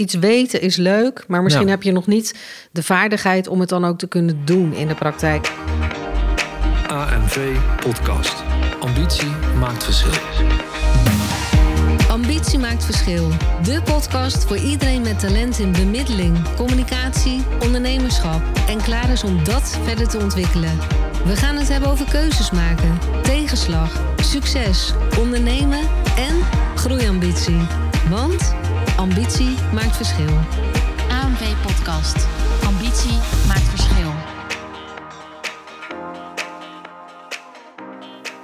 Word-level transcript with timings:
iets 0.00 0.14
weten 0.14 0.60
is 0.60 0.76
leuk, 0.76 1.24
maar 1.28 1.42
misschien 1.42 1.66
Ja. 1.66 1.70
heb 1.72 1.82
je 1.82 1.92
nog 1.92 2.06
niet 2.06 2.34
de 2.72 2.82
vaardigheid 2.82 3.48
om 3.48 3.60
het 3.60 3.68
dan 3.68 3.84
ook 3.84 3.98
te 3.98 4.06
kunnen 4.06 4.40
doen 4.44 4.72
in 4.72 4.88
de 4.88 4.94
praktijk. 4.94 5.52
AMV 6.88 7.56
Podcast. 7.80 8.34
Ambitie 8.80 9.30
maakt 9.58 9.84
verschil. 9.84 10.12
Ambitie 12.08 12.58
maakt 12.58 12.84
verschil. 12.84 13.28
De 13.62 13.82
podcast 13.84 14.44
voor 14.44 14.56
iedereen 14.56 15.02
met 15.02 15.18
talent 15.18 15.58
in 15.58 15.72
bemiddeling, 15.72 16.54
communicatie, 16.56 17.42
ondernemerschap 17.62 18.40
en 18.68 18.82
klaar 18.82 19.10
is 19.10 19.24
om 19.24 19.44
dat 19.44 19.78
verder 19.84 20.08
te 20.08 20.18
ontwikkelen. 20.18 20.78
We 21.24 21.36
gaan 21.36 21.56
het 21.56 21.68
hebben 21.68 21.88
over 21.90 22.06
keuzes 22.10 22.50
maken, 22.50 22.98
tegenslag, 23.22 24.00
succes, 24.22 24.92
ondernemen 25.18 25.80
en 26.16 26.36
groeiambitie. 26.74 27.60
Want 28.08 28.54
ambitie 29.00 29.54
maakt 29.72 29.96
verschil. 29.96 30.36
AMV 31.08 31.54
Podcast. 31.62 32.26
Ambitie 32.64 33.18
maakt 33.46 33.68
verschil. 33.68 34.10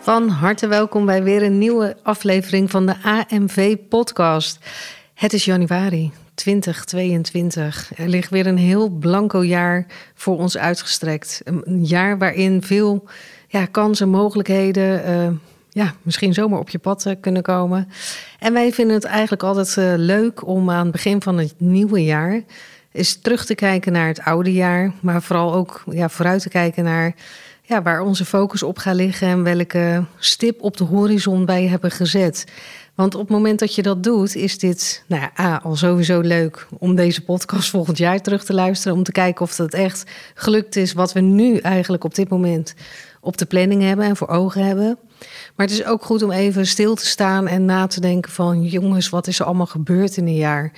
Van 0.01 0.29
harte 0.29 0.67
welkom 0.67 1.07
bij 1.07 1.23
weer 1.23 1.43
een 1.43 1.59
nieuwe 1.59 1.97
aflevering 2.03 2.71
van 2.71 2.87
de 2.87 2.95
AMV 3.03 3.77
Podcast. 3.89 4.59
Het 5.15 5.33
is 5.33 5.45
januari 5.45 6.13
2022. 6.35 7.91
Er 7.97 8.09
ligt 8.09 8.31
weer 8.31 8.47
een 8.47 8.59
heel 8.59 8.89
blanco 8.89 9.45
jaar 9.45 9.87
voor 10.15 10.39
ons 10.39 10.59
uitgestrekt. 10.59 11.41
Een 11.45 11.85
jaar 11.85 12.19
waarin 12.19 12.63
veel 12.63 13.05
ja, 13.49 13.67
kansen, 13.67 14.09
mogelijkheden, 14.09 15.05
eh, 15.05 15.29
ja, 15.77 15.95
misschien 16.03 16.35
zomaar 16.35 16.59
op 16.59 16.69
je 16.69 16.79
pad 16.79 17.07
eh, 17.07 17.15
kunnen 17.21 17.43
komen. 17.43 17.89
En 18.39 18.53
wij 18.53 18.73
vinden 18.73 18.95
het 18.95 19.05
eigenlijk 19.05 19.43
altijd 19.43 19.77
eh, 19.77 19.93
leuk 19.97 20.47
om 20.47 20.71
aan 20.71 20.83
het 20.83 20.93
begin 20.93 21.23
van 21.23 21.39
het 21.39 21.55
nieuwe 21.59 22.05
jaar 22.05 22.43
eens 22.93 23.17
terug 23.17 23.45
te 23.45 23.55
kijken 23.55 23.93
naar 23.93 24.07
het 24.07 24.21
oude 24.21 24.53
jaar, 24.53 24.93
maar 25.01 25.23
vooral 25.23 25.55
ook 25.55 25.83
ja, 25.91 26.09
vooruit 26.09 26.43
te 26.43 26.49
kijken 26.49 26.85
naar 26.85 27.15
ja, 27.63 27.83
waar 27.83 28.01
onze 28.01 28.25
focus 28.25 28.63
op 28.63 28.79
gaat 28.79 28.95
liggen 28.95 29.29
en 29.29 29.43
welke 29.43 30.05
stip 30.19 30.63
op 30.63 30.77
de 30.77 30.85
horizon 30.85 31.47
wij 31.47 31.67
hebben 31.67 31.91
gezet. 31.91 32.45
Want 32.95 33.15
op 33.15 33.21
het 33.21 33.31
moment 33.31 33.59
dat 33.59 33.75
je 33.75 33.83
dat 33.83 34.03
doet, 34.03 34.35
is 34.35 34.59
dit 34.59 35.05
nou 35.07 35.23
ja, 35.23 35.45
A, 35.45 35.61
al 35.63 35.77
sowieso 35.77 36.21
leuk 36.21 36.67
om 36.79 36.95
deze 36.95 37.25
podcast 37.25 37.71
volgend 37.77 37.99
jaar 37.99 38.21
terug 38.21 38.45
te 38.45 38.55
luisteren. 38.55 38.97
Om 38.97 39.03
te 39.03 39.13
kijken 39.13 39.45
of 39.45 39.57
het 39.57 39.75
echt 39.75 40.05
gelukt 40.35 40.77
is 40.77 40.93
wat 40.93 41.13
we 41.13 41.21
nu 41.21 41.57
eigenlijk 41.57 42.05
op 42.05 42.15
dit 42.15 42.29
moment 42.29 42.75
op 43.21 43.37
de 43.37 43.47
planning 43.47 43.83
hebben 43.83 44.05
en 44.05 44.17
voor 44.17 44.29
ogen 44.29 44.65
hebben. 44.65 44.99
Maar 45.57 45.67
het 45.67 45.71
is 45.71 45.85
ook 45.85 46.03
goed 46.05 46.23
om 46.23 46.31
even 46.31 46.67
stil 46.67 46.95
te 46.95 47.07
staan 47.07 47.47
en 47.49 47.65
na 47.65 47.87
te 47.87 48.01
denken 48.01 48.33
van 48.33 48.63
jongens, 48.63 49.09
wat 49.09 49.27
is 49.27 49.39
er 49.41 49.47
allemaal 49.47 49.67
gebeurd 49.67 50.17
in 50.17 50.27
een 50.27 50.37
jaar? 50.37 50.73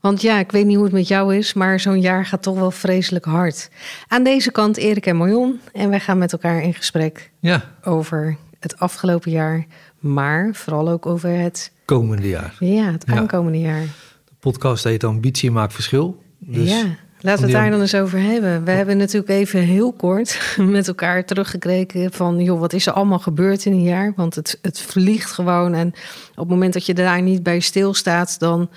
Want 0.00 0.22
ja, 0.22 0.38
ik 0.38 0.52
weet 0.52 0.66
niet 0.66 0.74
hoe 0.76 0.84
het 0.84 0.92
met 0.94 1.08
jou 1.08 1.36
is, 1.36 1.52
maar 1.54 1.80
zo'n 1.80 2.00
jaar 2.00 2.26
gaat 2.26 2.42
toch 2.42 2.54
wel 2.58 2.70
vreselijk 2.70 3.24
hard. 3.24 3.70
Aan 4.08 4.24
deze 4.24 4.50
kant 4.50 4.76
Erik 4.76 5.06
en 5.06 5.16
Marion. 5.16 5.60
En 5.72 5.88
wij 5.90 6.00
gaan 6.00 6.18
met 6.18 6.32
elkaar 6.32 6.62
in 6.62 6.74
gesprek 6.74 7.30
Ja, 7.40 7.64
over 7.82 8.36
het 8.60 8.78
afgelopen 8.78 9.30
jaar. 9.30 9.66
Maar 9.98 10.50
vooral 10.52 10.88
ook 10.88 11.06
over 11.06 11.30
het, 11.30 11.72
komende 11.84 12.28
jaar. 12.28 12.54
ja, 12.60 12.92
het 12.92 13.04
Ja. 13.06 13.14
aankomende 13.16 13.60
jaar. 13.60 13.80
De 14.24 14.32
podcast 14.40 14.84
heet 14.84 15.04
Ambitie 15.04 15.50
maakt 15.50 15.72
verschil. 15.72 16.22
Dus 16.38 16.70
ja, 16.70 16.84
laten 17.24 17.44
we 17.44 17.50
het 17.50 17.60
daar 17.60 17.70
dan 17.70 17.80
eens 17.80 17.94
over 17.94 18.20
hebben. 18.20 18.64
We 18.64 18.70
hebben 18.70 18.96
natuurlijk 18.96 19.28
even 19.28 19.60
heel 19.60 19.92
kort 19.92 20.38
met 20.76 20.88
elkaar 20.88 21.24
teruggekeken 21.24 22.12
van... 22.12 22.40
joh, 22.42 22.60
wat 22.60 22.72
is 22.72 22.86
er 22.86 22.92
allemaal 22.92 23.18
gebeurd 23.18 23.64
in 23.64 23.72
een 23.72 23.82
jaar? 23.82 24.12
Want 24.16 24.34
het, 24.34 24.58
het 24.62 24.80
vliegt 24.80 25.32
gewoon. 25.32 25.74
En 25.74 25.88
op 26.30 26.36
het 26.36 26.48
moment 26.48 26.72
dat 26.72 26.86
je 26.86 26.94
daar 26.94 27.22
niet 27.22 27.42
bij 27.42 27.60
stilstaat... 27.60 28.38
dan, 28.38 28.70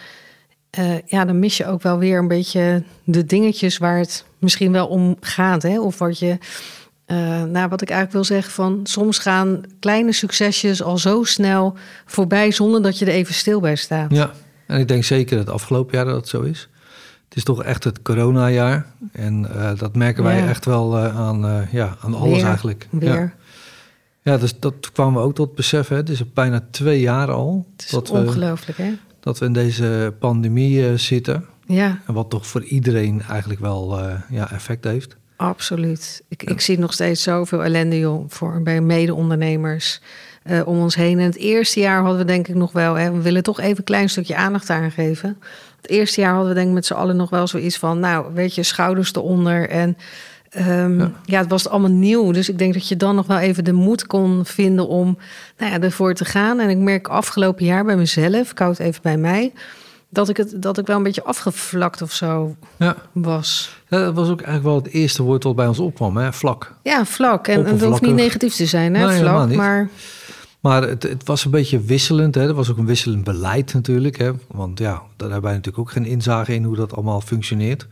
eh, 0.70 1.00
ja, 1.06 1.26
dan 1.26 1.40
mis 1.40 1.58
je 1.58 1.66
ook 1.66 1.82
wel 1.82 1.98
weer 1.98 2.20
een 2.20 2.28
beetje 2.28 2.84
de 3.04 3.26
dingetjes... 3.26 3.78
waar 3.78 3.98
het 3.98 4.26
misschien 4.40 4.72
wel 4.72 4.88
om 4.88 5.18
gaat. 5.20 5.64
Hè? 5.64 5.80
Of 5.80 5.98
wat 5.98 6.20
je... 6.20 6.38
eh, 7.06 7.44
nou, 7.44 7.70
wat 7.70 7.82
ik 7.82 7.90
eigenlijk 7.90 8.12
wil 8.12 8.24
zeggen 8.24 8.52
van... 8.54 8.80
soms 8.84 9.20
gaan 9.20 9.62
kleine 9.80 10.14
succesjes 10.14 10.84
al 10.84 10.98
zo 10.98 11.24
snel 11.24 11.76
voorbij... 12.06 12.52
zonder 12.52 12.82
dat 12.82 13.00
je 13.00 13.06
er 13.06 13.12
even 13.12 13.34
stil 13.34 13.60
bij 13.60 13.76
staat. 13.76 14.12
Ja, 14.12 14.32
en 14.68 14.80
ik 14.80 14.88
denk 14.88 15.04
zeker 15.04 15.38
het 15.38 15.50
afgelopen 15.50 15.96
jaar 15.96 16.06
dat 16.06 16.16
het 16.16 16.28
zo 16.28 16.42
is. 16.42 16.70
Het 17.28 17.38
is 17.38 17.44
toch 17.44 17.64
echt 17.64 17.84
het 17.84 18.02
coronajaar. 18.02 18.86
En 19.12 19.50
eh, 19.56 19.78
dat 19.80 19.96
merken 19.96 20.24
wij 20.24 20.38
Ja. 20.38 20.48
echt 20.48 20.66
wel 20.66 20.98
eh, 20.98 21.18
aan, 21.20 21.46
eh, 21.46 21.74
ja, 21.74 21.96
aan 22.02 22.14
alles 22.14 22.36
Weer, 22.38 22.46
eigenlijk. 22.46 22.88
Weer. 22.92 23.14
Ja. 23.14 23.34
Ja, 24.22 24.38
dus 24.38 24.60
dat 24.60 24.92
kwamen 24.92 25.22
we 25.22 25.28
ook 25.28 25.36
tot 25.36 25.56
besef. 25.56 25.88
Hè. 25.88 25.96
Het 25.96 26.10
is 26.10 26.34
bijna 26.34 26.64
twee 26.72 27.00
jaar 27.00 27.32
al 27.32 27.68
Het 27.76 27.86
is 27.86 27.92
dat 27.92 28.10
we, 28.10 28.18
ongelooflijk, 28.18 28.78
hè? 28.78 28.92
dat 29.20 29.40
we 29.40 29.46
in 29.46 29.54
deze 29.54 30.14
pandemie 30.20 30.98
zitten. 30.98 31.46
Ja, 31.66 32.00
En 32.08 32.14
wat 32.14 32.30
toch 32.30 32.48
voor 32.48 32.64
iedereen 32.64 33.22
eigenlijk 33.30 33.60
wel 33.60 34.00
ja, 34.30 34.52
effect 34.52 34.84
heeft. 34.84 35.16
absoluut. 35.36 36.24
Ik, 36.28 36.44
ik 36.44 36.62
zie 36.62 36.80
nog 36.80 36.94
steeds 36.94 37.24
zoveel 37.24 37.64
ellende 37.64 38.00
joh, 38.00 38.26
voor, 38.28 38.62
bij 38.62 38.82
mede-ondernemers 38.82 40.02
om 40.66 40.80
ons 40.80 40.96
heen. 40.96 41.20
En 41.20 41.26
het 41.26 41.36
eerste 41.38 41.80
jaar 41.80 42.02
hadden 42.02 42.18
we 42.20 42.26
denk 42.26 42.48
ik 42.48 42.56
nog 42.56 42.72
wel... 42.72 42.94
Hè, 42.94 43.12
we 43.12 43.22
willen 43.22 43.44
toch 43.44 43.60
even 43.60 43.78
een 43.78 43.84
klein 43.84 44.10
stukje 44.10 44.36
aandacht 44.36 44.70
aangeven. 44.70 45.38
Het 45.88 45.96
eerste 45.96 46.22
jaar 46.22 46.32
hadden 46.34 46.50
we 46.50 46.56
denk 46.56 46.68
ik 46.68 46.74
met 46.74 46.86
z'n 46.86 46.94
allen 46.94 47.16
nog 47.16 47.30
wel 47.30 47.48
zoiets 47.48 47.78
van... 47.78 48.00
nou, 48.00 48.26
weet 48.34 48.56
je, 48.56 48.64
schouders 48.64 49.14
eronder 49.16 49.70
en... 49.70 49.98
ehm, 50.50 51.00
ja. 51.00 51.12
Ja. 51.26 51.40
het 51.40 51.50
was 51.50 51.70
allemaal 51.70 51.92
nieuw. 51.92 52.32
Dus 52.32 52.50
ik 52.50 52.58
denk 52.58 52.74
dat 52.74 52.88
je 52.88 52.98
dan 52.98 53.16
nog 53.16 53.28
wel 53.28 53.38
even 53.38 53.64
de 53.64 53.74
moed 53.74 54.08
kon 54.08 54.46
vinden 54.46 54.88
om 54.88 55.18
nou 55.58 55.72
ja, 55.72 55.80
ervoor 55.80 56.14
te 56.14 56.26
gaan. 56.26 56.60
En 56.60 56.70
ik 56.70 56.78
merk 56.78 57.08
afgelopen 57.08 57.66
jaar 57.66 57.86
bij 57.86 57.96
mezelf, 57.96 58.52
ik 58.52 58.58
hou 58.58 58.72
het 58.72 58.80
even 58.80 59.02
bij 59.02 59.18
mij... 59.18 59.52
dat 60.10 60.30
ik, 60.30 60.38
het, 60.38 60.62
dat 60.62 60.78
ik 60.78 60.88
wel 60.88 60.98
een 60.98 61.04
beetje 61.04 61.24
afgevlakt 61.24 62.02
of 62.02 62.12
zo 62.14 62.56
Ja. 62.78 62.96
was. 63.12 63.76
Ja, 63.88 63.98
dat 64.04 64.14
was 64.14 64.30
ook 64.30 64.42
eigenlijk 64.42 64.64
wel 64.64 64.76
het 64.76 64.94
eerste 64.94 65.24
woord 65.24 65.44
wat 65.44 65.56
bij 65.56 65.68
ons 65.68 65.80
opkwam, 65.80 66.18
hè? 66.18 66.34
vlak. 66.34 66.74
Ja, 66.84 67.06
vlak. 67.06 67.48
En 67.48 67.66
en 67.66 67.72
het 67.72 67.84
hoeft 67.84 68.02
niet 68.02 68.14
negatief 68.16 68.56
te 68.56 68.66
zijn, 68.66 68.96
hè? 68.96 69.06
Nee, 69.08 69.20
vlak. 69.20 69.54
Maar 69.56 69.90
Maar 70.68 70.82
het, 70.84 71.04
het 71.04 71.24
was 71.26 71.46
een 71.46 71.52
beetje 71.52 71.80
wisselend. 71.80 72.36
Hè? 72.36 72.48
Er 72.48 72.54
was 72.54 72.72
ook 72.72 72.78
een 72.78 72.86
wisselend 72.86 73.24
beleid 73.24 73.74
natuurlijk. 73.74 74.18
Hè? 74.18 74.32
Want 74.48 74.80
ja, 74.80 74.92
daar 74.94 75.30
hebben 75.30 75.42
wij 75.42 75.54
natuurlijk 75.54 75.78
ook 75.80 75.92
geen 75.92 76.06
inzage 76.06 76.54
in 76.54 76.64
hoe 76.64 76.76
dat 76.76 76.94
allemaal 76.94 77.22
functioneert. 77.22 77.88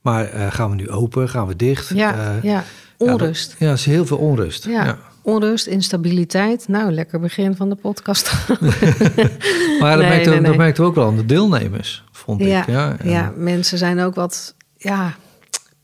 Maar 0.00 0.24
eh, 0.24 0.46
gaan 0.52 0.70
we 0.70 0.76
nu 0.76 0.90
open? 0.90 1.28
Gaan 1.28 1.46
we 1.46 1.56
dicht? 1.56 1.88
ja, 1.94 2.14
Eh, 2.14 2.42
ja, 2.42 2.64
onrust. 2.96 3.56
Ja, 3.58 3.72
is 3.72 3.84
heel 3.84 4.06
veel 4.06 4.16
onrust. 4.16 4.64
Ja, 4.64 4.84
Ja. 4.84 4.98
onrust, 5.22 5.66
instabiliteit. 5.66 6.68
Nou, 6.68 6.92
lekker 6.92 7.20
begin 7.20 7.56
van 7.56 7.68
de 7.68 7.74
podcast. 7.74 8.32
Maar 9.80 9.96
dat, 9.96 10.00
Nee, 10.00 10.08
merkten, 10.08 10.30
nee, 10.32 10.40
dat 10.40 10.48
nee. 10.48 10.56
merkten 10.56 10.82
we 10.82 10.88
ook 10.88 10.94
wel 10.94 11.06
aan 11.06 11.16
de 11.16 11.26
deelnemers, 11.26 12.04
vond 12.12 12.40
ja, 12.40 12.60
ik. 12.60 12.66
Ja, 12.68 12.96
ja, 13.04 13.32
mensen 13.36 13.78
zijn 13.78 14.00
ook 14.00 14.14
wat 14.14 14.54
ja, 14.76 15.14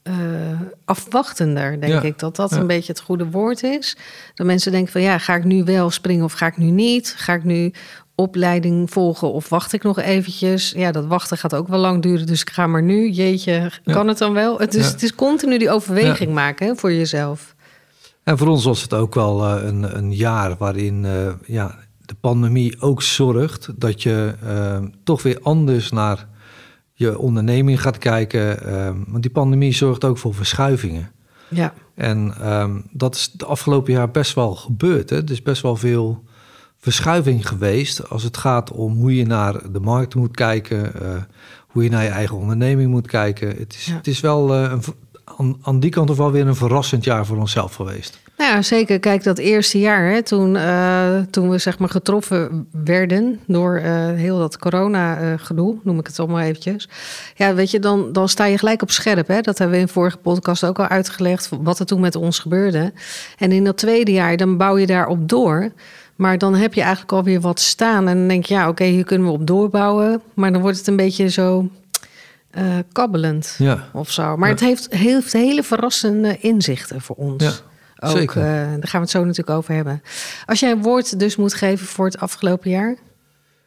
eh, 0.09 0.61
afwachtender, 0.85 1.81
denk 1.81 1.93
Ja, 1.93 2.03
ik. 2.03 2.19
Dat 2.19 2.37
dat 2.37 2.51
ja. 2.51 2.57
een 2.57 2.67
beetje 2.67 2.93
het 2.93 3.01
goede 3.01 3.31
woord 3.31 3.63
is. 3.63 3.97
Dat 4.35 4.47
mensen 4.47 4.73
denken 4.73 4.93
van 4.93 5.01
ja, 5.01 5.19
ga 5.19 5.35
ik 5.35 5.45
nu 5.45 5.65
wel 5.65 5.91
springen 5.91 6.25
of 6.25 6.33
ga 6.33 6.47
ik 6.47 6.57
nu 6.57 6.71
niet? 6.71 7.15
Ga 7.17 7.33
ik 7.35 7.45
nu 7.45 7.73
opleiding 8.15 8.91
volgen 8.91 9.33
of 9.33 9.49
wacht 9.49 9.73
ik 9.73 9.83
nog 9.83 9.99
eventjes? 9.99 10.73
Ja, 10.77 10.93
dat 10.93 11.07
wachten 11.07 11.39
gaat 11.39 11.55
ook 11.55 11.69
wel 11.69 11.79
lang 11.79 12.03
duren, 12.03 12.27
dus 12.27 12.41
ik 12.41 12.51
ga 12.51 12.67
maar 12.67 12.83
nu. 12.83 13.11
Jeetje, 13.11 13.71
Ja. 13.85 13.93
kan 13.93 14.09
het 14.09 14.19
dan 14.19 14.33
wel? 14.33 14.59
Het 14.59 14.75
is, 14.75 14.87
het 14.87 15.03
is 15.03 15.15
continu 15.15 15.59
die 15.59 15.71
overweging 15.71 16.33
maken 16.33 16.67
hè, 16.67 16.77
voor 16.77 16.93
jezelf. 16.93 17.55
En 18.23 18.39
voor 18.39 18.49
ons 18.49 18.65
was 18.65 18.83
het 18.83 18.95
ook 18.95 19.15
wel 19.15 19.45
eh, 19.45 19.65
een, 19.67 19.97
een 19.97 20.15
jaar 20.15 20.57
waarin 20.57 21.05
eh, 21.05 21.33
ja, 21.47 21.75
de 22.07 22.15
pandemie 22.21 22.81
ook 22.81 23.03
zorgt 23.03 23.69
dat 23.77 24.03
je 24.03 24.35
toch 25.05 25.23
weer 25.23 25.39
anders 25.43 25.91
naar 25.91 26.27
je 26.99 27.19
onderneming 27.19 27.81
gaat 27.81 27.99
kijken. 27.99 28.65
eh, 28.67 28.91
want 29.07 29.23
die 29.23 29.31
pandemie 29.31 29.73
zorgt 29.73 30.05
ook 30.05 30.19
voor 30.19 30.35
verschuivingen. 30.35 31.11
Ja, 31.49 31.75
En 31.95 32.35
ehm, 32.41 32.81
dat 32.91 33.15
is 33.15 33.31
de 33.33 33.45
afgelopen 33.45 33.93
jaar 33.93 34.11
best 34.11 34.35
wel 34.35 34.55
gebeurd. 34.55 35.11
Hè? 35.11 35.17
Er 35.17 35.31
is 35.31 35.43
best 35.43 35.63
wel 35.63 35.77
veel 35.77 36.25
verschuiving 36.79 37.49
geweest 37.49 38.11
als 38.11 38.23
het 38.23 38.37
gaat 38.37 38.73
om 38.73 38.95
hoe 38.97 39.15
je 39.17 39.27
naar 39.27 39.73
de 39.73 39.81
markt 39.81 40.15
moet 40.15 40.37
kijken, 40.37 40.95
eh, 41.01 41.23
hoe 41.69 41.83
je 41.85 41.91
naar 41.91 42.03
je 42.03 42.09
eigen 42.09 42.37
onderneming 42.37 42.91
moet 42.91 43.07
kijken. 43.07 43.49
Het 43.49 43.75
is, 43.75 43.87
Ja. 43.87 43.95
het 43.97 44.07
is 44.07 44.21
wel 44.21 44.55
eh, 44.55 44.63
een, 44.71 44.83
aan, 45.37 45.57
aan 45.63 45.81
die 45.81 45.91
kant 45.91 46.07
toch 46.07 46.17
wel 46.17 46.33
weer 46.33 46.47
een 46.47 46.57
verrassend 46.57 47.05
jaar 47.05 47.27
voor 47.27 47.37
onszelf 47.37 47.75
geweest. 47.75 48.19
Nou 48.39 48.51
ja, 48.51 48.63
zeker. 48.63 48.99
Kijk, 48.99 49.23
dat 49.23 49.39
eerste 49.39 49.79
jaar, 49.79 50.11
hè, 50.11 50.23
toen, 50.23 50.57
eh, 50.57 51.19
toen 51.31 51.51
we 51.51 51.59
zeg 51.59 51.79
maar 51.79 51.89
getroffen 51.89 52.67
werden 52.73 53.41
door 53.47 53.77
eh, 53.77 53.93
heel 54.07 54.39
dat 54.39 54.59
corona-gedoe, 54.59 55.77
noem 55.83 55.99
ik 55.99 56.07
het 56.07 56.19
allemaal 56.19 56.41
eventjes. 56.41 56.89
Ja, 57.35 57.55
weet 57.55 57.71
je, 57.71 57.79
dan, 57.79 58.13
dan 58.13 58.29
sta 58.29 58.45
je 58.45 58.59
gelijk 58.59 58.83
op 58.83 58.91
scherp. 58.91 59.29
Hè? 59.29 59.41
Dat 59.41 59.59
hebben 59.59 59.77
we 59.77 59.83
in 59.83 59.89
vorige 59.89 60.17
podcast 60.17 60.65
ook 60.65 60.79
al 60.79 60.87
uitgelegd, 60.87 61.49
wat 61.61 61.79
er 61.79 61.87
toen 61.87 62.01
met 62.01 62.15
ons 62.15 62.39
gebeurde. 62.39 62.93
En 63.39 63.53
in 63.53 63.65
dat 63.65 63.77
tweede 63.77 64.13
jaar, 64.13 64.37
dan 64.37 64.57
bouw 64.57 64.77
je 64.77 64.87
daarop 64.87 65.29
door. 65.29 65.73
Maar 66.17 66.39
dan 66.39 66.55
heb 66.55 66.75
je 66.75 66.81
eigenlijk 66.81 67.13
alweer 67.13 67.41
wat 67.41 67.61
staan. 67.61 68.09
En 68.09 68.17
dan 68.17 68.29
denk 68.29 68.47
je, 68.47 68.55
ja, 68.55 68.69
oké, 68.69 68.85
hier 68.85 69.05
kunnen 69.05 69.27
we 69.27 69.33
op 69.33 69.47
doorbouwen. 69.47 70.23
Maar 70.35 70.53
dan 70.53 70.61
wordt 70.61 70.79
het 70.79 70.87
een 70.87 70.97
beetje 70.97 71.29
zo 71.29 71.69
eh, 72.59 72.77
kabbelend 72.93 73.55
Ja, 73.59 73.89
of 73.93 74.11
zo. 74.11 74.37
Maar 74.37 74.49
Ja. 74.49 74.55
het 74.55 74.65
heeft, 74.65 74.95
heeft 74.95 75.33
hele 75.33 75.63
verrassende 75.63 76.39
inzichten 76.39 77.01
voor 77.01 77.17
ons. 77.17 77.43
Ja, 77.45 77.53
Ook, 78.09 78.17
zeker. 78.17 78.37
eh, 78.37 78.43
daar 78.53 78.67
gaan 78.89 79.01
we 79.01 79.07
het 79.07 79.11
zo 79.11 79.25
natuurlijk 79.25 79.57
over 79.57 79.75
hebben. 79.75 80.03
Als 80.47 80.61
jij 80.61 80.71
een 80.71 80.83
woord 80.83 81.19
dus 81.19 81.37
moet 81.37 81.55
geven 81.55 81.87
voor 81.87 82.05
het 82.05 82.19
afgelopen 82.19 82.71
jaar. 82.71 82.97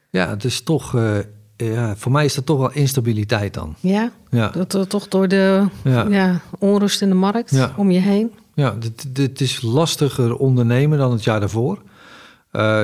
ja 0.10 0.30
het 0.30 0.44
is 0.44 0.62
toch 0.62 0.96
eh, 0.96 1.18
ja, 1.56 1.96
voor 1.96 2.12
mij 2.12 2.26
is 2.26 2.34
dat 2.34 2.46
toch 2.46 2.58
wel 2.60 2.72
instabiliteit 2.72 3.54
dan. 3.54 3.76
Ja, 3.80 4.12
Ja, 4.30 4.48
dat, 4.50 4.72
dat 4.72 4.90
toch 4.90 5.08
door 5.08 5.28
de 5.28 5.66
ja. 5.84 6.40
onrust 6.60 7.02
in 7.02 7.10
de 7.10 7.16
markt 7.16 7.54
om 7.78 7.92
je 7.92 8.00
heen. 8.00 8.32
Ja, 8.54 8.76
dit, 8.80 9.16
dit 9.16 9.42
is 9.42 9.62
lastiger 9.62 10.36
ondernemen 10.36 10.98
dan 10.98 11.12
het 11.12 11.24
jaar 11.24 11.40
daarvoor. 11.40 11.82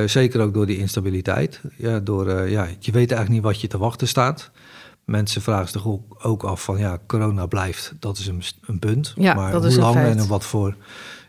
Zeker 0.05 0.41
ook 0.41 0.53
door 0.53 0.65
die 0.65 0.77
instabiliteit. 0.77 1.61
Ja, 1.75 1.99
door, 1.99 2.49
ja, 2.49 2.67
je 2.79 2.91
weet 2.91 3.11
eigenlijk 3.11 3.29
niet 3.29 3.41
wat 3.41 3.61
je 3.61 3.67
te 3.67 3.77
wachten 3.77 4.07
staat. 4.07 4.51
Mensen 5.07 5.41
vragen 5.41 5.67
zich 5.67 5.87
ook, 5.87 6.15
ook 6.25 6.43
af 6.43 6.63
van 6.63 6.77
ja, 6.77 6.99
corona 7.05 7.45
blijft. 7.45 7.93
Dat 7.99 8.17
is 8.17 8.27
een, 8.27 8.41
een 8.65 8.79
punt. 8.79 9.13
Ja, 9.15 9.33
maar 9.33 9.51
dat 9.51 9.61
hoe 9.61 9.69
is 9.69 9.75
een 9.75 9.81
lang 9.81 9.95
feit. 9.95 10.15
en 10.15 10.21
in 10.21 10.27
wat 10.27 10.45
voor 10.45 10.75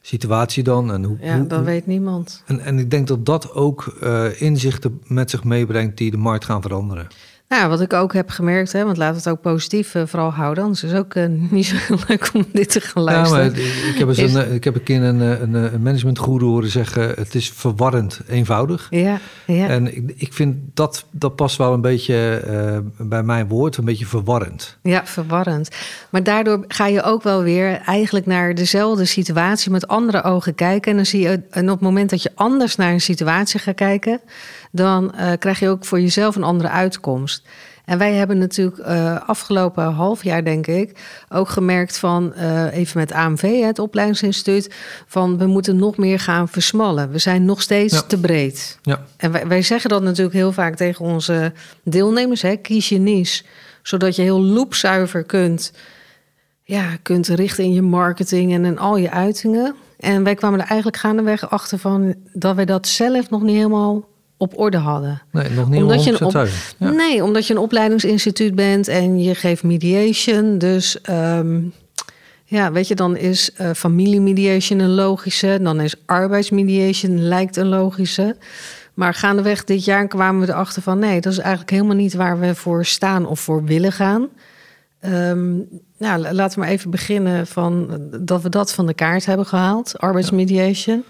situatie 0.02 0.62
dan? 0.62 0.92
En, 0.92 1.04
hoe, 1.04 1.16
Ja, 1.20 1.36
hoe- 1.38 1.46
dat 1.46 1.64
weet 1.64 1.86
niemand. 1.86 2.42
en, 2.46 2.60
en 2.60 2.78
ik 2.78 2.90
denk 2.90 3.06
dat 3.06 3.26
dat 3.26 3.52
ook 3.54 3.96
eh, 4.00 4.42
inzichten 4.42 5.00
met 5.06 5.30
zich 5.30 5.44
meebrengt 5.44 5.96
die 5.96 6.10
de 6.10 6.16
markt 6.16 6.44
gaan 6.44 6.62
veranderen. 6.62 7.06
Nou, 7.48 7.68
wat 7.68 7.80
ik 7.80 7.92
ook 7.92 8.12
heb 8.12 8.30
gemerkt, 8.30 8.72
hè, 8.72 8.84
want 8.84 8.96
we 8.96 9.04
het 9.04 9.28
ook 9.28 9.40
positief 9.40 9.94
eh, 9.94 10.02
vooral 10.06 10.30
houden. 10.30 10.62
Anders 10.64 10.82
is 10.82 10.90
het 10.90 10.98
ook 11.00 11.14
eh, 11.14 11.24
niet 11.50 11.66
zo 11.66 11.76
leuk 12.08 12.30
om 12.34 12.44
dit 12.52 12.70
te 12.70 12.80
gaan 12.80 13.02
Ja, 13.04 13.10
maar 13.10 13.14
luisteren. 13.30 13.44
het- 13.44 13.92
ik 13.92 13.98
heb 13.98 14.08
eens 14.08 14.18
Is- 14.18 14.34
een, 14.34 14.42
eh, 14.44 14.54
ik 14.54 14.64
heb 14.64 14.74
een 14.74 14.82
keer 14.82 15.02
een, 15.02 15.20
een, 15.20 15.54
een 15.54 15.82
managementgoeroe 15.82 16.50
horen 16.50 16.70
zeggen: 16.70 17.12
het 17.16 17.34
is 17.34 17.50
verwarrend 17.50 18.20
eenvoudig. 18.28 18.86
Ja, 18.90 19.18
ja. 19.46 19.68
En 19.68 19.96
ik, 19.96 20.12
ik 20.16 20.32
vind 20.32 20.56
dat, 20.74 21.04
dat 21.10 21.36
past 21.36 21.56
wel 21.56 21.72
een 21.72 21.80
beetje 21.80 22.42
bij 22.98 23.22
mijn 23.22 23.48
woord, 23.48 23.76
een 23.76 23.84
beetje 23.84 24.06
verwarrend. 24.06 24.78
Ja, 24.82 25.06
verwarrend. 25.06 25.68
Maar 26.10 26.22
daardoor 26.22 26.64
ga 26.68 26.86
je 26.86 27.02
ook 27.02 27.22
wel 27.22 27.42
weer 27.42 27.80
eigenlijk 27.86 28.26
naar 28.26 28.54
dezelfde 28.54 29.04
situatie 29.04 29.70
met 29.70 29.88
andere 29.88 30.22
ogen 30.22 30.54
kijken. 30.54 30.90
En 30.90 30.96
dan 30.96 31.06
zie 31.06 31.20
je, 31.20 31.42
en 31.50 31.64
op 31.64 31.70
het 31.70 31.80
moment 31.80 32.10
dat 32.10 32.22
je 32.22 32.30
anders 32.34 32.76
naar 32.76 32.92
een 32.92 33.00
situatie 33.00 33.60
gaat 33.60 33.74
kijken, 33.74 34.20
dan 34.72 35.14
eh, 35.14 35.32
krijg 35.38 35.58
je 35.58 35.68
ook 35.68 35.84
voor 35.84 36.00
jezelf 36.00 36.36
een 36.36 36.42
andere 36.42 36.68
uitkomst. 36.68 37.46
En 37.84 37.98
wij 37.98 38.14
hebben 38.14 38.38
natuurlijk 38.38 38.78
eh, 38.78 39.28
afgelopen 39.28 39.84
half 39.84 40.24
jaar, 40.24 40.44
denk 40.44 40.66
ik, 40.66 40.98
ook 41.28 41.48
gemerkt 41.48 41.98
van, 41.98 42.34
eh, 42.34 42.76
even 42.76 42.98
met 42.98 43.12
AMV, 43.12 43.60
het 43.62 43.78
opleidingsinstituut, 43.78 44.74
van 45.06 45.38
we 45.38 45.46
moeten 45.46 45.76
nog 45.76 45.96
meer 45.96 46.20
gaan 46.20 46.48
versmallen. 46.48 47.10
We 47.10 47.18
zijn 47.18 47.44
nog 47.44 47.62
steeds 47.62 47.94
Ja. 47.94 48.02
te 48.02 48.18
breed. 48.20 48.78
Ja, 48.82 49.00
En 49.16 49.32
wij, 49.32 49.46
wij 49.46 49.62
zeggen 49.62 49.90
dat 49.90 50.02
natuurlijk 50.02 50.36
heel 50.36 50.52
vaak 50.52 50.76
tegen 50.76 51.04
onze 51.04 51.52
deelnemers. 51.82 52.42
Hè? 52.42 52.56
Kies 52.56 52.88
je 52.88 52.98
niche, 52.98 53.44
zodat 53.82 54.16
je 54.16 54.22
heel 54.22 54.40
loopzuiver 54.42 55.24
kunt, 55.24 55.72
ja, 56.62 56.96
kunt 57.02 57.26
richten 57.28 57.64
in 57.64 57.72
je 57.72 57.82
marketing 57.82 58.52
en 58.52 58.64
in 58.64 58.78
al 58.78 58.96
je 58.96 59.10
uitingen. 59.10 59.74
En 59.98 60.24
wij 60.24 60.34
kwamen 60.34 60.60
er 60.60 60.66
eigenlijk 60.66 60.96
gaandeweg 60.96 61.50
achter 61.50 61.78
van 61.78 62.14
dat 62.32 62.54
wij 62.56 62.64
dat 62.64 62.86
zelf 62.88 63.30
nog 63.30 63.42
niet 63.42 63.56
helemaal 63.56 64.04
op 64.38 64.58
orde 64.58 64.76
hadden. 64.76 65.22
nee, 65.32 65.50
nog 65.50 65.68
niet 65.68 65.82
Omdat 65.82 66.04
je 66.04 66.10
een 66.10 66.16
100% 66.16 66.22
op- 66.26 66.30
zuiver. 66.30 66.74
Ja. 66.78 66.90
Nee, 66.90 67.24
omdat 67.24 67.46
je 67.46 67.54
een 67.54 67.60
opleidingsinstituut 67.60 68.54
bent 68.54 68.88
en 68.88 69.22
je 69.22 69.34
geeft 69.34 69.62
mediation. 69.62 70.58
Dus 70.58 71.00
ehm, 71.00 71.60
ja, 72.44 72.72
weet 72.72 72.88
je, 72.88 72.94
dan 72.94 73.16
is 73.16 73.52
eh 73.52 73.70
familiemediation 73.76 74.78
een 74.78 74.94
logische. 74.94 75.58
Dan 75.62 75.80
is 75.80 75.94
arbeidsmediation 76.06 77.22
lijkt 77.22 77.56
een 77.56 77.68
logische. 77.68 78.36
Maar 78.94 79.14
gaandeweg 79.14 79.64
dit 79.64 79.84
jaar 79.84 80.06
kwamen 80.06 80.46
we 80.46 80.52
erachter 80.52 80.82
van... 80.82 80.98
nee, 80.98 81.20
dat 81.20 81.32
is 81.32 81.38
eigenlijk 81.38 81.70
helemaal 81.70 81.96
niet 81.96 82.14
waar 82.14 82.40
we 82.40 82.54
voor 82.54 82.84
staan 82.84 83.26
of 83.26 83.40
voor 83.40 83.64
willen 83.64 83.92
gaan. 83.92 84.28
Ehm, 85.00 85.54
nou, 85.98 86.20
la- 86.20 86.32
laten 86.32 86.58
we 86.58 86.64
maar 86.64 86.72
even 86.74 86.90
beginnen 86.90 87.46
van 87.46 88.00
dat 88.20 88.42
we 88.42 88.48
dat 88.48 88.72
van 88.72 88.86
de 88.86 88.94
kaart 88.94 89.26
hebben 89.26 89.46
gehaald, 89.46 89.98
arbeidsmediation. 89.98 91.04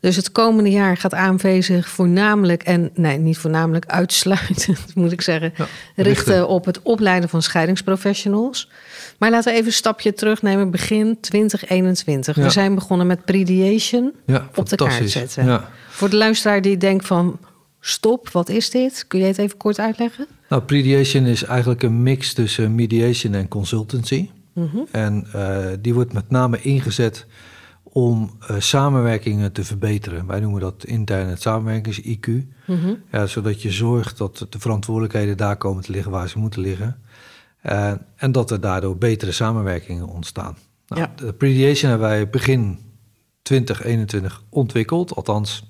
Dus 0.00 0.16
het 0.16 0.32
komende 0.32 0.70
jaar 0.70 0.96
gaat 0.96 1.14
AMV 1.14 1.62
zich 1.64 1.88
voornamelijk, 1.88 2.62
en 2.62 2.90
nee, 2.94 3.18
niet 3.18 3.38
voornamelijk, 3.38 3.86
uitsluitend 3.86 4.94
moet 4.94 5.12
ik 5.12 5.20
zeggen, 5.20 5.52
Ja, 5.56 5.66
richten 5.96 6.04
richten. 6.04 6.48
op 6.48 6.64
het 6.64 6.82
opleiden 6.82 7.28
van 7.28 7.42
scheidingsprofessionals. 7.42 8.70
Maar 9.18 9.30
laten 9.30 9.50
we 9.52 9.54
even 9.54 9.66
een 9.66 9.76
stapje 9.76 10.12
terugnemen, 10.12 10.70
begin 10.70 11.20
2021. 11.20 12.36
We 12.36 12.50
zijn 12.50 12.74
begonnen 12.74 13.06
met 13.06 13.24
prediation. 13.24 14.12
Ja, 14.26 14.48
op 14.54 14.68
de 14.68 14.76
kaart 14.76 15.10
zetten. 15.10 15.62
Voor 15.88 16.10
de 16.10 16.16
luisteraar 16.16 16.62
die 16.62 16.76
denkt 16.76 17.06
van, 17.06 17.38
stop, 17.80 18.28
wat 18.28 18.48
is 18.48 18.70
dit? 18.70 19.04
Kun 19.08 19.20
je 19.20 19.26
het 19.26 19.38
even 19.38 19.56
kort 19.56 19.78
uitleggen? 19.78 20.26
Nou, 20.48 20.62
prediation 20.62 21.26
is 21.26 21.44
eigenlijk 21.44 21.82
een 21.82 22.02
mix 22.02 22.32
tussen 22.32 22.74
mediation 22.74 23.34
en 23.34 23.48
consultancy. 23.48 24.28
Mhm. 24.52 24.78
En 24.90 25.26
eh, 25.32 25.58
die 25.80 25.94
wordt 25.94 26.12
met 26.12 26.30
name 26.30 26.60
ingezet 26.60 27.26
om 27.98 28.30
eh, 28.40 28.56
samenwerkingen 28.58 29.52
te 29.52 29.64
verbeteren. 29.64 30.26
Wij 30.26 30.40
noemen 30.40 30.60
dat 30.60 30.84
intern 30.84 31.28
het 31.28 31.42
samenwerkings-IQ. 31.42 32.28
Mhm. 32.66 32.94
Ja, 33.10 33.26
zodat 33.26 33.62
je 33.62 33.70
zorgt 33.70 34.18
dat 34.18 34.46
de 34.50 34.58
verantwoordelijkheden 34.58 35.36
daar 35.36 35.56
komen 35.56 35.82
te 35.82 35.92
liggen 35.92 36.10
waar 36.10 36.28
ze 36.28 36.38
moeten 36.38 36.60
liggen. 36.60 37.00
Eh, 37.60 37.92
en 38.16 38.32
dat 38.32 38.50
er 38.50 38.60
daardoor 38.60 38.96
betere 38.96 39.32
samenwerkingen 39.32 40.08
ontstaan. 40.08 40.56
Nou, 40.86 41.00
Ja. 41.00 41.12
De 41.16 41.32
Prediation 41.32 41.90
hebben 41.90 42.08
wij 42.08 42.28
begin 42.30 42.78
2021 43.42 44.42
ontwikkeld. 44.48 45.14
Althans, 45.14 45.68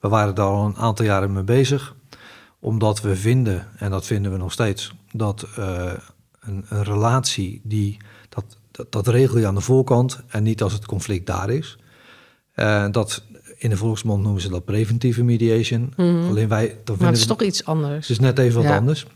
we 0.00 0.08
waren 0.08 0.34
daar 0.34 0.46
al 0.46 0.66
een 0.66 0.76
aantal 0.76 1.04
jaren 1.04 1.32
mee 1.32 1.42
bezig. 1.42 1.96
Omdat 2.58 3.00
we 3.00 3.16
vinden, 3.16 3.66
en 3.76 3.90
dat 3.90 4.06
vinden 4.06 4.32
we 4.32 4.38
nog 4.38 4.52
steeds, 4.52 4.94
dat 5.12 5.46
eh, 5.56 5.92
een, 6.40 6.64
een 6.68 6.84
relatie 6.84 7.60
die 7.64 7.96
dat, 8.90 9.08
regel 9.08 9.38
je 9.38 9.46
aan 9.46 9.54
de 9.54 9.60
voorkant 9.60 10.20
en 10.28 10.42
niet 10.42 10.62
als 10.62 10.72
het 10.72 10.86
conflict 10.86 11.26
daar 11.26 11.50
is. 11.50 11.78
Eh, 12.52 12.86
dat 12.90 13.22
in 13.56 13.70
de 13.70 13.76
volksmond 13.76 14.22
noemen 14.22 14.40
ze 14.42 14.48
dat 14.48 14.64
preventieve 14.64 15.24
mediation. 15.24 15.92
Mhm. 15.96 16.28
Alleen 16.28 16.48
wij, 16.48 16.78
dan 16.84 16.96
Maar 16.98 17.06
het 17.08 17.16
is 17.16 17.22
we- 17.22 17.28
toch 17.28 17.42
iets 17.42 17.64
anders. 17.64 18.08
het 18.08 18.16
is 18.16 18.18
net 18.24 18.38
even 18.38 18.54
wat 18.56 18.70
Ja. 18.70 18.76
anders. 18.76 19.06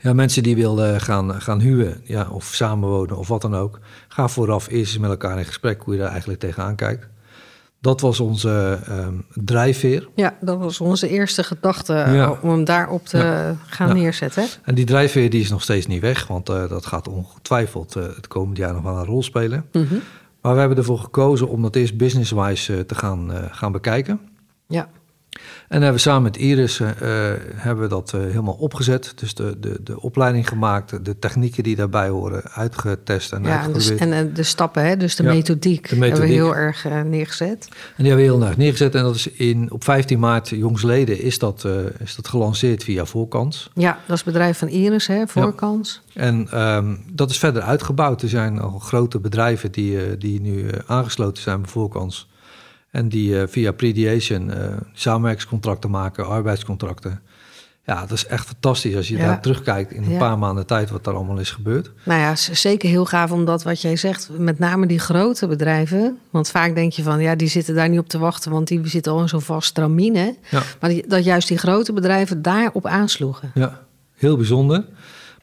Ja, 0.00 0.12
mensen 0.12 0.42
die 0.42 0.56
willen 0.56 1.00
gaan, 1.00 1.40
gaan 1.40 1.60
huwen 1.60 2.00
ja, 2.04 2.28
of 2.30 2.44
samenwonen 2.44 3.16
of 3.16 3.28
wat 3.28 3.42
dan 3.42 3.54
ook, 3.56 3.78
ga 4.08 4.28
vooraf 4.28 4.68
eerst 4.68 4.92
eens 4.92 4.98
met 4.98 5.10
elkaar 5.10 5.38
in 5.38 5.44
gesprek 5.44 5.82
hoe 5.82 5.94
je 5.94 6.00
daar 6.00 6.10
eigenlijk 6.10 6.40
tegenaan 6.40 6.76
kijkt. 6.76 7.06
Dat 7.80 8.00
was 8.00 8.20
onze 8.20 8.78
ehm, 8.86 9.14
drijfveer. 9.34 10.08
Ja, 10.14 10.36
dat 10.40 10.58
was 10.58 10.80
onze 10.80 11.08
eerste 11.08 11.42
gedachte 11.44 11.92
Ja. 11.92 12.38
om 12.42 12.50
hem 12.50 12.64
daarop 12.64 13.06
te 13.06 13.16
Ja. 13.18 13.56
gaan 13.66 13.88
Ja. 13.88 13.94
neerzetten. 13.94 14.44
En 14.64 14.74
die 14.74 14.84
drijfveer 14.84 15.30
die 15.30 15.40
is 15.40 15.50
nog 15.50 15.62
steeds 15.62 15.86
niet 15.86 16.00
weg, 16.00 16.26
want 16.26 16.48
eh, 16.48 16.68
dat 16.68 16.86
gaat 16.86 17.08
ongetwijfeld 17.08 17.96
eh, 17.96 18.02
het 18.02 18.28
komende 18.28 18.60
jaar 18.60 18.72
nog 18.74 18.82
wel 18.82 18.96
een 18.96 19.04
rol 19.04 19.22
spelen. 19.22 19.64
Mhm. 19.72 19.94
Maar 20.42 20.52
we 20.54 20.58
hebben 20.60 20.78
ervoor 20.78 20.98
gekozen 20.98 21.48
om 21.48 21.62
dat 21.62 21.76
eerst 21.76 21.96
business-wise 21.96 22.74
eh, 22.76 22.80
te 22.80 22.94
gaan, 22.94 23.32
eh, 23.32 23.42
gaan 23.50 23.72
bekijken. 23.72 24.20
Ja. 24.68 24.88
En 25.68 25.82
hebben 25.82 25.92
we 25.92 25.98
samen 25.98 26.22
met 26.22 26.36
Iris 26.36 26.80
eh, 26.80 26.88
eh, 26.88 27.40
hebben 27.54 27.82
we 27.82 27.88
dat 27.88 28.12
eh, 28.14 28.20
helemaal 28.20 28.54
opgezet. 28.54 29.12
Dus 29.14 29.34
de, 29.34 29.56
de, 29.60 29.80
de 29.82 30.00
opleiding 30.00 30.48
gemaakt, 30.48 31.04
de 31.04 31.18
technieken 31.18 31.62
die 31.62 31.76
daarbij 31.76 32.08
horen, 32.08 32.42
uitgetest 32.50 33.32
en 33.32 33.42
Ja, 33.42 33.62
en 33.62 33.72
de, 33.72 33.94
en 33.94 34.34
de 34.34 34.42
stappen, 34.42 34.84
hè? 34.84 34.96
dus 34.96 35.16
de 35.16 35.22
Ja, 35.22 35.32
methodiek, 35.32 35.88
de 35.88 35.96
hebben 35.96 36.20
we 36.20 36.26
heel 36.26 36.56
erg 36.56 36.84
neergezet. 37.04 37.68
En 37.70 38.04
die 38.04 38.06
hebben 38.06 38.26
we 38.26 38.32
heel 38.32 38.46
erg 38.46 38.56
neergezet. 38.56 38.94
En 38.94 39.02
dat 39.02 39.14
is 39.14 39.30
in, 39.30 39.72
op 39.72 39.84
15 39.84 40.18
maart, 40.18 40.48
jongsleden, 40.48 41.22
is 41.22 41.38
dat, 41.38 41.66
is 41.98 42.16
dat 42.16 42.28
gelanceerd 42.28 42.84
via 42.84 43.04
Voorkans. 43.04 43.70
Ja, 43.74 43.92
dat 44.06 44.16
is 44.16 44.24
het 44.24 44.32
bedrijf 44.32 44.58
van 44.58 44.68
Iris, 44.68 45.06
hè, 45.06 45.26
voorkans. 45.26 46.02
En 46.14 46.48
ehm, 46.50 46.96
dat 47.12 47.30
is 47.30 47.38
verder 47.38 47.62
uitgebouwd. 47.62 48.22
Er 48.22 48.28
zijn 48.28 48.60
al 48.60 48.78
grote 48.78 49.18
bedrijven 49.18 49.72
die, 49.72 50.18
die 50.18 50.40
nu 50.40 50.70
aangesloten 50.86 51.42
zijn 51.42 51.60
bij 51.60 51.70
Voorkans. 51.70 52.28
En 52.90 53.08
die 53.08 53.40
eh, 53.40 53.48
via 53.48 53.72
Prediation 53.72 54.50
eh, 54.52 54.76
samenwerkingscontracten 54.92 55.90
maken, 55.90 56.26
arbeidscontracten. 56.26 57.20
Ja, 57.84 58.00
dat 58.00 58.10
is 58.10 58.26
echt 58.26 58.46
fantastisch 58.46 58.96
als 58.96 59.08
je 59.08 59.16
Ja. 59.16 59.26
daar 59.26 59.40
terugkijkt 59.40 59.92
in 59.92 60.02
een 60.02 60.10
Ja. 60.10 60.18
paar 60.18 60.38
maanden 60.38 60.66
tijd 60.66 60.90
wat 60.90 61.04
daar 61.04 61.14
allemaal 61.14 61.38
is 61.38 61.50
gebeurd. 61.50 61.90
Nou 62.04 62.20
ja, 62.20 62.36
zeker 62.36 62.88
heel 62.88 63.04
gaaf 63.06 63.32
omdat 63.32 63.62
wat 63.62 63.80
jij 63.80 63.96
zegt, 63.96 64.30
met 64.38 64.58
name 64.58 64.86
die 64.86 64.98
grote 64.98 65.46
bedrijven. 65.46 66.18
Want 66.30 66.48
vaak 66.50 66.74
denk 66.74 66.92
je 66.92 67.02
van, 67.02 67.20
ja, 67.20 67.34
die 67.34 67.48
zitten 67.48 67.74
daar 67.74 67.88
niet 67.88 67.98
op 67.98 68.08
te 68.08 68.18
wachten, 68.18 68.50
want 68.50 68.68
die 68.68 68.88
zitten 68.88 69.12
al 69.12 69.20
in 69.20 69.28
zo'n 69.28 69.40
vast 69.42 69.68
stramine. 69.68 70.36
Ja. 70.50 70.62
Maar 70.80 70.90
die, 70.90 71.06
dat 71.08 71.24
juist 71.24 71.48
die 71.48 71.58
grote 71.58 71.92
bedrijven 71.92 72.42
daarop 72.42 72.86
aansloegen. 72.86 73.50
Ja, 73.54 73.80
heel 74.14 74.36
bijzonder. 74.36 74.84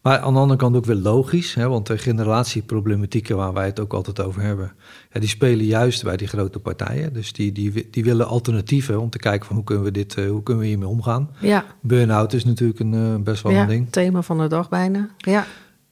Maar 0.05 0.19
aan 0.19 0.33
de 0.33 0.39
andere 0.39 0.59
kant 0.59 0.75
ook 0.75 0.85
weer 0.85 0.95
logisch, 0.95 1.53
hè, 1.53 1.67
want 1.67 1.87
de 1.87 1.97
generatieproblematieken 1.97 3.35
waar 3.35 3.53
wij 3.53 3.65
het 3.65 3.79
ook 3.79 3.93
altijd 3.93 4.21
over 4.21 4.41
hebben, 4.41 4.73
ja, 5.11 5.19
die 5.19 5.29
spelen 5.29 5.65
juist 5.65 6.03
bij 6.03 6.17
die 6.17 6.27
grote 6.27 6.59
partijen. 6.59 7.13
Dus 7.13 7.33
die, 7.33 7.51
die, 7.51 7.87
die 7.91 8.03
willen 8.03 8.27
alternatieven 8.27 9.01
om 9.01 9.09
te 9.09 9.17
kijken 9.17 9.45
van 9.47 9.55
hoe 9.55 9.65
kunnen 9.65 9.83
we, 9.83 9.91
dit, 9.91 10.15
eh, 10.17 10.29
hoe 10.29 10.43
kunnen 10.43 10.63
we 10.63 10.69
hiermee 10.69 10.87
omgaan. 10.87 11.29
Ja, 11.39 11.65
Burn-out 11.81 12.33
is 12.33 12.45
natuurlijk 12.45 12.79
een, 12.79 12.93
eh, 12.93 13.23
best 13.23 13.43
wel 13.43 13.51
ja 13.51 13.61
een 13.61 13.67
ding. 13.67 13.89
thema 13.91 14.21
van 14.21 14.37
de 14.37 14.47
dag 14.47 14.69
bijna. 14.69 15.09
Ja, 15.17 15.45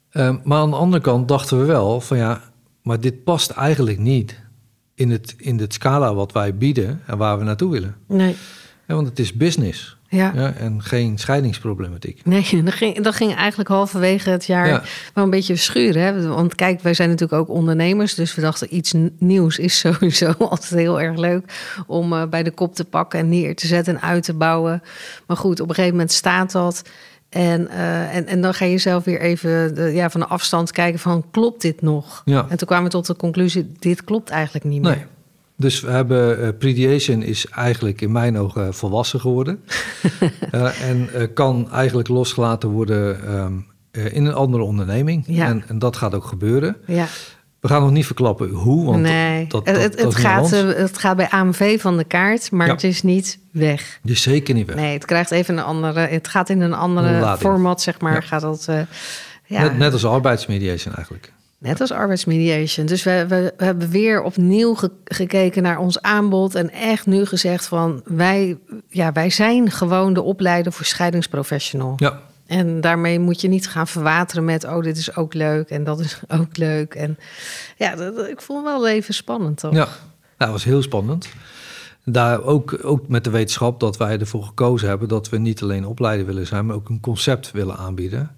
Eh, 0.10 0.36
maar 0.44 0.58
aan 0.60 0.70
de 0.70 0.76
andere 0.76 1.04
kant 1.04 1.28
dachten 1.28 1.60
we 1.60 1.66
wel 1.66 2.02
van 2.02 2.18
ja, 2.18 2.42
maar 2.84 3.00
dit 3.00 3.24
past 3.24 3.50
eigenlijk 3.50 4.00
niet 4.00 4.42
in 4.96 5.12
het, 5.12 5.36
in 5.38 5.60
het 5.60 5.74
scala 5.74 6.14
wat 6.14 6.32
wij 6.32 6.56
bieden 6.58 7.02
en 7.06 7.18
waar 7.18 7.38
we 7.38 7.44
naartoe 7.44 7.72
willen. 7.72 7.96
nee, 8.08 8.36
Ja, 8.88 8.96
want 8.96 9.08
het 9.08 9.20
is 9.20 9.34
business 9.34 9.98
ja. 10.14 10.32
ja, 10.36 10.54
en 10.54 10.82
geen 10.82 11.18
scheidingsproblematiek. 11.18 12.22
Nee, 12.26 12.46
dat 12.64 12.74
ging, 12.74 13.02
dat 13.02 13.16
ging 13.16 13.36
eigenlijk 13.36 13.70
halverwege 13.70 14.30
het 14.30 14.46
jaar 14.46 14.68
Ja. 14.68 14.84
wel 15.14 15.24
een 15.24 15.30
beetje 15.30 15.56
schuren. 15.56 16.02
Hè? 16.02 16.28
Want 16.28 16.56
kijk, 16.56 16.82
wij 16.82 16.94
zijn 16.94 17.10
natuurlijk 17.10 17.42
ook 17.42 17.56
ondernemers. 17.56 18.16
Dus 18.16 18.36
we 18.36 18.42
dachten, 18.42 18.76
iets 18.76 18.94
nieuws 19.18 19.58
is 19.58 19.80
sowieso 19.86 20.32
altijd 20.40 20.74
heel 20.74 21.02
erg 21.02 21.18
leuk... 21.18 21.74
om 21.88 22.14
eh, 22.14 22.26
bij 22.28 22.44
de 22.44 22.52
kop 22.52 22.76
te 22.76 22.86
pakken 22.86 23.20
en 23.20 23.30
neer 23.30 23.56
te 23.56 23.68
zetten 23.68 23.96
en 23.96 24.02
uit 24.02 24.24
te 24.24 24.34
bouwen. 24.34 24.82
Maar 25.28 25.38
goed, 25.38 25.60
op 25.60 25.70
een 25.70 25.76
gegeven 25.76 25.96
moment 25.96 26.12
staat 26.14 26.52
dat. 26.52 26.82
En, 27.30 27.68
eh, 27.68 28.16
en, 28.16 28.28
en 28.28 28.42
dan 28.42 28.54
ga 28.54 28.66
je 28.66 28.78
zelf 28.78 29.04
weer 29.04 29.22
even 29.22 29.76
de, 29.76 29.82
ja, 29.82 30.10
van 30.10 30.22
de 30.22 30.28
afstand 30.28 30.72
kijken 30.72 31.00
van 31.00 31.26
klopt 31.32 31.62
dit 31.62 31.82
nog? 31.82 32.22
Ja. 32.26 32.46
En 32.50 32.58
toen 32.58 32.68
kwamen 32.68 32.86
we 32.86 32.92
tot 32.92 33.08
de 33.08 33.16
conclusie, 33.16 33.72
dit 33.80 34.04
klopt 34.04 34.30
eigenlijk 34.30 34.66
niet 34.66 34.82
meer. 34.82 34.96
Nee. 34.96 35.06
Dus 35.58 35.82
we 35.82 35.92
hebben 35.92 36.40
uh, 36.40 36.50
Prediation 36.60 37.22
is 37.22 37.48
eigenlijk 37.48 38.02
in 38.02 38.12
mijn 38.12 38.38
ogen 38.38 38.74
volwassen 38.74 39.20
geworden. 39.20 39.64
uh, 40.52 40.82
en 40.90 41.10
uh, 41.16 41.24
kan 41.34 41.72
eigenlijk 41.72 42.08
losgelaten 42.08 42.70
worden 42.70 43.34
um, 43.36 43.66
in 43.92 44.26
een 44.26 44.34
andere 44.34 44.64
onderneming. 44.64 45.24
Ja. 45.28 45.46
En, 45.46 45.64
en, 45.68 45.80
dat 45.80 45.98
gaat 45.98 46.14
ook 46.14 46.26
gebeuren. 46.26 46.78
Ja. 46.86 47.06
We 47.60 47.68
gaan 47.68 47.82
nog 47.82 47.92
niet 47.92 48.06
verklappen 48.06 48.50
hoe, 48.50 48.86
want 48.86 49.02
nee. 49.02 49.48
dat, 49.48 49.66
dat, 49.66 49.78
het, 49.78 49.98
dat 49.98 50.06
het, 50.06 50.16
gaat, 50.16 50.50
het 50.50 50.98
gaat 50.98 51.16
bij 51.16 51.30
AMV 51.30 51.82
van 51.82 51.98
de 51.98 52.04
kaart, 52.04 52.52
maar 52.52 52.68
Ja. 52.68 52.74
het 52.74 52.84
is 52.84 53.02
niet 53.02 53.40
weg. 53.52 54.00
Is 54.04 54.22
zeker 54.22 54.54
niet 54.54 54.68
weg. 54.68 54.76
Nee, 54.76 54.94
het 54.94 55.06
krijgt 55.06 55.32
even 55.32 55.58
een 55.58 55.64
andere. 55.64 56.00
Het 56.00 56.28
gaat 56.28 56.50
in 56.50 56.62
een 56.62 56.74
andere 56.74 57.20
Lading. 57.20 57.40
format, 57.40 57.82
zeg 57.82 58.00
maar. 58.00 58.24
Gaat 58.24 58.42
dat, 58.42 58.66
ja, 59.46 59.62
Net, 59.62 59.78
net 59.78 59.94
als 59.94 60.06
arbeidsmediation 60.06 60.96
eigenlijk. 60.96 61.34
Net 61.64 61.82
als 61.82 61.92
arbeidsmediation. 61.92 62.86
Dus 62.86 63.04
we, 63.04 63.26
we, 63.28 63.54
we 63.58 63.64
hebben 63.66 63.90
weer 63.90 64.22
opnieuw 64.22 64.74
ge- 64.74 64.92
gekeken 65.06 65.64
naar 65.64 65.78
ons 65.80 66.02
aanbod. 66.02 66.56
En 66.56 66.70
echt 66.72 67.06
nu 67.06 67.26
gezegd 67.26 67.66
van 67.66 68.02
wij, 68.06 68.58
ja, 68.90 69.12
wij 69.12 69.30
zijn 69.30 69.72
gewoon 69.72 70.14
de 70.14 70.22
opleider 70.22 70.72
voor 70.72 70.86
scheidingsprofessional. 70.86 71.94
Ja, 71.98 72.20
En 72.46 72.82
daarmee 72.82 73.20
moet 73.20 73.42
je 73.42 73.48
niet 73.48 73.68
gaan 73.70 73.88
verwateren 73.88 74.46
met 74.46 74.64
oh, 74.64 74.82
dit 74.82 74.98
is 74.98 75.16
ook 75.16 75.34
leuk 75.34 75.70
en 75.70 75.84
dat 75.84 76.00
is 76.00 76.20
ook 76.42 76.58
leuk. 76.58 76.96
En 76.96 77.18
ja, 77.78 77.96
dat, 77.96 78.16
dat- 78.16 78.28
ik 78.28 78.42
vond 78.42 78.64
wel 78.64 78.88
even 78.88 79.14
spannend 79.14 79.58
toch? 79.58 79.74
ja. 79.74 79.88
dat 80.38 80.50
was 80.50 80.64
heel 80.64 80.82
spannend. 80.82 81.28
Daar 82.06 82.44
ook, 82.44 82.80
ook 82.82 83.08
met 83.08 83.24
de 83.24 83.30
wetenschap 83.30 83.80
dat 83.80 83.98
wij 83.98 84.20
ervoor 84.20 84.44
gekozen 84.44 84.88
hebben 84.88 85.08
dat 85.08 85.30
we 85.30 85.38
niet 85.38 85.62
alleen 85.62 85.86
opleider 85.86 86.26
willen 86.26 86.48
zijn, 86.48 86.66
maar 86.66 86.76
ook 86.76 86.90
een 86.90 87.00
concept 87.00 87.52
willen 87.52 87.78
aanbieden. 87.78 88.36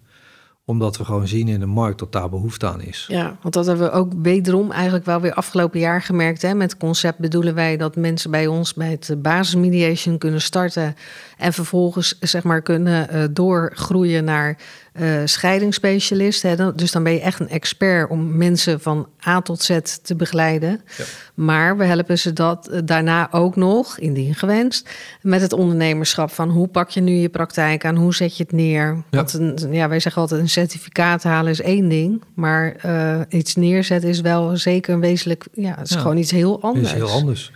Omdat 0.65 0.97
we 0.97 1.05
gewoon 1.05 1.27
zien 1.27 1.47
in 1.47 1.59
de 1.59 1.65
markt 1.65 1.99
dat 1.99 2.11
daar 2.11 2.29
behoefte 2.29 2.67
aan 2.67 2.81
is. 2.81 3.05
Ja, 3.07 3.37
want 3.41 3.53
dat 3.53 3.65
hebben 3.65 3.85
we 3.85 3.91
ook 3.91 4.11
wederom 4.21 4.71
eigenlijk 4.71 5.05
wel 5.05 5.21
weer 5.21 5.33
afgelopen 5.33 5.79
jaar 5.79 6.01
gemerkt. 6.01 6.41
Hè? 6.41 6.53
Met 6.53 6.77
concept 6.77 7.19
bedoelen 7.19 7.55
wij 7.55 7.77
dat 7.77 7.95
mensen 7.95 8.31
bij 8.31 8.47
ons 8.47 8.73
bij 8.73 8.91
het 8.91 9.09
eh, 9.09 9.17
basismediation 9.17 10.17
kunnen 10.17 10.41
starten. 10.41 10.95
En 11.37 11.53
vervolgens 11.53 12.17
zeg 12.19 12.43
maar 12.43 12.61
kunnen 12.61 13.09
eh, 13.09 13.23
doorgroeien 13.31 14.23
naar 14.23 14.57
eh 14.95 15.21
scheidingsspecialist. 15.25 16.41
Hè? 16.41 16.75
Dus 16.75 16.91
dan 16.91 17.03
ben 17.03 17.13
je 17.13 17.19
echt 17.21 17.39
een 17.39 17.49
expert 17.49 18.09
om 18.09 18.37
mensen 18.37 18.79
van 18.81 19.07
A 19.27 19.41
tot 19.41 19.61
Z 19.61 19.79
te 20.01 20.15
begeleiden. 20.15 20.81
Ja. 20.97 21.03
Maar 21.33 21.77
we 21.77 21.83
helpen 21.85 22.19
ze 22.19 22.33
dat 22.33 22.67
eh, 22.67 22.79
daarna 22.85 23.31
ook 23.31 23.55
nog, 23.55 23.97
indien 23.99 24.35
gewenst, 24.35 24.89
met 25.21 25.41
het 25.41 25.53
ondernemerschap 25.53 26.31
van 26.31 26.49
hoe 26.49 26.67
pak 26.67 26.89
je 26.89 27.01
nu 27.01 27.11
je 27.13 27.29
praktijk 27.29 27.85
aan, 27.85 27.95
hoe 27.95 28.15
zet 28.15 28.37
je 28.37 28.43
het 28.43 28.51
neer. 28.51 29.03
Want 29.09 29.33
een, 29.33 29.57
ja, 29.71 29.89
wij 29.89 29.99
zeggen 29.99 30.21
altijd 30.21 30.41
een 30.41 30.49
certificaat 30.49 31.23
halen 31.23 31.51
is 31.51 31.61
één 31.61 31.89
ding, 31.89 32.23
maar 32.33 32.75
eh, 32.81 33.19
iets 33.29 33.55
neerzetten 33.55 34.09
is 34.09 34.21
wel 34.21 34.57
zeker 34.57 34.93
een 34.93 34.99
wezenlijk, 34.99 35.45
ja, 35.53 35.75
het 35.77 35.89
is 35.89 35.95
Ja. 35.95 36.01
gewoon 36.01 36.17
iets 36.17 36.31
heel 36.31 36.61
anders. 36.61 36.85
is 36.85 36.93
heel 36.93 37.09
anders. 37.09 37.51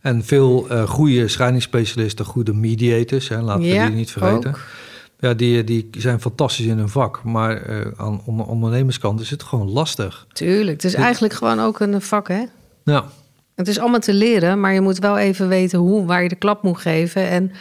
En 0.00 0.24
veel 0.24 0.66
goede 0.86 1.28
scheidingsspecialisten, 1.28 2.24
goede 2.24 2.52
mediators, 2.54 3.28
hè, 3.28 3.40
laten 3.40 3.62
we 3.62 3.68
Ja, 3.68 3.86
die 3.86 3.94
niet 3.94 4.10
vergeten. 4.10 4.50
ook. 4.50 4.60
Ja, 5.22 5.34
die, 5.34 5.64
die 5.64 5.88
zijn 5.98 6.20
fantastisch 6.20 6.66
in 6.66 6.78
hun 6.78 6.88
vak. 6.88 7.24
Maar 7.24 7.62
eh, 7.62 7.86
aan 7.96 8.22
onder 8.24 8.46
ondernemerskant 8.46 9.20
is 9.20 9.30
het 9.30 9.42
gewoon 9.42 9.70
lastig. 9.70 10.26
Tuurlijk, 10.32 10.82
het 10.82 10.84
is 10.84 10.94
eigenlijk 10.94 11.34
gewoon 11.34 11.60
ook 11.60 11.80
een 11.80 12.02
vak, 12.02 12.28
hè? 12.28 12.44
Ja, 12.84 13.04
Het 13.54 13.68
is 13.68 13.78
allemaal 13.78 14.00
te 14.00 14.14
leren, 14.14 14.60
maar 14.60 14.72
je 14.72 14.80
moet 14.80 14.98
wel 14.98 15.18
even 15.18 15.48
weten 15.48 15.78
hoe, 15.78 16.06
waar 16.06 16.22
je 16.22 16.28
de 16.28 16.34
klap 16.34 16.62
moet 16.62 16.78
geven 16.78 17.28
en 17.28 17.52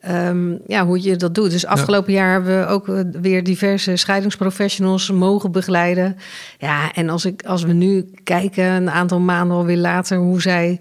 ehm, 0.00 0.54
ja, 0.66 0.86
hoe 0.86 1.02
je 1.02 1.16
dat 1.16 1.34
doet. 1.34 1.50
Dus 1.50 1.66
afgelopen 1.66 2.12
jaar 2.12 2.32
hebben 2.32 2.60
we 2.60 2.66
ook 2.66 2.88
eh, 2.88 3.00
weer 3.20 3.44
diverse 3.44 3.96
scheidingsprofessionals 3.96 5.10
mogen 5.10 5.52
begeleiden. 5.52 6.16
Ja, 6.58 6.92
en 6.92 7.08
als, 7.08 7.24
ik, 7.24 7.44
als 7.44 7.62
we 7.62 7.72
nu 7.72 8.10
kijken, 8.22 8.64
een 8.64 8.90
aantal 8.90 9.20
maanden 9.20 9.56
alweer 9.56 9.76
later, 9.76 10.18
hoe 10.18 10.40
zij 10.40 10.80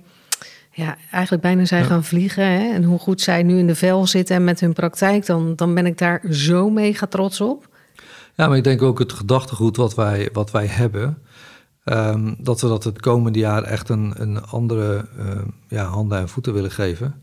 ja, 0.73 0.97
eigenlijk 1.11 1.43
bijna 1.43 1.65
zijn 1.65 1.81
Ja. 1.81 1.87
gaan 1.87 2.03
vliegen 2.03 2.45
hè, 2.45 2.73
en 2.73 2.83
hoe 2.83 2.99
goed 2.99 3.21
zij 3.21 3.43
nu 3.43 3.57
in 3.57 3.67
de 3.67 3.75
vel 3.75 4.07
zitten 4.07 4.35
en 4.35 4.43
met 4.43 4.59
hun 4.59 4.73
praktijk, 4.73 5.25
dan, 5.25 5.55
dan 5.55 5.73
ben 5.73 5.85
ik 5.85 5.97
daar 5.97 6.21
zo 6.29 6.69
mega 6.69 7.05
trots 7.05 7.41
op. 7.41 7.67
Ja, 8.35 8.47
maar 8.47 8.57
ik 8.57 8.63
denk 8.63 8.81
ook 8.81 8.99
het 8.99 9.13
gedachtegoed 9.13 9.77
wat 9.77 9.95
wij, 9.95 10.29
wat 10.33 10.51
wij 10.51 10.65
hebben, 10.65 11.17
ehm, 11.83 12.33
dat 12.37 12.61
we 12.61 12.67
dat 12.67 12.83
het 12.83 12.99
komende 12.99 13.39
jaar 13.39 13.63
echt 13.63 13.89
een, 13.89 14.13
een 14.17 14.43
andere 14.43 15.05
ehm, 15.17 15.47
ja, 15.67 15.85
handen 15.85 16.17
en 16.17 16.29
voeten 16.29 16.53
willen 16.53 16.71
geven. 16.71 17.21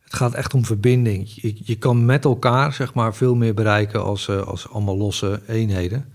Het 0.00 0.14
gaat 0.14 0.34
echt 0.34 0.54
om 0.54 0.64
verbinding. 0.64 1.34
Je, 1.34 1.56
je 1.64 1.76
kan 1.76 2.04
met 2.04 2.24
elkaar 2.24 2.72
zeg 2.72 2.94
maar, 2.94 3.14
veel 3.14 3.34
meer 3.34 3.54
bereiken 3.54 4.02
als, 4.04 4.28
eh, 4.28 4.40
als 4.40 4.70
allemaal 4.70 4.96
losse 4.96 5.40
eenheden. 5.46 6.12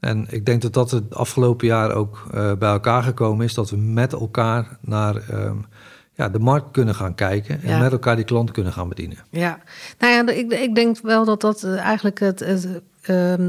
En 0.00 0.26
ik 0.28 0.46
denk 0.46 0.62
dat 0.62 0.72
dat 0.72 0.90
het 0.90 1.14
afgelopen 1.14 1.66
jaar 1.66 1.92
ook 1.92 2.26
eh, 2.32 2.52
bij 2.58 2.70
elkaar 2.70 3.02
gekomen 3.02 3.44
is, 3.44 3.54
dat 3.54 3.70
we 3.70 3.76
met 3.76 4.12
elkaar 4.12 4.78
naar 4.80 5.16
ehm, 5.16 5.56
ja, 6.20 6.28
de 6.28 6.38
markt 6.38 6.70
kunnen 6.70 6.94
gaan 6.94 7.14
kijken 7.14 7.62
en 7.62 7.68
Ja. 7.68 7.78
met 7.78 7.92
elkaar 7.92 8.16
die 8.16 8.24
klant 8.24 8.50
kunnen 8.50 8.72
gaan 8.72 8.88
bedienen. 8.88 9.18
Ja, 9.30 9.58
nou 9.98 10.12
ja, 10.12 10.32
ik, 10.32 10.52
ik 10.52 10.74
denk 10.74 10.96
wel 11.02 11.24
dat 11.24 11.40
dat 11.40 11.62
eh, 11.62 11.78
eigenlijk 11.78 12.20
het, 12.20 12.40
het, 12.40 12.68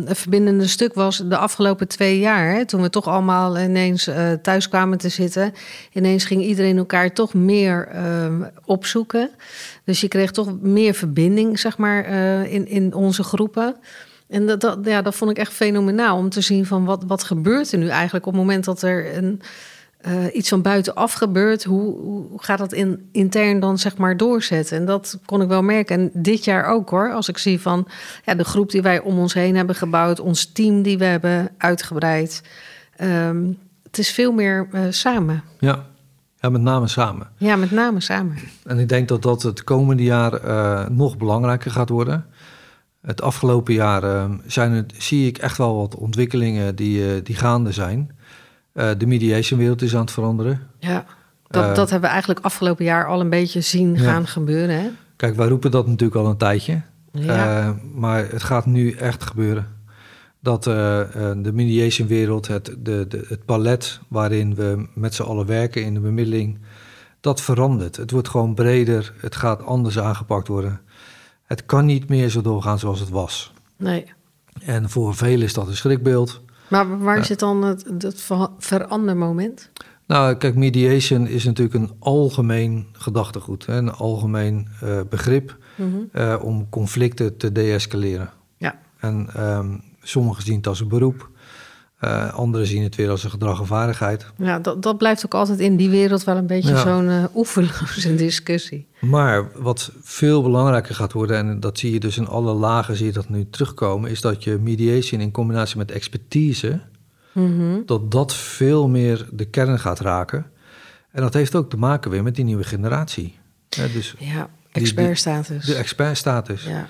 het 0.05 0.17
verbindende 0.17 0.67
stuk 0.67 0.93
was 0.93 1.17
de 1.17 1.37
afgelopen 1.37 1.87
twee 1.87 2.19
jaar. 2.19 2.53
Hè, 2.53 2.65
toen 2.65 2.81
we 2.81 2.89
toch 2.89 3.07
allemaal 3.07 3.59
ineens 3.59 4.07
eh, 4.07 4.31
thuis 4.31 4.69
kwamen 4.69 4.97
te 4.97 5.09
zitten. 5.09 5.53
Ineens 5.93 6.25
ging 6.25 6.43
iedereen 6.43 6.77
elkaar 6.77 7.13
toch 7.13 7.33
meer 7.33 7.87
ehm, 7.87 8.41
opzoeken. 8.65 9.29
Dus 9.83 10.01
je 10.01 10.07
kreeg 10.07 10.31
toch 10.31 10.61
meer 10.61 10.93
verbinding, 10.93 11.59
zeg 11.59 11.77
maar, 11.77 12.03
eh, 12.03 12.53
in, 12.53 12.67
in 12.67 12.93
onze 12.93 13.23
groepen. 13.23 13.75
En 14.27 14.47
dat, 14.47 14.61
dat, 14.61 14.79
ja, 14.83 15.01
dat 15.01 15.15
vond 15.15 15.31
ik 15.31 15.37
echt 15.37 15.53
fenomenaal 15.53 16.17
om 16.17 16.29
te 16.29 16.41
zien 16.41 16.65
van 16.65 16.85
wat, 16.85 17.03
wat 17.07 17.23
gebeurt 17.23 17.71
er 17.71 17.77
nu 17.77 17.87
eigenlijk 17.87 18.25
op 18.25 18.33
het 18.33 18.41
moment 18.41 18.65
dat 18.65 18.81
er 18.81 19.17
een, 19.17 19.41
eh, 20.01 20.13
iets 20.33 20.49
van 20.49 20.61
buitenaf 20.61 21.13
gebeurt. 21.13 21.63
Hoe, 21.63 21.99
hoe 21.99 22.43
gaat 22.43 22.57
dat 22.57 22.73
in, 22.73 23.09
intern 23.11 23.59
dan 23.59 23.77
zeg 23.77 23.97
maar 23.97 24.17
doorzetten? 24.17 24.77
En 24.77 24.85
dat 24.85 25.19
kon 25.25 25.41
ik 25.41 25.47
wel 25.47 25.63
merken. 25.63 25.99
En 25.99 26.09
dit 26.13 26.45
jaar 26.45 26.65
ook 26.65 26.89
hoor. 26.89 27.13
Als 27.13 27.29
ik 27.29 27.37
zie 27.37 27.61
van 27.61 27.87
ja, 28.25 28.35
de 28.35 28.43
groep 28.43 28.71
die 28.71 28.81
wij 28.81 28.99
om 28.99 29.19
ons 29.19 29.33
heen 29.33 29.55
hebben 29.55 29.75
gebouwd, 29.75 30.19
ons 30.19 30.51
team 30.51 30.81
die 30.81 30.97
we 30.97 31.05
hebben 31.05 31.49
uitgebreid. 31.57 32.41
Ehm, 32.95 33.45
het 33.91 33.99
is 33.99 34.11
veel 34.11 34.31
meer 34.31 34.67
eh, 34.71 34.81
samen. 34.89 35.43
Ja. 35.59 35.85
ja, 36.39 36.49
met 36.49 36.61
name 36.61 36.87
samen. 36.87 37.27
Ja, 37.37 37.55
met 37.55 37.71
name 37.71 37.99
samen. 37.99 38.35
En 38.63 38.79
ik 38.79 38.89
denk 38.89 39.07
dat 39.07 39.21
dat 39.21 39.41
het 39.41 39.63
komende 39.63 40.03
jaar 40.03 40.33
eh, 40.33 40.87
nog 40.89 41.17
belangrijker 41.17 41.71
gaat 41.71 41.89
worden. 41.89 42.25
Het 43.01 43.21
afgelopen 43.21 43.73
jaar 43.73 44.03
eh, 44.03 44.31
zijn 44.45 44.71
het, 44.71 44.93
zie 44.97 45.27
ik 45.27 45.37
echt 45.37 45.57
wel 45.57 45.75
wat 45.75 45.95
ontwikkelingen 45.95 46.75
die, 46.75 47.21
die 47.21 47.35
gaande 47.35 47.71
zijn. 47.71 48.11
Eh, 48.73 48.89
de 48.97 49.05
mediation-wereld 49.05 49.81
is 49.81 49.95
aan 49.95 50.01
het 50.01 50.11
veranderen. 50.11 50.67
Ja, 50.79 51.05
dat, 51.47 51.63
Eh, 51.63 51.75
dat 51.75 51.89
hebben 51.89 52.01
we 52.01 52.13
eigenlijk 52.13 52.45
afgelopen 52.45 52.85
jaar 52.85 53.07
al 53.07 53.19
een 53.19 53.29
beetje 53.29 53.61
zien 53.61 53.93
Ja. 53.93 53.99
gaan 53.99 54.27
gebeuren. 54.27 54.75
Hè? 54.81 54.89
Kijk, 55.15 55.35
wij 55.35 55.47
roepen 55.47 55.71
dat 55.71 55.87
natuurlijk 55.87 56.19
al 56.19 56.29
een 56.29 56.37
tijdje. 56.37 56.81
Ja. 57.11 57.59
Eh, 57.67 57.71
maar 57.93 58.29
het 58.29 58.43
gaat 58.43 58.65
nu 58.65 58.91
echt 58.91 59.23
gebeuren. 59.23 59.67
Dat 60.39 60.63
de 60.63 61.51
mediation-wereld, 61.53 62.47
het, 62.47 62.65
de, 62.79 63.05
de, 63.07 63.25
het 63.27 63.45
palet 63.45 63.99
waarin 64.07 64.55
we 64.55 64.87
met 64.93 65.13
z'n 65.15 65.21
allen 65.23 65.45
werken 65.45 65.83
in 65.83 65.93
de 65.93 65.99
bemiddeling, 65.99 66.59
dat 67.19 67.41
verandert. 67.41 67.95
Het 67.97 68.11
wordt 68.11 68.29
gewoon 68.29 68.53
breder, 68.53 69.13
het 69.17 69.35
gaat 69.35 69.65
anders 69.65 69.99
aangepakt 69.99 70.47
worden. 70.47 70.81
Het 71.45 71.65
kan 71.65 71.85
niet 71.85 72.09
meer 72.09 72.29
zo 72.29 72.41
doorgaan 72.41 72.79
zoals 72.79 72.99
het 72.99 73.09
was. 73.09 73.53
Nee. 73.77 74.05
En 74.61 74.89
voor 74.89 75.15
velen 75.15 75.45
is 75.45 75.53
dat 75.53 75.67
een 75.67 75.75
schrikbeeld. 75.75 76.41
Maar 76.71 76.99
waar 76.99 77.25
zit 77.25 77.39
dan 77.39 77.63
het, 77.63 77.85
het 77.97 78.21
ver- 78.21 78.49
verandermoment? 78.57 79.69
Nou, 80.07 80.35
kijk, 80.35 80.55
mediation 80.55 81.27
is 81.27 81.43
natuurlijk 81.43 81.75
een 81.75 81.91
algemeen 81.99 82.87
gedachtegoed, 82.93 83.65
hè, 83.65 83.75
een 83.77 83.91
algemeen 83.91 84.67
eh, 84.81 84.99
begrip 85.09 85.57
Mhm. 85.75 85.97
eh, 86.11 86.35
om 86.41 86.69
conflicten 86.69 87.37
te 87.37 87.51
deescaleren. 87.51 88.29
Ja. 88.57 88.79
En 88.99 89.29
ehm, 89.35 89.77
sommigen 90.01 90.43
zien 90.43 90.55
het 90.57 90.67
als 90.67 90.79
een 90.79 90.87
beroep, 90.87 91.29
eh, 92.01 92.33
anderen 92.33 92.67
zien 92.67 92.83
het 92.83 92.95
weer 92.95 93.09
als 93.09 93.23
een 93.23 93.29
gedrag 93.29 93.59
en 93.59 93.65
vaardigheid. 93.65 94.25
Ja, 94.37 94.59
dat, 94.59 94.83
dat 94.83 94.97
blijft 94.97 95.25
ook 95.25 95.33
altijd 95.33 95.59
in 95.59 95.75
die 95.75 95.89
wereld 95.89 96.23
wel 96.23 96.37
een 96.37 96.47
beetje 96.47 96.69
Ja. 96.69 96.81
zo'n 96.81 97.09
eh, 97.09 97.23
oeverloze 97.35 98.15
discussie. 98.27 98.87
Maar 98.99 99.49
wat 99.61 99.91
veel 100.01 100.41
belangrijker 100.41 100.95
gaat 100.95 101.13
worden, 101.13 101.37
en 101.37 101.59
dat 101.59 101.79
zie 101.79 101.93
je 101.93 101.99
dus 101.99 102.17
in 102.17 102.27
alle 102.27 102.53
lagen, 102.53 102.95
zie 102.95 103.05
je 103.05 103.11
dat 103.11 103.29
nu 103.29 103.47
terugkomen, 103.49 104.09
is 104.11 104.21
dat 104.21 104.43
je 104.43 104.57
mediation 104.57 105.21
in 105.21 105.31
combinatie 105.31 105.77
met 105.77 105.91
expertise, 105.91 106.81
Mhm. 107.33 107.79
dat 107.85 108.11
dat 108.11 108.33
veel 108.33 108.87
meer 108.89 109.27
de 109.31 109.45
kern 109.45 109.79
gaat 109.79 109.99
raken. 109.99 110.45
En 111.11 111.21
dat 111.21 111.33
heeft 111.33 111.55
ook 111.55 111.69
te 111.69 111.77
maken 111.77 112.11
weer 112.11 112.23
met 112.23 112.35
die 112.35 112.45
nieuwe 112.45 112.63
generatie. 112.63 113.37
Hè, 113.69 113.91
dus 113.91 114.15
Ja, 114.19 114.49
expertstatus. 114.71 115.65
de 115.65 115.75
expertstatus. 115.75 116.63
ja. 116.63 116.87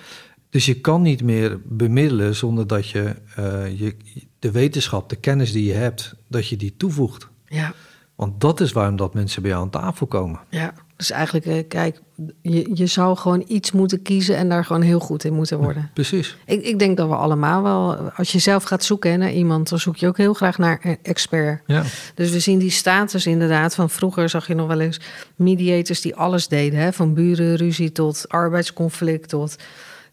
Dus 0.50 0.66
je 0.66 0.74
kan 0.82 1.02
niet 1.02 1.24
meer 1.24 1.60
bemiddelen 1.66 2.36
zonder 2.36 2.68
dat 2.68 2.88
je, 2.90 3.16
eh, 3.36 3.80
je 3.80 3.96
de 4.42 4.52
wetenschap, 4.52 5.10
de 5.10 5.16
kennis 5.16 5.52
die 5.52 5.66
je 5.66 5.74
hebt, 5.74 6.14
dat 6.28 6.48
je 6.48 6.58
die 6.58 6.74
toevoegt. 6.78 7.28
Ja, 7.48 7.74
Want 8.16 8.42
dat 8.42 8.60
is 8.60 8.72
waarom 8.72 8.96
dat 8.96 9.14
mensen 9.14 9.42
bij 9.42 9.52
jou 9.52 9.64
aan 9.64 9.70
tafel 9.70 10.08
komen. 10.08 10.40
ja. 10.50 10.74
Dus 10.96 11.12
eigenlijk, 11.12 11.46
eh, 11.46 11.68
kijk, 11.68 12.02
je, 12.42 12.70
je 12.74 12.86
zou 12.86 13.18
gewoon 13.18 13.44
iets 13.48 13.72
moeten 13.72 14.02
kiezen 14.02 14.36
en 14.38 14.50
daar 14.50 14.66
gewoon 14.66 14.82
heel 14.82 15.00
goed 15.00 15.24
in 15.24 15.34
moeten 15.34 15.58
worden. 15.58 15.90
Precies. 15.94 16.38
Ik, 16.46 16.64
ik 16.64 16.80
denk 16.80 16.98
dat 16.98 17.08
we 17.08 17.16
allemaal 17.16 17.64
wel, 17.64 17.96
als 17.96 18.32
je 18.32 18.40
zelf 18.40 18.64
gaat 18.64 18.84
zoeken 18.84 19.12
hè, 19.12 19.18
naar 19.18 19.32
iemand, 19.32 19.70
dan 19.70 19.80
zoek 19.80 19.98
je 19.98 20.08
ook 20.08 20.18
heel 20.18 20.34
graag 20.34 20.58
naar 20.58 20.80
een 20.84 20.98
expert. 21.04 21.62
Ja. 21.66 21.84
Dus 22.16 22.32
we 22.32 22.40
zien 22.40 22.60
die 22.60 22.70
status 22.70 23.26
inderdaad. 23.26 23.76
Van 23.76 23.90
vroeger 23.90 24.30
zag 24.30 24.48
je 24.48 24.56
nog 24.56 24.68
wel 24.68 24.80
eens 24.80 25.00
mediators 25.36 26.02
die 26.02 26.16
alles 26.16 26.48
deden. 26.48 26.80
Hè? 26.80 26.94
Van 26.94 27.14
burenruzie 27.14 27.92
tot 27.92 28.26
arbeidsconflict 28.28 29.30
tot, 29.30 29.56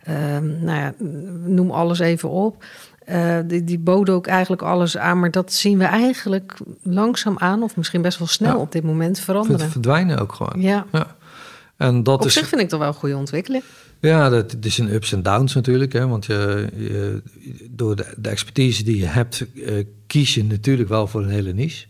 ehm, 0.03 0.65
nou 0.65 0.79
ja, 0.81 0.95
noem 1.47 1.71
alles 1.71 1.99
even 1.99 2.29
op. 2.29 2.65
Eh, 3.09 3.39
die, 3.45 3.65
die 3.65 3.79
boden 3.79 4.15
ook 4.15 4.27
eigenlijk 4.27 4.63
alles 4.63 4.97
aan. 4.99 5.21
Maar 5.21 5.31
dat 5.31 5.53
zien 5.53 5.79
we 5.79 5.85
eigenlijk 5.85 6.55
langzaam 6.83 7.39
aan, 7.39 7.63
of 7.63 7.77
misschien 7.77 8.03
best 8.03 8.19
wel 8.19 8.27
snel 8.29 8.55
Ja. 8.55 8.61
op 8.61 8.73
dit 8.73 8.83
moment 8.83 9.17
Ver- 9.17 9.25
veranderen. 9.25 9.71
verdwijnen 9.71 10.19
ook 10.19 10.33
gewoon. 10.33 10.61
Ja, 10.63 10.87
Ja. 10.93 11.17
En 11.77 12.03
dat 12.03 12.21
op 12.21 12.27
is, 12.27 12.33
zich 12.33 12.49
vind 12.49 12.61
ik 12.61 12.71
dat 12.71 12.79
wel 12.79 12.89
een 12.89 12.95
goede 12.95 13.17
ontwikkeling. 13.17 13.63
ja, 14.01 14.29
dat, 14.29 14.53
het 14.53 14.65
is 14.65 14.79
een 14.79 14.93
ups 14.95 15.13
en 15.13 15.23
downs 15.23 15.55
natuurlijk. 15.55 15.93
Hè, 15.93 16.07
want 16.07 16.27
je, 16.27 16.69
je- 16.77 17.23
door 17.71 17.97
de, 17.97 18.07
de 18.17 18.29
expertise 18.29 18.85
die 18.85 18.97
je 18.99 19.07
hebt, 19.07 19.45
eh, 19.67 19.85
kies 20.07 20.35
je 20.35 20.45
natuurlijk 20.45 20.89
wel 20.89 21.07
voor 21.07 21.23
een 21.23 21.29
hele 21.29 21.53
niche. 21.53 21.87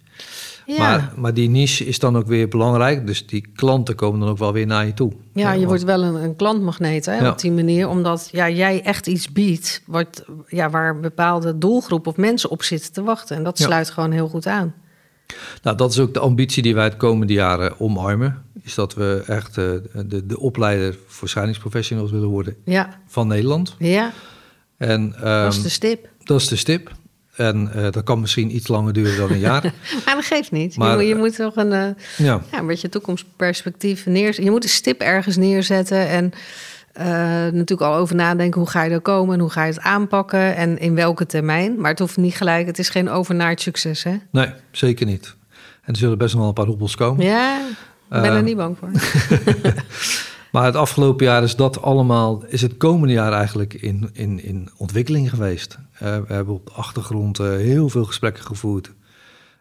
Ja, 0.76 0.78
Maar, 0.78 1.12
maar 1.16 1.34
die 1.34 1.48
niche 1.48 1.84
is 1.86 1.98
dan 1.98 2.16
ook 2.16 2.26
weer 2.26 2.48
belangrijk. 2.48 3.06
Dus 3.06 3.26
die 3.26 3.46
klanten 3.54 3.94
komen 3.94 4.20
dan 4.20 4.28
ook 4.28 4.38
wel 4.38 4.52
weer 4.52 4.66
naar 4.66 4.86
je 4.86 4.94
toe. 4.94 5.12
ja 5.32 5.50
je 5.50 5.56
want- 5.56 5.66
wordt 5.68 5.82
wel 5.82 6.02
een, 6.02 6.14
een 6.14 6.36
klantmagneet 6.36 7.06
hè, 7.06 7.16
Ja. 7.18 7.30
op 7.30 7.38
die 7.38 7.52
manier. 7.52 7.88
Omdat 7.88 8.28
ja, 8.32 8.48
jij 8.50 8.82
echt 8.82 9.06
iets 9.06 9.32
biedt 9.32 9.82
wat, 9.86 10.24
ja, 10.48 10.70
waar 10.70 10.94
een 10.94 11.00
bepaalde 11.00 11.58
doelgroep 11.58 12.06
of 12.06 12.16
mensen 12.16 12.50
op 12.50 12.62
zitten 12.62 12.92
te 12.92 13.02
wachten. 13.02 13.36
En 13.36 13.42
dat 13.44 13.58
sluit 13.58 13.90
gewoon 13.90 14.10
heel 14.10 14.28
goed 14.28 14.46
aan. 14.46 14.74
Nou, 15.62 15.76
dat 15.76 15.90
is 15.90 15.98
ook 15.98 16.14
de 16.14 16.20
ambitie 16.20 16.62
die 16.62 16.74
wij 16.74 16.84
het 16.84 16.96
komende 16.96 17.32
jaren 17.32 17.80
omarmen. 17.80 18.42
Is 18.62 18.74
dat 18.74 18.94
we 18.94 19.22
echt 19.26 19.58
eh, 19.58 19.64
de, 20.06 20.26
de 20.26 20.38
opleider 20.40 20.98
voor 21.06 21.28
scheidingsprofessionals 21.28 22.10
willen 22.10 22.28
worden 22.28 22.56
van 23.06 23.26
Nederland. 23.26 23.74
ja 23.78 24.12
En 24.76 25.10
dat 25.10 25.50
is 25.52 25.54
ehm, 25.56 25.62
de 25.62 25.68
stip. 25.68 26.08
dat 26.24 26.40
is 26.40 26.48
de 26.48 26.56
stip. 26.56 26.90
En 27.38 27.70
eh, 27.74 27.90
dat 27.90 28.02
kan 28.02 28.20
misschien 28.20 28.54
iets 28.54 28.68
langer 28.68 28.92
duren 28.92 29.16
dan 29.16 29.30
een 29.30 29.38
jaar. 29.38 29.62
Maar 30.04 30.14
dat 30.14 30.24
geeft 30.24 30.50
niet. 30.50 30.76
Maar, 30.76 30.90
je, 30.90 30.96
moet, 30.96 31.06
je 31.06 31.14
eh, 31.14 31.18
moet 31.18 31.36
toch 31.36 31.56
een, 31.64 31.72
eh, 31.72 32.26
ja, 32.26 32.42
ja, 32.50 32.58
een 32.58 32.66
beetje 32.66 32.88
toekomstperspectief 32.88 34.06
neerzetten. 34.06 34.44
Je 34.44 34.50
moet 34.50 34.64
een 34.64 34.70
stip 34.70 35.00
ergens 35.00 35.36
neerzetten 35.36 36.08
en 36.08 36.32
eh, 36.98 37.06
natuurlijk 37.52 37.80
al 37.80 37.94
over 37.94 38.14
nadenken 38.14 38.60
hoe 38.60 38.70
ga 38.70 38.82
je 38.82 38.90
er 38.90 39.00
komen 39.00 39.34
en 39.34 39.40
hoe 39.40 39.50
ga 39.50 39.64
je 39.64 39.72
het 39.72 39.80
aanpakken 39.80 40.56
en 40.56 40.78
in 40.78 40.94
welke 40.94 41.26
termijn. 41.26 41.80
Maar 41.80 41.90
het 41.90 41.98
hoeft 41.98 42.16
niet 42.16 42.34
gelijk, 42.34 42.66
het 42.66 42.78
is 42.78 42.88
geen 42.88 43.08
overnight 43.10 43.60
succes, 43.60 44.02
hè? 44.02 44.16
nee, 44.30 44.50
zeker 44.70 45.06
niet. 45.06 45.36
En 45.82 45.92
er 45.92 45.98
zullen 45.98 46.18
best 46.18 46.30
nog 46.30 46.40
wel 46.40 46.48
een 46.48 46.54
paar 46.54 46.66
hobbels 46.66 46.96
komen. 46.96 47.24
Ja, 47.24 47.60
ik 48.10 48.22
ben 48.22 48.32
er 48.32 48.42
niet 48.42 48.56
bang 48.56 48.76
voor. 48.78 48.90
Maar 50.52 50.64
het 50.64 50.76
afgelopen 50.76 51.26
jaar 51.26 51.42
is 51.42 51.56
dat 51.56 51.82
allemaal, 51.82 52.44
is 52.46 52.62
het 52.62 52.76
komende 52.76 53.14
jaar 53.14 53.32
eigenlijk 53.32 53.74
in, 53.74 54.10
in, 54.12 54.44
in 54.44 54.70
ontwikkeling 54.76 55.30
geweest. 55.30 55.78
Eh, 55.92 56.16
we 56.26 56.32
hebben 56.32 56.54
op 56.54 56.66
de 56.66 56.72
achtergrond 56.72 57.38
eh, 57.38 57.46
heel 57.46 57.88
veel 57.88 58.04
gesprekken 58.04 58.44
gevoerd. 58.44 58.92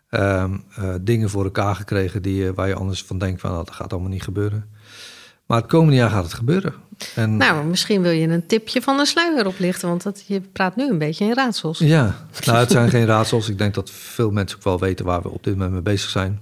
Ehm, 0.09 0.57
eh, 0.75 0.93
dingen 1.01 1.29
voor 1.29 1.43
elkaar 1.43 1.75
gekregen 1.75 2.21
die, 2.21 2.51
waar 2.53 2.67
je 2.67 2.75
anders 2.75 3.03
van 3.03 3.17
denkt 3.17 3.41
van 3.41 3.51
nou, 3.51 3.65
dat 3.65 3.75
gaat 3.75 3.91
allemaal 3.91 4.11
niet 4.11 4.23
gebeuren. 4.23 4.69
Maar 5.45 5.57
het 5.57 5.69
komende 5.69 5.95
jaar 5.95 6.09
gaat 6.09 6.23
het 6.23 6.33
gebeuren. 6.33 6.73
En 7.15 7.37
Nou, 7.37 7.65
misschien 7.65 8.01
wil 8.01 8.11
je 8.11 8.27
een 8.27 8.45
tipje 8.45 8.81
van 8.81 8.97
de 8.97 9.05
sluier 9.05 9.47
oplichten, 9.47 9.89
want 9.89 10.03
dat, 10.03 10.23
je 10.27 10.41
praat 10.41 10.75
nu 10.75 10.89
een 10.89 10.97
beetje 10.97 11.25
in 11.25 11.33
raadsels. 11.33 11.79
ja, 11.79 12.15
nou, 12.45 12.57
het 12.57 12.71
zijn 12.71 12.89
geen 12.89 13.05
raadsels. 13.05 13.49
Ik 13.49 13.57
denk 13.57 13.73
dat 13.73 13.89
veel 13.89 14.31
mensen 14.31 14.57
ook 14.57 14.63
wel 14.63 14.79
weten 14.79 15.05
waar 15.05 15.21
we 15.21 15.29
op 15.29 15.43
dit 15.43 15.53
moment 15.53 15.71
mee 15.71 15.81
bezig 15.81 16.09
zijn. 16.09 16.41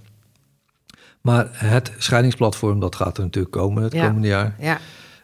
Maar 1.25 1.47
het 1.51 1.91
scheidingsplatform, 1.97 2.79
dat 2.79 2.95
gaat 2.95 3.17
er 3.17 3.23
natuurlijk 3.23 3.53
komen 3.55 3.83
het 3.83 3.93
Ja. 3.93 4.05
komende 4.07 4.27
jaar. 4.27 4.55
Ja, 4.59 4.77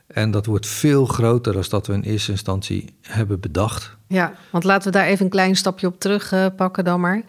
En 0.07 0.31
dat 0.31 0.45
wordt 0.45 0.67
veel 0.67 1.05
groter 1.05 1.55
dan 1.57 1.69
dat 1.69 1.87
we 1.87 1.93
in 1.93 2.01
eerste 2.01 2.31
instantie 2.31 2.93
hebben 3.01 3.39
bedacht. 3.39 3.95
ja, 4.07 4.33
want 4.49 4.63
laten 4.63 4.91
we 4.91 4.97
daar 4.97 5.07
even 5.07 5.25
een 5.25 5.31
klein 5.31 5.55
stapje 5.55 5.87
op 5.87 5.99
terugpakken 5.99 6.55
pakken 6.55 6.83
dan 6.83 6.99
maar. 6.99 7.21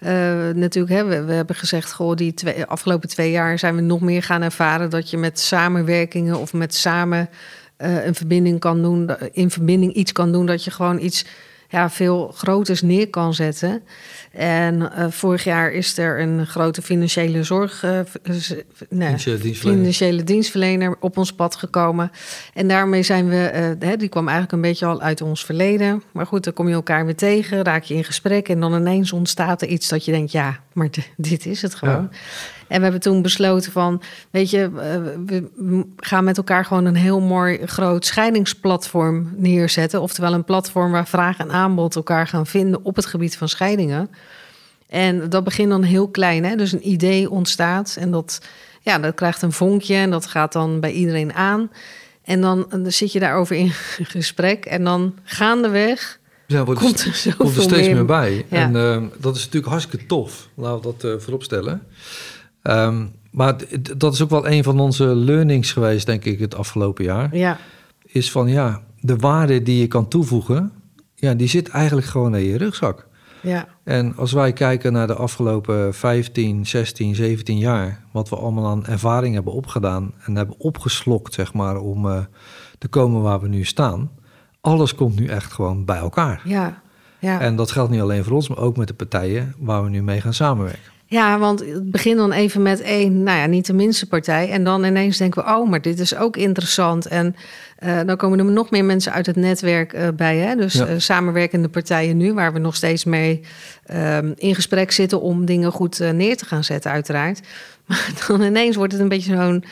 Eh, 0.00 0.10
natuurlijk, 0.54 0.94
hè, 0.94 1.04
we, 1.04 1.24
we 1.24 1.32
hebben 1.32 1.56
gezegd, 1.56 1.92
goh, 1.92 2.16
die 2.16 2.34
twee, 2.34 2.64
afgelopen 2.64 3.08
twee 3.08 3.30
jaar 3.30 3.58
zijn 3.58 3.74
we 3.74 3.80
nog 3.80 4.00
meer 4.00 4.22
gaan 4.22 4.42
ervaren 4.42 4.90
dat 4.90 5.10
je 5.10 5.16
met 5.16 5.40
samenwerkingen 5.40 6.38
of 6.38 6.52
met 6.52 6.74
samen 6.74 7.28
eh, 7.76 8.04
een 8.04 8.14
verbinding 8.14 8.60
kan 8.60 8.82
doen, 8.82 9.10
in 9.32 9.50
verbinding 9.50 9.92
iets 9.92 10.12
kan 10.12 10.32
doen, 10.32 10.46
dat 10.46 10.64
je 10.64 10.70
gewoon 10.70 10.98
iets 11.00 11.24
ja, 11.68 11.90
veel 11.90 12.32
groters 12.36 12.82
neer 12.82 13.10
kan 13.10 13.34
zetten. 13.34 13.82
En 14.32 14.92
eh, 14.92 15.06
vorig 15.10 15.44
jaar 15.44 15.72
is 15.72 15.98
er 15.98 16.20
een 16.20 16.46
grote 16.46 16.82
financiële 16.82 17.42
zorg, 17.42 17.82
eh, 17.82 17.90
nee, 17.90 18.02
Financiële 18.88 19.38
dienstverlener. 19.38 19.80
financiële 19.80 20.24
dienstverlener 20.24 20.96
op 21.00 21.16
ons 21.16 21.32
pad 21.32 21.56
gekomen. 21.56 22.10
En 22.54 22.68
daarmee 22.68 23.02
zijn 23.02 23.28
we, 23.28 23.44
eh, 23.78 23.92
die 23.98 24.08
kwam 24.08 24.28
eigenlijk 24.28 24.52
een 24.52 24.70
beetje 24.70 24.86
al 24.86 25.00
uit 25.00 25.20
ons 25.20 25.44
verleden. 25.44 26.02
Maar 26.12 26.26
goed, 26.26 26.44
dan 26.44 26.52
kom 26.52 26.68
je 26.68 26.74
elkaar 26.74 27.04
weer 27.04 27.16
tegen, 27.16 27.64
raak 27.64 27.82
je 27.82 27.94
in 27.94 28.04
gesprek 28.04 28.48
en 28.48 28.60
dan 28.60 28.74
ineens 28.74 29.12
ontstaat 29.12 29.62
er 29.62 29.68
iets 29.68 29.88
dat 29.88 30.04
je 30.04 30.12
denkt, 30.12 30.32
ja, 30.32 30.60
maar 30.72 30.88
dit 31.16 31.46
is 31.46 31.62
het 31.62 31.74
gewoon. 31.74 32.10
En 32.68 32.76
we 32.76 32.82
hebben 32.82 33.00
toen 33.00 33.22
besloten 33.22 33.72
van, 33.72 34.02
weet 34.30 34.50
je, 34.50 34.70
we 35.26 35.48
gaan 35.96 36.24
met 36.24 36.36
elkaar 36.36 36.64
gewoon 36.64 36.84
een 36.84 36.96
heel 36.96 37.20
mooi 37.20 37.66
groot 37.66 38.06
scheidingsplatform 38.06 39.32
neerzetten. 39.36 40.00
Oftewel 40.00 40.32
een 40.32 40.44
platform 40.44 40.92
waar 40.92 41.06
vraag 41.06 41.38
en 41.38 41.50
aanbod 41.50 41.96
elkaar 41.96 42.26
gaan 42.26 42.46
vinden 42.46 42.84
op 42.84 42.96
het 42.96 43.06
gebied 43.06 43.36
van 43.36 43.48
scheidingen. 43.48 44.10
En 44.88 45.28
dat 45.28 45.44
begint 45.44 45.70
dan 45.70 45.82
heel 45.82 46.08
klein, 46.08 46.44
hè? 46.44 46.56
dus 46.56 46.72
een 46.72 46.88
idee 46.88 47.30
ontstaat 47.30 47.96
en 48.00 48.10
dat, 48.10 48.40
ja, 48.80 48.98
dat 48.98 49.14
krijgt 49.14 49.42
een 49.42 49.52
vonkje 49.52 49.94
en 49.94 50.10
dat 50.10 50.26
gaat 50.26 50.52
dan 50.52 50.80
bij 50.80 50.92
iedereen 50.92 51.32
aan. 51.32 51.70
En 52.22 52.40
dan, 52.40 52.66
dan 52.70 52.92
zit 52.92 53.12
je 53.12 53.20
daarover 53.20 53.56
in 53.56 53.70
gesprek 54.16 54.64
en 54.64 54.84
dan 54.84 55.14
gaandeweg 55.24 56.18
Ja, 56.46 56.64
wordt 56.64 56.80
komt 56.80 57.04
er 57.04 57.14
zoveel 57.14 57.36
komt 57.36 57.56
er 57.56 57.62
steeds 57.62 57.88
meer, 57.88 58.04
bij. 58.04 58.46
Ja. 58.50 58.56
En 58.56 58.76
ehm, 58.76 59.04
dat 59.18 59.36
is 59.36 59.44
natuurlijk 59.44 59.72
hartstikke 59.72 60.06
tof. 60.06 60.48
Laten 60.54 60.90
we 60.90 60.96
dat 60.96 61.12
eh 61.12 61.20
voorop 61.20 61.42
stellen. 61.42 61.82
Ehm, 62.62 63.04
maar 63.30 63.56
dat 63.96 64.12
is 64.12 64.22
ook 64.22 64.30
wel 64.30 64.48
een 64.48 64.64
van 64.64 64.80
onze 64.80 65.04
learnings 65.04 65.72
geweest, 65.72 66.06
denk 66.06 66.24
ik, 66.24 66.38
het 66.38 66.54
afgelopen 66.54 67.04
jaar. 67.04 67.36
Ja, 67.36 67.58
Is 68.06 68.30
van 68.30 68.48
ja, 68.48 68.82
de 69.00 69.16
waarde 69.16 69.62
die 69.62 69.80
je 69.80 69.86
kan 69.86 70.08
toevoegen, 70.08 70.72
ja, 71.14 71.34
die 71.34 71.48
zit 71.48 71.68
eigenlijk 71.68 72.06
gewoon 72.06 72.36
in 72.36 72.44
je 72.44 72.58
rugzak. 72.58 73.07
Ja, 73.48 73.68
En 73.84 74.16
als 74.16 74.32
wij 74.32 74.52
kijken 74.52 74.92
naar 74.92 75.06
de 75.06 75.14
afgelopen 75.14 75.94
15, 75.94 76.66
16, 76.66 77.14
17 77.14 77.58
jaar, 77.58 78.04
wat 78.12 78.28
we 78.28 78.36
allemaal 78.36 78.66
aan 78.66 78.86
ervaring 78.86 79.34
hebben 79.34 79.52
opgedaan 79.52 80.12
en 80.24 80.36
hebben 80.36 80.58
opgeslokt, 80.58 81.34
zeg 81.34 81.52
maar, 81.52 81.76
om 81.76 82.08
eh, 82.08 82.18
te 82.78 82.88
komen 82.88 83.22
waar 83.22 83.40
we 83.40 83.48
nu 83.48 83.64
staan. 83.64 84.10
Alles 84.60 84.94
komt 84.94 85.18
nu 85.18 85.26
echt 85.26 85.52
gewoon 85.52 85.84
bij 85.84 85.98
elkaar. 85.98 86.40
ja, 86.44 86.82
ja. 87.20 87.40
En 87.40 87.56
dat 87.56 87.70
geldt 87.70 87.90
niet 87.90 88.00
alleen 88.00 88.24
voor 88.24 88.32
ons, 88.32 88.48
maar 88.48 88.58
ook 88.58 88.76
met 88.76 88.88
de 88.88 88.94
partijen 88.94 89.54
waar 89.58 89.84
we 89.84 89.90
nu 89.90 90.02
mee 90.02 90.20
gaan 90.20 90.34
samenwerken. 90.34 90.97
Ja, 91.10 91.38
want 91.38 91.60
het 91.60 91.90
begint 91.90 92.16
dan 92.16 92.32
even 92.32 92.62
met 92.62 92.80
één, 92.80 93.22
nou 93.22 93.38
ja, 93.38 93.46
niet 93.46 93.66
de 93.66 93.72
minste 93.72 94.06
partij. 94.06 94.50
En 94.50 94.64
dan 94.64 94.84
ineens 94.84 95.16
denken 95.16 95.44
we, 95.44 95.50
oh, 95.50 95.68
maar 95.68 95.82
dit 95.82 95.98
is 96.00 96.16
ook 96.16 96.36
interessant. 96.36 97.06
En 97.06 97.36
eh, 97.78 98.00
dan 98.06 98.16
komen 98.16 98.38
er 98.38 98.44
nog 98.44 98.70
meer 98.70 98.84
mensen 98.84 99.12
uit 99.12 99.26
het 99.26 99.36
netwerk 99.36 99.92
eh, 99.92 100.08
bij. 100.16 100.36
Hè? 100.36 100.54
Dus 100.56 100.72
Ja. 100.74 100.86
eh, 100.86 100.94
samenwerkende 100.98 101.68
partijen 101.68 102.16
nu, 102.16 102.32
waar 102.34 102.52
we 102.52 102.58
nog 102.58 102.76
steeds 102.76 103.04
mee 103.04 103.40
ehm, 103.86 104.32
in 104.36 104.54
gesprek 104.54 104.90
zitten 104.90 105.20
om 105.20 105.44
dingen 105.44 105.72
goed 105.72 105.98
neer 106.12 106.36
te 106.36 106.44
gaan 106.44 106.64
zetten, 106.64 106.90
uiteraard. 106.90 107.40
Maar 107.86 108.12
dan 108.28 108.42
ineens 108.42 108.76
wordt 108.76 108.92
het 108.92 109.00
een 109.02 109.08
beetje 109.08 109.36
zo'n, 109.36 109.64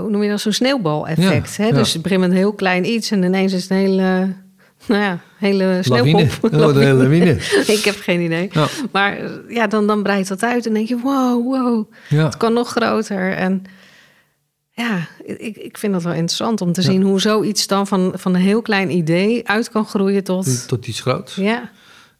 hoe 0.00 0.10
noem 0.10 0.22
je 0.22 0.30
dat, 0.30 0.40
zo'n 0.40 0.52
sneeuwbal-effect. 0.52 1.56
Ja, 1.56 1.62
hè? 1.62 1.68
ja. 1.68 1.74
Dus 1.76 1.92
het 1.92 2.02
begint 2.02 2.20
met 2.20 2.30
een 2.30 2.36
heel 2.36 2.52
klein 2.52 2.86
iets 2.86 3.10
en 3.10 3.22
ineens 3.22 3.52
is 3.52 3.62
het 3.62 3.70
een 3.70 3.76
hele, 3.76 4.28
nou 4.86 5.02
ja, 5.02 5.20
hele 5.38 5.82
Lawine. 5.84 6.28
sneeuwpop. 6.30 6.54
Oh, 6.54 6.76
hele 6.76 6.92
lawine. 6.92 7.30
Ik 7.76 7.82
heb 7.84 7.96
geen 8.00 8.20
idee. 8.20 8.48
Ja, 8.52 8.66
Maar 8.92 9.18
ja, 9.48 9.66
dan, 9.66 9.86
dan 9.86 10.02
breidt 10.02 10.28
dat 10.28 10.42
uit 10.42 10.66
en 10.66 10.74
denk 10.74 10.88
je, 10.88 10.98
wow, 10.98 11.44
wow, 11.44 11.92
ja. 12.08 12.24
het 12.24 12.36
kan 12.36 12.52
nog 12.52 12.70
groter. 12.70 13.32
En 13.32 13.64
ja, 14.70 15.08
ik, 15.24 15.56
ik 15.56 15.78
vind 15.78 15.92
dat 15.92 16.02
wel 16.02 16.12
interessant 16.12 16.60
om 16.60 16.72
te 16.72 16.82
zien 16.82 17.02
hoe 17.02 17.20
zoiets 17.20 17.66
dan 17.66 17.86
van, 17.86 18.12
van 18.14 18.34
een 18.34 18.40
heel 18.40 18.62
klein 18.62 18.90
idee 18.90 19.48
uit 19.48 19.70
kan 19.70 19.84
groeien 19.84 20.24
tot... 20.24 20.68
tot 20.68 20.86
iets 20.86 21.00
groots. 21.00 21.34
Ja, 21.34 21.70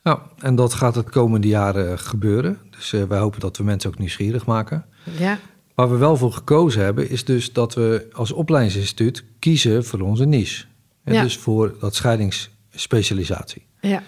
Ja, 0.03 0.23
en 0.39 0.55
dat 0.55 0.75
gaat 0.75 0.95
het 0.95 1.11
komende 1.11 1.49
jaren 1.49 1.99
gebeuren. 1.99 2.59
Dus 2.71 2.93
eh, 2.93 3.03
wij 3.03 3.19
hopen 3.19 3.41
dat 3.41 3.57
we 3.57 3.65
mensen 3.65 3.91
ook 3.91 3.99
nieuwsgierig 3.99 4.47
maken. 4.47 4.85
ja, 5.19 5.39
Waar 5.75 5.91
we 5.91 5.97
wel 5.97 6.17
voor 6.17 6.33
gekozen 6.33 6.83
hebben, 6.83 7.11
is 7.11 7.25
dus 7.25 7.53
dat 7.53 7.75
we 7.75 8.09
als 8.13 8.33
opleidingsinstituut 8.33 9.25
kiezen 9.39 9.85
voor 9.85 10.01
onze 10.01 10.25
niche. 10.25 10.65
En 11.11 11.17
Ja. 11.17 11.23
dus 11.23 11.37
voor 11.39 11.75
dat 11.81 11.95
scheidingsspecialisatie. 11.95 13.67
ja, 13.81 14.03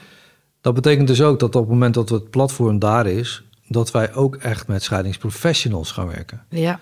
Dat 0.60 0.74
betekent 0.74 1.06
dus 1.08 1.22
ook 1.22 1.38
dat 1.40 1.54
op 1.54 1.60
het 1.62 1.70
moment 1.70 1.94
dat 1.94 2.08
het 2.08 2.30
platform 2.30 2.78
daar 2.78 3.06
is, 3.06 3.42
dat 3.68 3.90
wij 3.90 4.14
ook 4.14 4.36
echt 4.36 4.66
met 4.68 4.82
scheidingsprofessionals 4.82 5.90
gaan 5.92 6.06
werken. 6.06 6.44
ja, 6.48 6.80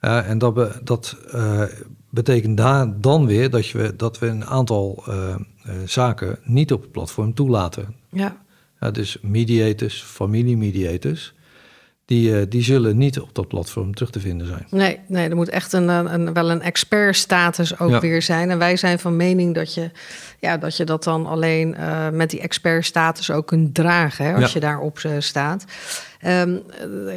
Uh, 0.00 0.28
en 0.30 0.38
dat, 0.38 0.54
be- 0.54 0.80
dat 0.84 1.16
eh, 1.30 1.62
betekent 2.10 2.56
daar 2.56 3.00
dan 3.00 3.26
weer 3.26 3.50
dat, 3.50 3.66
je, 3.66 3.94
dat 3.96 4.18
we 4.18 4.26
een 4.26 4.44
aantal 4.44 5.04
eh, 5.06 5.34
eh, 5.34 5.38
zaken 5.84 6.38
niet 6.44 6.72
op 6.72 6.80
het 6.82 6.90
platform 6.92 7.34
toelaten. 7.34 7.94
ja, 8.10 8.36
Ja, 8.80 8.90
dus 8.90 9.18
mediators, 9.22 10.02
familiemediators, 10.02 11.34
die, 12.06 12.38
eh, 12.40 12.46
die 12.48 12.62
zullen 12.62 12.96
niet 12.96 13.20
op 13.20 13.34
dat 13.34 13.48
platform 13.48 13.94
terug 13.94 14.10
te 14.10 14.20
vinden 14.20 14.46
zijn. 14.46 14.66
Nee, 14.70 14.98
nee 15.06 15.28
er 15.28 15.36
moet 15.36 15.48
echt 15.48 15.72
een, 15.72 15.88
een, 15.88 16.32
wel 16.32 16.50
een 16.50 16.62
expertstatus 16.62 17.78
ook 17.78 17.90
Ja. 17.90 18.00
weer 18.00 18.22
zijn. 18.22 18.50
En 18.50 18.58
wij 18.58 18.76
zijn 18.76 18.98
van 18.98 19.16
mening 19.16 19.54
dat 19.54 19.74
je, 19.74 19.90
ja, 20.40 20.56
dat, 20.56 20.76
je 20.76 20.84
dat 20.84 21.04
dan 21.04 21.26
alleen 21.26 21.74
eh, 21.74 22.10
met 22.10 22.30
die 22.30 22.40
expertstatus 22.40 23.30
ook 23.30 23.46
kunt 23.46 23.74
dragen. 23.74 24.24
Hè, 24.24 24.34
als 24.34 24.42
Ja. 24.44 24.50
je 24.52 24.60
daarop 24.60 24.98
eh, 24.98 25.10
staat. 25.18 25.64
Ehm, 26.20 26.54
eh, 26.54 26.60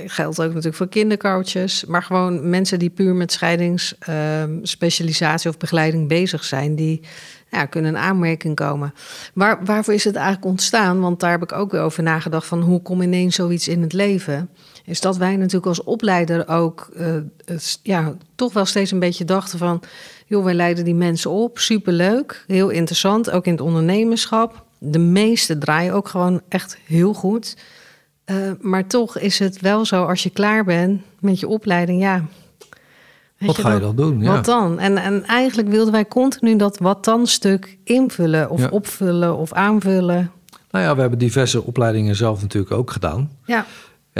geldt 0.06 0.40
ook 0.40 0.48
natuurlijk 0.48 0.76
voor 0.76 0.90
kindercoaches. 0.90 1.86
Maar 1.86 2.04
gewoon 2.04 2.50
mensen 2.50 2.80
die 2.80 2.90
puur 2.90 3.16
met 3.16 3.32
scheidingsspecialisatie 3.32 5.50
of 5.50 5.58
begeleiding 5.58 6.08
bezig 6.08 6.44
zijn. 6.44 6.76
Die 6.76 7.02
ja, 7.52 7.66
kunnen 7.66 7.96
in 7.96 8.02
aanmerking 8.02 8.56
komen. 8.56 8.94
Waar, 9.34 9.66
waarvoor 9.66 9.94
is 9.94 10.04
het 10.04 10.16
eigenlijk 10.16 10.46
ontstaan? 10.46 11.00
Want 11.00 11.20
daar 11.20 11.32
heb 11.32 11.44
ik 11.44 11.52
ook 11.52 11.72
weer 11.72 11.82
over 11.82 12.04
nagedacht. 12.04 12.48
Van 12.48 12.62
hoe 12.62 12.82
kom 12.82 13.02
ineens 13.02 13.36
zoiets 13.36 13.68
in 13.68 13.82
het 13.82 13.94
leven? 13.94 14.50
Is 14.90 15.02
dat 15.02 15.18
wij 15.18 15.36
natuurlijk 15.36 15.66
als 15.66 15.84
opleider 15.84 16.48
ook 16.48 16.90
eh, 16.96 17.06
het- 17.46 17.80
ja, 17.84 18.14
toch 18.36 18.54
wel 18.54 18.66
steeds 18.66 18.92
een 18.92 19.00
beetje 19.00 19.26
dachten 19.26 19.60
van... 19.60 19.82
joh, 20.26 20.44
wij 20.44 20.54
leiden 20.54 20.84
die 20.86 20.96
mensen 20.96 21.32
op, 21.32 21.60
superleuk, 21.60 22.44
heel 22.48 22.70
interessant, 22.70 23.32
ook 23.32 23.46
in 23.46 23.52
het 23.52 23.62
ondernemerschap. 23.62 24.66
De 24.78 25.00
meeste 25.00 25.58
draaien 25.58 25.94
ook 25.94 26.08
gewoon 26.08 26.42
echt 26.50 26.78
heel 26.86 27.14
goed. 27.14 27.58
Eh, 28.26 28.36
maar 28.62 28.88
toch 28.88 29.18
is 29.18 29.40
het 29.40 29.60
wel 29.62 29.86
zo, 29.86 30.04
als 30.04 30.24
je 30.24 30.30
klaar 30.30 30.64
bent 30.64 31.02
met 31.20 31.40
je 31.40 31.48
opleiding, 31.48 32.02
ja... 32.02 32.26
Wat 33.40 33.58
ga 33.58 33.74
je 33.74 33.80
dan? 33.80 33.96
dan 33.96 34.10
doen? 34.12 34.22
Ja. 34.22 34.32
Wat 34.32 34.46
dan? 34.46 34.80
En, 34.80 34.98
en 34.98 35.26
eigenlijk 35.26 35.70
wilden 35.70 35.92
wij 35.94 36.06
continu 36.08 36.56
dat 36.56 36.78
wat 36.78 37.06
dan 37.06 37.28
stuk 37.28 37.78
invullen 37.84 38.50
of 38.50 38.60
Ja. 38.60 38.68
opvullen 38.70 39.38
of 39.38 39.54
aanvullen. 39.54 40.32
Nou 40.72 40.86
ja, 40.86 40.96
we 40.96 41.02
hebben 41.02 41.20
diverse 41.20 41.64
opleidingen 41.64 42.16
zelf 42.16 42.42
natuurlijk 42.42 42.74
ook 42.74 42.92
gedaan. 42.92 43.32
Ja, 43.46 43.66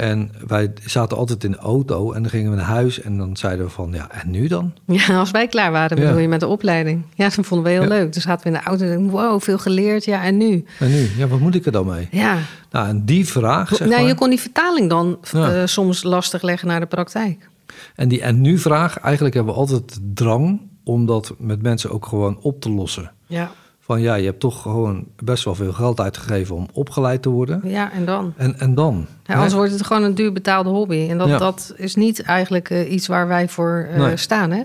En 0.00 0.30
wij 0.46 0.72
zaten 0.86 1.16
altijd 1.16 1.44
in 1.44 1.50
de 1.50 1.56
auto 1.58 2.12
en 2.12 2.22
dan 2.22 2.30
gingen 2.30 2.50
we 2.50 2.56
naar 2.56 2.64
huis 2.66 3.00
en 3.00 3.16
dan 3.16 3.36
zeiden 3.36 3.64
we 3.66 3.70
van, 3.72 3.92
ja, 3.92 4.10
en 4.10 4.30
nu 4.30 4.46
dan? 4.46 4.72
Ja, 4.86 5.18
als 5.18 5.30
wij 5.30 5.46
klaar 5.46 5.72
waren, 5.72 5.96
Ja. 5.98 6.04
bedoel 6.04 6.20
je 6.20 6.28
met 6.28 6.40
de 6.40 6.46
opleiding. 6.46 7.02
Ja, 7.14 7.28
dat 7.28 7.46
vonden 7.46 7.66
we 7.66 7.72
heel 7.72 7.82
Ja. 7.82 7.88
leuk. 7.88 8.12
Dus 8.12 8.22
zaten 8.22 8.42
we 8.42 8.56
in 8.56 8.60
de 8.62 8.68
auto 8.68 8.84
en 8.84 8.90
dachten, 8.90 9.10
wow, 9.10 9.40
veel 9.40 9.58
geleerd. 9.58 10.04
Ja, 10.04 10.22
en 10.22 10.36
nu? 10.36 10.64
En 10.78 10.90
nu? 10.90 11.08
Ja, 11.16 11.26
wat 11.26 11.40
moet 11.40 11.54
ik 11.54 11.66
er 11.66 11.72
dan 11.72 11.86
mee? 11.86 12.08
Ja. 12.10 12.36
Nou, 12.70 12.88
en 12.88 13.04
die 13.04 13.26
vraag, 13.28 13.68
zeg 13.68 13.78
nou, 13.78 13.90
maar, 13.90 14.02
je 14.08 14.14
kon 14.14 14.30
die 14.30 14.40
vertaling 14.40 14.88
dan 14.90 15.18
Ja. 15.32 15.52
eh, 15.54 15.66
soms 15.66 16.02
lastig 16.02 16.42
leggen 16.42 16.68
naar 16.68 16.80
de 16.80 16.86
praktijk. 16.86 17.48
en 17.96 18.08
die 18.08 18.20
en 18.22 18.40
nu 18.40 18.58
vraag, 18.58 18.98
eigenlijk 18.98 19.34
hebben 19.34 19.54
we 19.54 19.60
altijd 19.60 19.98
drang 20.14 20.60
om 20.84 21.06
dat 21.06 21.34
met 21.38 21.62
mensen 21.62 21.90
ook 21.90 22.06
gewoon 22.06 22.38
op 22.40 22.60
te 22.60 22.70
lossen. 22.70 23.12
Ja. 23.26 23.50
Van 23.90 24.00
ja, 24.00 24.14
je 24.14 24.24
hebt 24.24 24.40
toch 24.40 24.62
gewoon 24.62 25.06
best 25.24 25.44
wel 25.44 25.54
veel 25.54 25.72
geld 25.72 26.00
uitgegeven 26.00 26.56
om 26.56 26.68
opgeleid 26.72 27.22
te 27.22 27.28
worden. 27.28 27.60
Ja, 27.64 27.92
en 27.92 28.04
dan? 28.04 28.32
En, 28.36 28.58
en 28.58 28.74
dan? 28.74 29.06
Ja, 29.24 29.34
anders 29.34 29.52
wordt 29.52 29.72
het 29.72 29.86
gewoon 29.86 30.02
een 30.02 30.14
duur 30.14 30.32
betaalde 30.32 30.68
hobby. 30.68 31.06
En 31.08 31.18
dat, 31.18 31.28
Ja. 31.28 31.38
dat 31.38 31.74
is 31.76 31.94
niet 31.94 32.22
eigenlijk 32.22 32.70
eh, 32.70 32.92
iets 32.92 33.06
waar 33.06 33.28
wij 33.28 33.48
voor 33.48 33.88
eh, 33.90 33.98
Nee. 33.98 34.16
staan, 34.16 34.50
hè? 34.50 34.62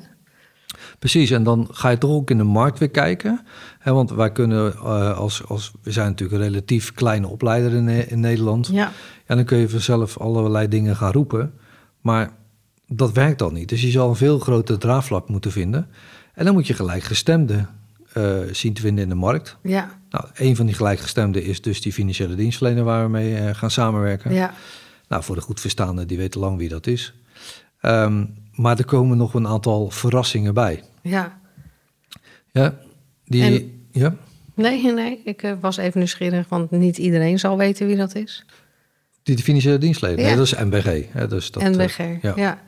Precies, 1.00 1.32
en 1.32 1.44
dan 1.44 1.68
ga 1.72 1.90
je 1.90 1.98
toch 1.98 2.12
ook 2.12 2.30
in 2.30 2.38
de 2.38 2.44
markt 2.44 2.80
weer 2.80 2.90
kijken. 2.90 3.46
Hè, 3.80 3.94
want 3.94 4.12
wij 4.12 4.32
kunnen 4.32 4.74
eh, 4.74 5.18
als, 5.18 5.48
als... 5.48 5.72
We 5.82 5.92
zijn 5.92 6.08
natuurlijk 6.10 6.42
een 6.42 6.48
relatief 6.48 6.94
kleine 6.94 7.28
opleider 7.28 7.74
in, 7.74 7.88
in 8.10 8.20
Nederland. 8.20 8.68
Ja. 8.72 8.92
En 9.26 9.36
dan 9.36 9.46
kun 9.46 9.58
je 9.58 9.70
vanzelf 9.70 10.18
allerlei 10.18 10.68
dingen 10.68 10.96
gaan 10.96 11.12
roepen. 11.12 11.54
Maar 12.02 12.32
dat 12.88 13.12
werkt 13.12 13.40
dan 13.40 13.54
niet. 13.54 13.70
Dus 13.70 13.82
je 13.82 13.92
zal 13.92 14.10
een 14.10 14.16
veel 14.16 14.40
groter 14.40 14.80
draagvlak 14.80 15.30
moeten 15.30 15.52
vinden. 15.52 15.88
En 16.34 16.46
dan 16.46 16.54
moet 16.54 16.68
je 16.68 16.74
gelijkgestemden 16.74 17.70
eh 18.15 18.39
zien 18.51 18.73
te 18.73 18.82
vinden 18.82 19.04
in 19.04 19.10
de 19.10 19.15
markt. 19.15 19.58
Ja. 19.63 19.99
Nou, 20.10 20.25
een 20.34 20.56
van 20.56 20.65
die 20.65 20.75
gelijkgestemden 20.75 21.43
is 21.43 21.62
dus 21.62 21.82
die 21.82 21.93
financiële 21.93 22.36
dienstverlener 22.36 22.84
waar 22.84 23.04
we 23.04 23.10
mee 23.10 23.36
eh, 23.36 23.56
gaan 23.56 23.71
samenwerken. 23.71 24.34
Ja. 24.34 24.54
Nou, 25.08 25.23
voor 25.23 25.36
de 25.36 25.41
goed 25.41 25.62
verstaande, 25.62 26.06
die 26.06 26.17
weten 26.17 26.39
lang 26.39 26.58
wie 26.58 26.69
dat 26.69 26.88
is. 26.88 27.13
Ehm, 27.82 28.25
maar 28.51 28.78
er 28.78 28.86
komen 28.86 29.17
nog 29.17 29.34
een 29.34 29.47
aantal 29.47 29.89
verrassingen 29.89 30.54
bij. 30.54 30.84
Ja. 31.01 31.39
Ja, 32.51 32.75
die... 33.25 33.43
En- 33.43 33.88
Ja? 33.91 34.15
Nee, 34.54 34.93
nee. 34.93 35.21
Ik 35.25 35.43
eh, 35.43 35.54
was 35.62 35.78
even 35.78 35.99
nieuwsgierig, 35.99 36.49
want 36.49 36.71
niet 36.71 36.97
iedereen 36.97 37.39
zal 37.39 37.58
weten 37.58 37.88
wie 37.88 37.95
dat 37.95 38.15
is. 38.15 38.45
Die 39.26 39.36
de 39.36 39.44
financiële 39.44 39.78
dienstverlener. 39.78 40.24
Ja. 40.24 40.28
Nee, 40.30 40.38
dat 40.38 40.46
is 40.46 40.56
MBG. 40.64 41.04
Hè, 41.12 41.28
dus 41.28 41.52
dat, 41.52 41.64
eh, 41.64 41.70
NBG, 41.70 41.98
ja. 42.22 42.34
ja. 42.36 42.62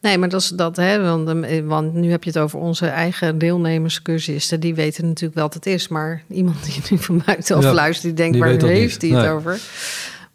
Nee, 0.00 0.18
maar 0.18 0.28
dat 0.28 0.40
is 0.40 0.48
dat, 0.48 0.76
hè, 0.76 1.02
want, 1.02 1.44
eh, 1.44 1.66
want 1.66 1.94
nu 1.94 2.10
heb 2.10 2.24
je 2.24 2.30
het 2.30 2.38
over 2.38 2.58
onze 2.58 2.86
eigen 2.86 3.38
deelnemerscursisten. 3.38 4.60
Die 4.60 4.74
weten 4.74 5.06
natuurlijk 5.06 5.34
wel 5.34 5.44
wat 5.44 5.54
het 5.54 5.66
is, 5.66 5.88
maar 5.88 6.22
iemand 6.28 6.64
die 6.64 6.82
nu 6.90 6.98
van 6.98 7.22
buitenaf 7.26 7.62
Ja, 7.62 7.72
luistert, 7.72 8.02
die 8.02 8.12
denkt, 8.14 8.32
die 8.32 8.42
waar 8.42 8.70
heeft 8.70 9.02
hij 9.02 9.10
het 9.10 9.28
over? 9.28 9.60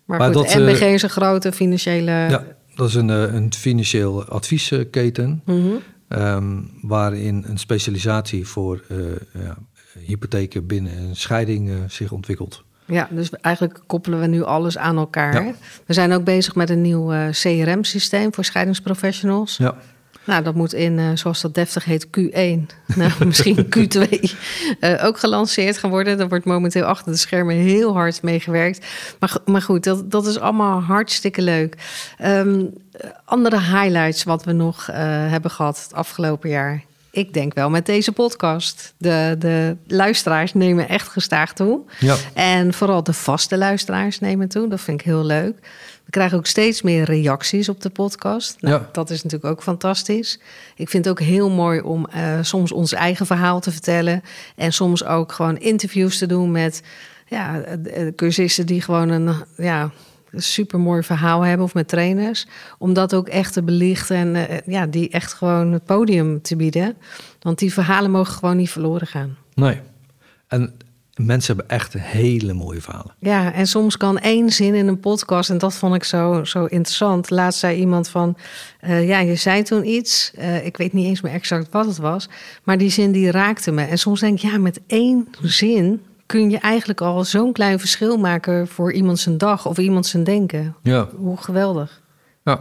Maar, 0.05 0.19
Maar 0.19 0.33
goed, 0.33 0.43
dat, 0.43 0.53
eh, 0.53 0.67
NBG 0.67 0.81
is 0.81 1.01
een 1.01 1.09
grote 1.09 1.51
financiële... 1.51 2.11
Ja, 2.11 2.43
dat 2.75 2.87
is 2.87 2.95
een, 2.95 3.09
eh, 3.09 3.33
een 3.33 3.53
financieel 3.53 4.25
adviesketen. 4.25 5.41
Mhm. 5.45 5.67
ehm, 6.07 6.59
waarin 6.81 7.43
een 7.47 7.57
specialisatie 7.57 8.47
voor 8.47 8.83
eh, 8.87 8.97
ja, 9.43 9.57
hypotheken 10.05 10.67
binnen 10.67 10.97
een 10.97 11.15
scheiding 11.15 11.69
eh, 11.69 11.75
zich 11.87 12.11
ontwikkelt. 12.11 12.63
Ja, 12.91 13.07
dus 13.09 13.29
eigenlijk 13.29 13.79
koppelen 13.87 14.19
we 14.19 14.27
nu 14.27 14.43
alles 14.43 14.77
aan 14.77 14.97
elkaar. 14.97 15.45
Ja. 15.45 15.53
We 15.85 15.93
zijn 15.93 16.13
ook 16.13 16.23
bezig 16.23 16.55
met 16.55 16.69
een 16.69 16.81
nieuw 16.81 17.11
eh, 17.11 17.29
CRM-systeem 17.29 18.33
voor 18.33 18.43
scheidingsprofessionals. 18.43 19.57
Ja, 19.57 19.75
Nou, 20.25 20.43
dat 20.43 20.55
moet 20.55 20.73
in, 20.73 20.99
eh, 20.99 21.05
zoals 21.13 21.41
dat 21.41 21.55
deftig 21.55 21.85
heet, 21.85 22.05
Q1, 22.05 22.75
nou, 22.95 23.11
misschien 23.25 23.65
Q2, 23.77 24.31
eh, 24.79 25.05
ook 25.05 25.19
gelanceerd 25.19 25.77
gaan 25.77 25.89
worden. 25.89 26.17
Daar 26.17 26.29
wordt 26.29 26.45
momenteel 26.45 26.85
achter 26.85 27.11
de 27.11 27.17
schermen 27.17 27.55
heel 27.55 27.93
hard 27.93 28.21
mee 28.21 28.39
gewerkt. 28.39 28.85
Maar, 29.19 29.37
maar 29.45 29.61
goed, 29.61 29.83
dat, 29.83 30.11
dat 30.11 30.25
is 30.27 30.39
allemaal 30.39 30.81
hartstikke 30.81 31.41
leuk. 31.41 31.77
Ehm, 32.17 32.65
eh, 32.91 33.09
andere 33.25 33.59
highlights 33.59 34.23
wat 34.23 34.43
we 34.43 34.51
nog 34.51 34.85
hebben 35.29 35.51
gehad 35.51 35.83
het 35.83 35.93
afgelopen 35.93 36.49
jaar. 36.49 36.83
Ik 37.11 37.33
denk 37.33 37.53
wel 37.53 37.69
met 37.69 37.85
deze 37.85 38.11
podcast. 38.11 38.93
De, 38.97 39.35
de 39.39 39.77
luisteraars 39.87 40.53
nemen 40.53 40.89
echt 40.89 41.07
gestaag 41.07 41.53
toe. 41.53 41.81
ja. 41.99 42.15
En 42.33 42.73
vooral 42.73 43.03
de 43.03 43.13
vaste 43.13 43.57
luisteraars 43.57 44.19
nemen 44.19 44.47
toe. 44.47 44.67
Dat 44.67 44.81
vind 44.81 44.99
ik 44.99 45.05
heel 45.05 45.25
leuk. 45.25 45.55
We 46.05 46.11
krijgen 46.11 46.37
ook 46.37 46.45
steeds 46.45 46.81
meer 46.81 47.03
reacties 47.03 47.69
op 47.69 47.81
de 47.81 47.89
podcast. 47.89 48.57
Nou, 48.59 48.75
Ja. 48.75 48.89
Dat 48.91 49.09
is 49.09 49.23
natuurlijk 49.23 49.51
ook 49.51 49.63
fantastisch. 49.63 50.39
Ik 50.75 50.89
vind 50.89 51.05
het 51.05 51.13
ook 51.13 51.25
heel 51.25 51.49
mooi 51.49 51.81
om 51.81 52.07
eh, 52.07 52.37
soms 52.41 52.71
ons 52.71 52.93
eigen 52.93 53.25
verhaal 53.25 53.59
te 53.59 53.71
vertellen. 53.71 54.23
En 54.55 54.73
soms 54.73 55.05
ook 55.05 55.31
gewoon 55.31 55.57
interviews 55.57 56.17
te 56.17 56.25
doen 56.25 56.51
met 56.51 56.81
ja, 57.27 57.61
eh, 57.61 58.07
eh, 58.07 58.15
cursisten 58.15 58.65
die 58.65 58.81
gewoon 58.81 59.09
een 59.09 59.35
ja, 59.57 59.91
super 60.33 60.79
mooi 60.79 61.03
verhaal 61.03 61.41
hebben. 61.41 61.65
Of 61.65 61.73
met 61.73 61.87
trainers. 61.87 62.47
Om 62.77 62.93
dat 62.93 63.15
ook 63.15 63.27
echt 63.27 63.53
te 63.53 63.63
belichten. 63.63 64.15
En 64.15 64.35
eh, 64.35 64.57
ja, 64.65 64.85
die 64.85 65.09
echt 65.09 65.33
gewoon 65.33 65.71
het 65.71 65.85
podium 65.85 66.41
te 66.41 66.55
bieden. 66.55 66.97
Want 67.39 67.59
die 67.59 67.73
verhalen 67.73 68.11
mogen 68.11 68.33
gewoon 68.33 68.57
niet 68.57 68.69
verloren 68.69 69.07
gaan. 69.07 69.37
Nee. 69.53 69.79
En 70.47 70.73
mensen 71.15 71.55
hebben 71.55 71.75
echt 71.75 71.93
hele 71.93 72.53
mooie 72.53 72.81
verhalen. 72.81 73.15
Ja, 73.19 73.53
en 73.53 73.67
soms 73.67 73.97
kan 73.97 74.19
één 74.19 74.49
zin 74.49 74.75
in 74.75 74.87
een 74.87 74.99
podcast, 74.99 75.49
en 75.49 75.57
dat 75.57 75.75
vond 75.75 75.95
ik 75.95 76.03
zo, 76.03 76.43
zo 76.43 76.65
interessant. 76.65 77.29
Laatst 77.29 77.59
zei 77.59 77.79
iemand 77.79 78.09
van, 78.09 78.37
eh, 78.79 79.07
ja, 79.07 79.19
je 79.19 79.35
zei 79.35 79.63
toen 79.63 79.87
iets, 79.87 80.31
eh, 80.35 80.65
ik 80.65 80.77
weet 80.77 80.93
niet 80.93 81.05
eens 81.05 81.21
meer 81.21 81.33
exact 81.33 81.67
wat 81.71 81.85
het 81.85 81.97
was, 81.97 82.29
maar 82.63 82.77
die 82.77 82.89
zin 82.89 83.11
die 83.11 83.31
raakte 83.31 83.71
me. 83.71 83.83
En 83.83 83.97
soms 83.97 84.19
denk 84.19 84.41
ik, 84.41 84.51
ja, 84.51 84.57
met 84.57 84.81
één 84.87 85.27
zin 85.41 86.01
kun 86.31 86.49
je 86.49 86.57
eigenlijk 86.59 87.01
al 87.01 87.23
zo'n 87.23 87.51
klein 87.53 87.79
verschil 87.79 88.17
maken 88.17 88.67
voor 88.67 88.93
iemand 88.93 89.19
zijn 89.19 89.37
dag 89.37 89.65
of 89.67 89.77
iemand 89.77 90.05
zijn 90.05 90.23
denken. 90.23 90.75
Ja, 90.83 91.07
Hoe 91.17 91.37
geweldig. 91.37 92.01
ja. 92.43 92.59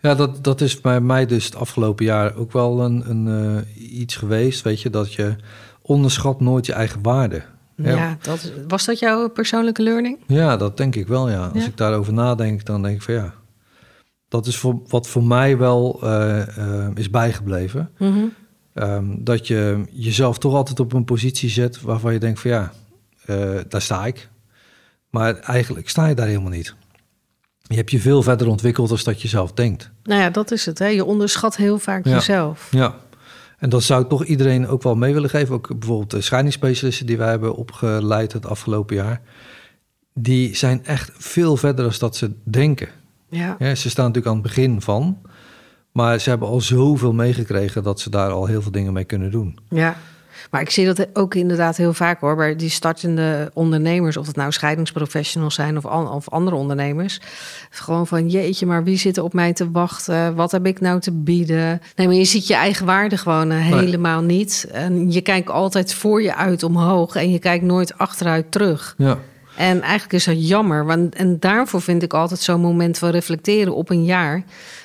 ja 0.00 0.14
dat, 0.14 0.44
dat 0.44 0.60
is 0.60 0.80
bij 0.80 1.00
mij 1.00 1.26
dus 1.26 1.44
het 1.44 1.56
afgelopen 1.56 2.04
jaar 2.04 2.36
ook 2.36 2.52
wel 2.52 2.84
een, 2.84 3.10
een, 3.10 3.28
eh, 3.76 3.92
iets 4.00 4.16
geweest. 4.16 4.62
Weet 4.62 4.80
je, 4.82 4.90
dat 4.90 5.12
je 5.12 5.36
onderschat 5.82 6.40
nooit 6.40 6.66
je 6.66 6.72
eigen 6.72 7.02
waarde. 7.02 7.42
Ja, 7.76 7.90
Ja. 7.90 8.16
dat, 8.22 8.52
was 8.68 8.84
dat 8.84 8.98
jouw 8.98 9.28
persoonlijke 9.28 9.82
learning? 9.82 10.18
Ja, 10.26 10.56
dat 10.56 10.76
denk 10.76 10.94
ik 10.96 11.06
wel, 11.06 11.30
ja. 11.30 11.46
Als 11.46 11.62
Ja. 11.62 11.68
ik 11.68 11.76
daarover 11.76 12.12
nadenk, 12.12 12.64
dan 12.64 12.82
denk 12.82 12.94
ik 12.96 13.02
van 13.02 13.14
ja... 13.14 13.34
Dat 14.28 14.46
is 14.46 14.56
voor, 14.56 14.80
wat 14.88 15.08
voor 15.08 15.24
mij 15.24 15.56
wel 15.58 15.98
eh, 16.02 16.58
eh, 16.58 16.90
is 16.94 17.10
bijgebleven. 17.10 17.90
Mhm. 17.98 18.18
Ehm, 18.74 19.04
dat 19.18 19.46
je 19.46 19.84
jezelf 19.90 20.38
toch 20.38 20.54
altijd 20.54 20.80
op 20.80 20.92
een 20.92 21.04
positie 21.04 21.50
zet 21.50 21.80
waarvan 21.80 22.12
je 22.12 22.18
denkt 22.18 22.40
van 22.40 22.50
ja, 22.50 22.72
eh, 23.28 23.50
daar 23.68 23.82
sta 23.82 24.06
ik. 24.06 24.28
Maar 25.10 25.34
eigenlijk 25.38 25.88
sta 25.88 26.06
je 26.06 26.14
daar 26.14 26.26
helemaal 26.26 26.50
niet. 26.50 26.74
Je 27.62 27.76
hebt 27.76 27.90
je 27.90 28.00
veel 28.00 28.22
verder 28.22 28.46
ontwikkeld 28.48 28.88
dan 28.88 28.98
dat 29.04 29.22
je 29.22 29.28
zelf 29.28 29.52
denkt. 29.52 29.90
Nou 30.02 30.20
ja, 30.20 30.30
dat 30.30 30.50
is 30.50 30.66
het. 30.66 30.78
Hè? 30.78 30.86
Je 30.86 31.04
onderschat 31.04 31.56
heel 31.56 31.78
vaak 31.78 32.04
Ja. 32.04 32.10
jezelf. 32.14 32.68
Ja, 32.70 32.94
en 33.58 33.68
dat 33.68 33.82
zou 33.82 34.02
ik 34.02 34.08
toch 34.08 34.24
iedereen 34.24 34.66
ook 34.66 34.82
wel 34.82 34.94
mee 34.94 35.12
willen 35.14 35.30
geven. 35.30 35.54
Ook 35.54 35.78
bijvoorbeeld 35.78 36.10
de 36.10 36.20
scheidingsspecialisten 36.20 37.06
die 37.06 37.18
wij 37.18 37.28
hebben 37.28 37.54
opgeleid 37.56 38.32
het 38.32 38.46
afgelopen 38.46 38.96
jaar. 38.96 39.20
Die 40.14 40.56
zijn 40.56 40.84
echt 40.84 41.10
veel 41.14 41.56
verder 41.56 41.84
dan 41.84 41.94
dat 41.98 42.16
ze 42.16 42.32
denken. 42.44 42.88
Ja. 43.30 43.56
Ja, 43.58 43.74
ze 43.74 43.90
staan 43.90 44.06
natuurlijk 44.06 44.34
aan 44.34 44.42
het 44.42 44.54
begin 44.54 44.80
van. 44.80 45.18
Maar 45.92 46.18
ze 46.18 46.28
hebben 46.28 46.48
al 46.48 46.60
zoveel 46.60 47.12
meegekregen 47.12 47.82
dat 47.82 48.00
ze 48.00 48.10
daar 48.10 48.30
al 48.30 48.46
heel 48.46 48.62
veel 48.62 48.70
dingen 48.72 48.92
mee 48.92 49.04
kunnen 49.04 49.30
doen. 49.30 49.58
Ja. 49.68 49.96
Maar 50.50 50.60
ik 50.60 50.70
zie 50.70 50.86
dat 50.86 51.06
ook 51.12 51.34
inderdaad 51.34 51.76
heel 51.76 51.92
vaak 51.92 52.20
hoor. 52.20 52.36
Bij 52.36 52.56
die 52.56 52.70
startende 52.70 53.50
ondernemers, 53.54 54.16
of 54.16 54.26
het 54.26 54.36
nou 54.36 54.52
scheidingsprofessionals 54.52 55.54
zijn 55.54 55.76
of, 55.76 55.86
an, 55.86 56.10
of 56.10 56.28
andere 56.28 56.56
ondernemers. 56.56 57.20
Gewoon 57.70 58.06
van 58.06 58.28
jeetje, 58.28 58.66
maar 58.66 58.84
wie 58.84 58.98
zit 58.98 59.16
er 59.16 59.22
op 59.22 59.32
mij 59.32 59.52
te 59.52 59.70
wachten? 59.70 60.34
Wat 60.34 60.52
heb 60.52 60.66
ik 60.66 60.80
nou 60.80 61.00
te 61.00 61.12
bieden? 61.12 61.80
Nee, 61.96 62.06
maar 62.06 62.16
je 62.16 62.24
ziet 62.24 62.46
je 62.46 62.54
eigen 62.54 62.86
waarde 62.86 63.16
gewoon 63.16 63.50
eh, 63.50 63.58
helemaal 63.58 64.22
niet. 64.22 64.68
En 64.72 65.12
je 65.12 65.20
kijkt 65.20 65.50
altijd 65.50 65.94
voor 65.94 66.22
je 66.22 66.34
uit 66.34 66.62
omhoog 66.62 67.14
en 67.14 67.30
je 67.30 67.38
kijkt 67.38 67.64
nooit 67.64 67.98
achteruit 67.98 68.50
terug. 68.50 68.94
Ja. 68.98 69.18
En 69.58 69.80
eigenlijk 69.82 70.12
is 70.12 70.24
dat 70.24 70.48
jammer. 70.48 70.84
Want, 70.86 71.14
en 71.14 71.38
daarvoor 71.38 71.80
vind 71.80 72.02
ik 72.02 72.12
altijd 72.12 72.40
zo'n 72.40 72.60
moment 72.60 72.98
van 72.98 73.10
reflecteren 73.10 73.74
op 73.74 73.90
een 73.90 74.04
jaar. 74.04 74.42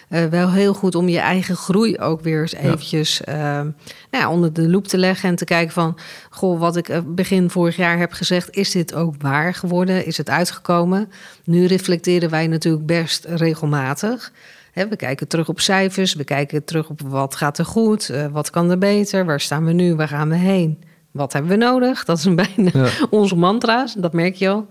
Uh, 0.10 0.26
wel 0.26 0.52
heel 0.52 0.74
goed 0.74 0.96
om 0.96 1.10
je 1.10 1.20
eigen 1.20 1.56
groei 1.56 1.98
ook 1.98 2.22
weer 2.22 2.42
eens 2.42 2.54
eventjes 2.54 3.22
uh, 3.30 3.36
nou 3.36 3.74
ja, 4.10 4.30
onder 4.30 4.54
de 4.54 4.70
loep 4.70 4.88
te 4.88 4.98
leggen. 4.98 5.30
En 5.30 5.36
te 5.36 5.46
kijken 5.46 5.74
van, 5.74 5.98
goh, 6.30 6.60
wat 6.60 6.76
ik 6.76 6.90
eh, 6.90 7.00
begin 7.06 7.50
vorig 7.50 7.76
jaar 7.76 7.98
heb 7.98 8.12
gezegd, 8.12 8.56
is 8.56 8.72
dit 8.72 8.94
ook 8.94 9.16
waar 9.20 9.54
geworden? 9.54 10.06
Is 10.06 10.18
het 10.18 10.30
uitgekomen? 10.30 11.12
Nu 11.44 11.66
reflecteren 11.66 12.30
wij 12.30 12.48
natuurlijk 12.48 12.86
best 12.86 13.26
regelmatig. 13.26 14.32
we 14.74 14.96
kijken 14.96 15.28
terug 15.28 15.50
op 15.50 15.60
cijfers, 15.60 16.14
we 16.14 16.24
kijken 16.24 16.64
terug 16.64 16.90
op 16.90 17.02
wat 17.02 17.36
gaat 17.36 17.58
er 17.58 17.66
goed, 17.66 18.10
uh, 18.10 18.26
wat 18.32 18.50
kan 18.50 18.72
er 18.72 18.78
beter, 18.78 19.26
waar 19.26 19.42
staan 19.42 19.66
we 19.66 19.74
nu, 19.74 19.96
waar 19.96 20.08
gaan 20.08 20.30
we 20.30 20.36
heen? 20.36 20.84
Wat 21.14 21.34
hebben 21.34 21.52
we 21.52 21.58
nodig? 21.58 22.06
Dat 22.06 22.18
is 22.18 22.26
een 22.26 22.36
bijna 22.36 22.70
ja. 22.74 22.90
onze 23.10 23.36
mantra's, 23.36 23.94
dat 23.94 24.14
merk 24.14 24.36
je 24.36 24.50
al. 24.50 24.68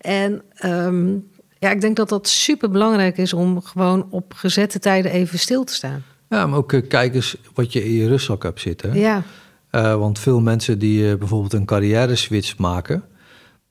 En 0.00 0.42
um, 0.64 1.28
ja, 1.58 1.70
ik 1.70 1.80
denk 1.80 1.96
dat 1.96 2.08
dat 2.08 2.28
super 2.28 2.70
belangrijk 2.70 3.18
is 3.18 3.32
om 3.32 3.62
gewoon 3.62 4.06
op 4.10 4.32
gezette 4.36 4.78
tijden 4.78 5.10
even 5.10 5.38
stil 5.38 5.64
te 5.64 5.74
staan. 5.74 6.04
Ja, 6.28 6.46
maar 6.46 6.58
ook 6.58 6.72
uh, 6.72 6.88
kijk 6.88 7.14
eens 7.14 7.36
wat 7.54 7.72
je 7.72 7.84
in 7.84 7.92
je 7.92 8.08
rustzak 8.08 8.42
hebt 8.42 8.60
zitten. 8.60 8.94
Ja. 8.94 9.22
Uh, 9.70 9.96
want 9.96 10.18
veel 10.18 10.40
mensen 10.40 10.78
die 10.78 11.10
uh, 11.10 11.14
bijvoorbeeld 11.14 11.52
een 11.52 11.64
carrière 11.64 12.16
switch 12.16 12.58
maken, 12.58 13.04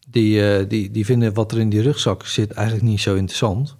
die, 0.09 0.67
die, 0.67 0.91
die 0.91 1.05
vinden 1.05 1.33
wat 1.33 1.51
er 1.51 1.59
in 1.59 1.69
die 1.69 1.81
rugzak 1.81 2.25
zit 2.25 2.51
eigenlijk 2.51 2.87
niet 2.87 3.01
zo 3.01 3.15
interessant. 3.15 3.75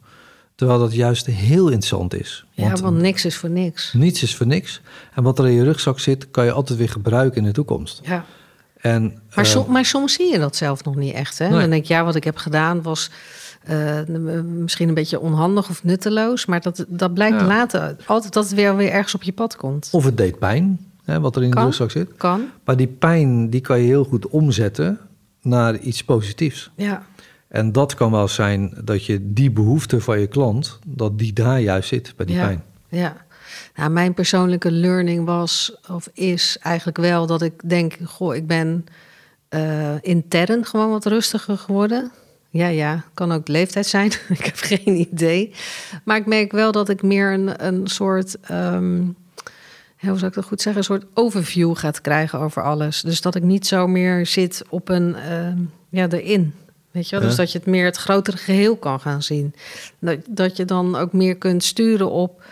Terwijl 0.55 0.79
dat 0.79 0.93
juist 0.93 1.25
heel 1.25 1.65
interessant 1.65 2.13
is. 2.13 2.45
Want, 2.55 2.77
ja, 2.77 2.83
want 2.83 2.97
niks 2.97 3.25
is 3.25 3.35
voor 3.35 3.49
niks. 3.49 3.93
Niets 3.93 4.23
is 4.23 4.35
voor 4.35 4.47
niks. 4.47 4.81
En 5.13 5.23
wat 5.23 5.39
er 5.39 5.47
in 5.47 5.53
je 5.53 5.63
rugzak 5.63 5.99
zit, 5.99 6.31
kan 6.31 6.45
je 6.45 6.51
altijd 6.51 6.79
weer 6.79 6.89
gebruiken 6.89 7.37
in 7.37 7.43
de 7.43 7.51
toekomst. 7.51 7.99
Ja. 8.03 8.25
En, 8.81 9.21
maar, 9.35 9.45
som, 9.45 9.71
maar 9.71 9.85
soms 9.85 10.13
zie 10.13 10.31
je 10.31 10.39
dat 10.39 10.55
zelf 10.55 10.83
nog 10.83 10.95
niet 10.95 11.13
echt. 11.13 11.37
Hè? 11.37 11.49
Nee. 11.49 11.59
Dan 11.59 11.69
denk 11.69 11.81
ik, 11.81 11.87
ja, 11.87 12.03
wat 12.03 12.15
ik 12.15 12.23
heb 12.23 12.37
gedaan 12.37 12.81
was 12.81 13.09
uh, 13.69 14.43
misschien 14.43 14.87
een 14.87 14.93
beetje 14.93 15.19
onhandig 15.19 15.69
of 15.69 15.83
nutteloos. 15.83 16.45
Maar 16.45 16.61
dat, 16.61 16.85
dat 16.87 17.13
blijkt 17.13 17.39
ja. 17.39 17.45
later 17.45 17.95
altijd 18.05 18.33
dat 18.33 18.43
het 18.43 18.53
weer, 18.53 18.75
weer 18.75 18.91
ergens 18.91 19.15
op 19.15 19.23
je 19.23 19.33
pad 19.33 19.55
komt. 19.55 19.89
Of 19.91 20.05
het 20.05 20.17
deed 20.17 20.39
pijn, 20.39 20.79
hè, 21.03 21.19
wat 21.19 21.35
er 21.35 21.43
in 21.43 21.49
kan, 21.49 21.61
de 21.61 21.67
rugzak 21.67 21.91
zit. 21.91 22.09
Kan. 22.17 22.49
Maar 22.63 22.77
die 22.77 22.87
pijn 22.87 23.49
die 23.49 23.61
kan 23.61 23.79
je 23.79 23.85
heel 23.85 24.03
goed 24.03 24.27
omzetten 24.27 24.99
naar 25.41 25.77
iets 25.77 26.03
positiefs. 26.03 26.71
Ja. 26.75 27.05
En 27.53 27.71
dat 27.71 27.93
kan 27.93 28.11
wel 28.11 28.27
zijn 28.27 28.73
dat 28.83 29.05
je 29.05 29.33
die 29.33 29.51
behoefte 29.51 30.01
van 30.01 30.19
je 30.19 30.27
klant, 30.27 30.79
dat 30.85 31.17
die 31.17 31.33
daar 31.33 31.59
juist 31.59 31.87
zit 31.87 32.13
bij 32.15 32.25
die 32.25 32.35
ja. 32.35 32.45
pijn. 32.45 32.63
Ja. 32.89 33.25
Nou, 33.75 33.89
mijn 33.89 34.13
persoonlijke 34.13 34.71
learning 34.71 35.25
was 35.25 35.75
of 35.89 36.09
is 36.13 36.57
eigenlijk 36.61 36.97
wel 36.97 37.25
dat 37.25 37.41
ik 37.41 37.69
denk, 37.69 37.97
goh, 38.03 38.35
ik 38.35 38.47
ben 38.47 38.85
uh, 39.49 39.91
intern 40.01 40.65
gewoon 40.65 40.89
wat 40.89 41.05
rustiger 41.05 41.57
geworden. 41.57 42.11
Ja, 42.49 42.67
ja, 42.67 43.03
kan 43.13 43.31
ook 43.31 43.45
de 43.45 43.51
leeftijd 43.51 43.85
zijn. 43.85 44.11
ik 44.37 44.45
heb 44.45 44.57
geen 44.57 44.99
idee. 45.11 45.53
Maar 46.03 46.17
ik 46.17 46.25
merk 46.25 46.51
wel 46.51 46.71
dat 46.71 46.89
ik 46.89 47.01
meer 47.01 47.33
een, 47.33 47.65
een 47.65 47.87
soort. 47.87 48.37
Um, 48.51 49.15
hoe 49.99 50.17
zou 50.17 50.25
ik 50.25 50.33
dat 50.33 50.45
goed 50.45 50.61
zeggen? 50.61 50.81
Een 50.81 50.87
soort 50.87 51.05
overview 51.13 51.77
gaat 51.77 52.01
krijgen 52.01 52.39
over 52.39 52.63
alles. 52.63 53.01
Dus 53.01 53.21
dat 53.21 53.35
ik 53.35 53.43
niet 53.43 53.67
zo 53.67 53.87
meer 53.87 54.25
zit 54.25 54.63
op 54.69 54.89
een. 54.89 55.15
Uh, 55.29 55.53
ja, 55.89 56.07
erin. 56.09 56.53
Weet 56.93 57.09
je 57.09 57.19
wel? 57.19 57.27
Dus 57.27 57.35
dat 57.35 57.51
je 57.51 57.57
het 57.57 57.67
meer 57.67 57.85
het 57.85 57.97
grotere 57.97 58.37
geheel 58.37 58.75
kan 58.75 58.99
gaan 58.99 59.23
zien. 59.23 59.55
Dat, 59.99 60.19
dat 60.29 60.57
je 60.57 60.65
dan 60.65 60.95
ook 60.95 61.13
meer 61.13 61.35
kunt 61.35 61.63
sturen 61.63 62.11
op. 62.11 62.43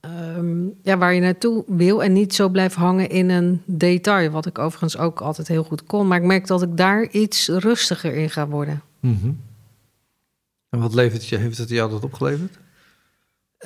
Um, 0.00 0.74
ja, 0.82 0.98
waar 0.98 1.14
je 1.14 1.20
naartoe 1.20 1.64
wil 1.66 2.02
en 2.02 2.12
niet 2.12 2.34
zo 2.34 2.48
blijft 2.48 2.74
hangen 2.74 3.08
in 3.08 3.30
een 3.30 3.62
detail. 3.64 4.30
Wat 4.30 4.46
ik 4.46 4.58
overigens 4.58 4.98
ook 4.98 5.20
altijd 5.20 5.48
heel 5.48 5.64
goed 5.64 5.84
kon. 5.84 6.06
Maar 6.06 6.18
ik 6.18 6.24
merk 6.24 6.46
dat 6.46 6.62
ik 6.62 6.76
daar 6.76 7.08
iets 7.10 7.48
rustiger 7.48 8.14
in 8.14 8.30
ga 8.30 8.46
worden. 8.46 8.82
Mm 9.00 9.18
-hmm. 9.20 9.40
En 10.68 10.80
wat 10.80 10.94
levert 10.94 11.26
je, 11.26 11.36
heeft 11.36 11.58
het 11.58 11.68
jou 11.68 11.90
dat 11.90 12.04
opgeleverd? 12.04 12.58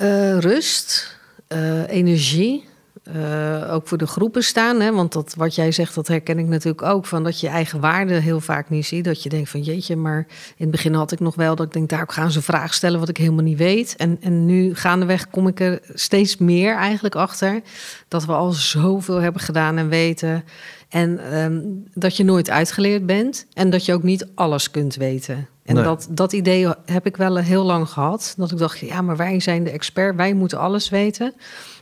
Uh, 0.01 0.37
rust, 0.37 1.17
uh, 1.47 1.87
energie. 1.87 2.69
Uh, 3.15 3.73
ook 3.73 3.87
voor 3.87 3.97
de 3.97 4.07
groepen 4.07 4.43
staan. 4.43 4.79
Hè? 4.79 4.91
Want 4.91 5.13
dat, 5.13 5.33
wat 5.37 5.55
jij 5.55 5.71
zegt, 5.71 5.95
dat 5.95 6.07
herken 6.07 6.39
ik 6.39 6.45
natuurlijk 6.45 6.81
ook. 6.81 7.05
Van 7.05 7.23
dat 7.23 7.39
je 7.39 7.47
eigen 7.47 7.79
waarde 7.79 8.13
heel 8.13 8.39
vaak 8.39 8.69
niet 8.69 8.85
ziet. 8.85 9.05
Dat 9.05 9.23
je 9.23 9.29
denkt 9.29 9.49
van 9.49 9.61
jeetje, 9.61 9.95
maar 9.95 10.25
in 10.27 10.55
het 10.57 10.71
begin 10.71 10.93
had 10.93 11.11
ik 11.11 11.19
nog 11.19 11.35
wel 11.35 11.55
dat 11.55 11.65
ik 11.65 11.73
denk, 11.73 11.89
daar 11.89 12.05
gaan 12.07 12.31
ze 12.31 12.37
een 12.37 12.43
vraag 12.43 12.73
stellen 12.73 12.99
wat 12.99 13.09
ik 13.09 13.17
helemaal 13.17 13.43
niet 13.43 13.57
weet. 13.57 13.95
En, 13.95 14.17
en 14.21 14.45
nu 14.45 14.75
gaandeweg 14.75 15.29
kom 15.29 15.47
ik 15.47 15.59
er 15.59 15.79
steeds 15.93 16.37
meer 16.37 16.75
eigenlijk 16.75 17.15
achter. 17.15 17.61
Dat 18.07 18.25
we 18.25 18.31
al 18.31 18.51
zoveel 18.51 19.21
hebben 19.21 19.41
gedaan 19.41 19.77
en 19.77 19.89
weten. 19.89 20.43
En 20.89 21.37
um, 21.37 21.83
dat 21.93 22.17
je 22.17 22.23
nooit 22.23 22.49
uitgeleerd 22.49 23.05
bent. 23.05 23.45
En 23.53 23.69
dat 23.69 23.85
je 23.85 23.93
ook 23.93 24.03
niet 24.03 24.27
alles 24.35 24.71
kunt 24.71 24.95
weten. 24.95 25.47
En 25.71 25.77
nee. 25.77 25.85
dat, 25.85 26.07
dat 26.09 26.33
idee 26.33 26.67
heb 26.85 27.05
ik 27.05 27.17
wel 27.17 27.35
heel 27.35 27.63
lang 27.63 27.89
gehad. 27.89 28.33
Dat 28.37 28.51
ik 28.51 28.57
dacht, 28.57 28.79
ja, 28.79 29.01
maar 29.01 29.17
wij 29.17 29.39
zijn 29.39 29.63
de 29.63 29.69
expert, 29.69 30.15
wij 30.15 30.33
moeten 30.33 30.59
alles 30.59 30.89
weten. 30.89 31.33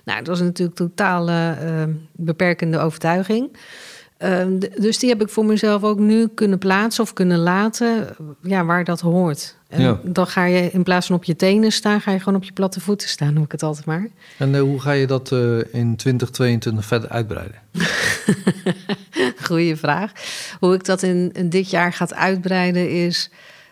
Nou, 0.04 0.18
dat 0.18 0.28
was 0.28 0.40
natuurlijk 0.40 0.78
totaal 0.78 1.30
uh, 1.30 1.84
beperkende 2.12 2.80
overtuiging. 2.80 3.58
Uh, 4.20 4.46
dus 4.80 5.00
die 5.00 5.10
heb 5.10 5.22
ik 5.22 5.30
voor 5.30 5.46
mezelf 5.46 5.84
ook 5.84 6.00
nu 6.00 6.28
kunnen 6.28 6.58
plaatsen 6.58 7.04
of 7.04 7.14
kunnen 7.14 7.38
laten, 7.38 8.08
ja, 8.42 8.66
waar 8.66 8.84
dat 8.84 9.00
hoort. 9.00 9.56
En 9.68 9.82
ja. 9.82 10.00
dan 10.04 10.28
ga 10.28 10.46
je 10.46 10.72
in 10.72 10.84
plaats 10.84 11.08
van 11.08 11.16
op 11.16 11.24
je 11.24 11.36
tenen 11.36 11.72
staan, 11.72 12.02
ga 12.02 12.12
je 12.12 12.20
gewoon 12.20 12.36
op 12.36 12.44
je 12.44 12.52
platte 12.52 12.80
voeten 12.80 13.10
staan, 13.10 13.34
noem 13.34 13.44
ik 13.44 13.52
het 13.52 13.64
altijd 13.64 13.86
maar. 13.86 14.08
En 14.38 14.54
uh, 14.54 14.62
hoe 14.62 14.80
ga 14.80 14.92
je 14.92 15.08
dat 15.08 15.32
uh, 15.32 15.58
in 15.58 15.96
2022 15.96 16.86
verder 16.86 17.10
uitbreiden? 17.10 17.56
Goeie 19.48 19.76
vraag. 19.76 20.12
Hoe 20.60 20.74
ik 20.74 20.86
dat 20.86 21.04
in, 21.04 21.32
in, 21.34 21.50
dit 21.50 21.70
jaar 21.70 21.94
ga 21.94 22.08
uitbreiden 22.10 22.90
is, 22.90 23.30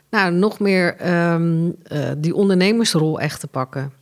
nou, 0.10 0.32
nog 0.32 0.60
meer 0.60 1.13
um, 1.34 1.76
die 2.17 2.36
ondernemersrol 2.36 3.20
echt 3.20 3.39
te 3.39 3.48
pakken. 3.48 3.93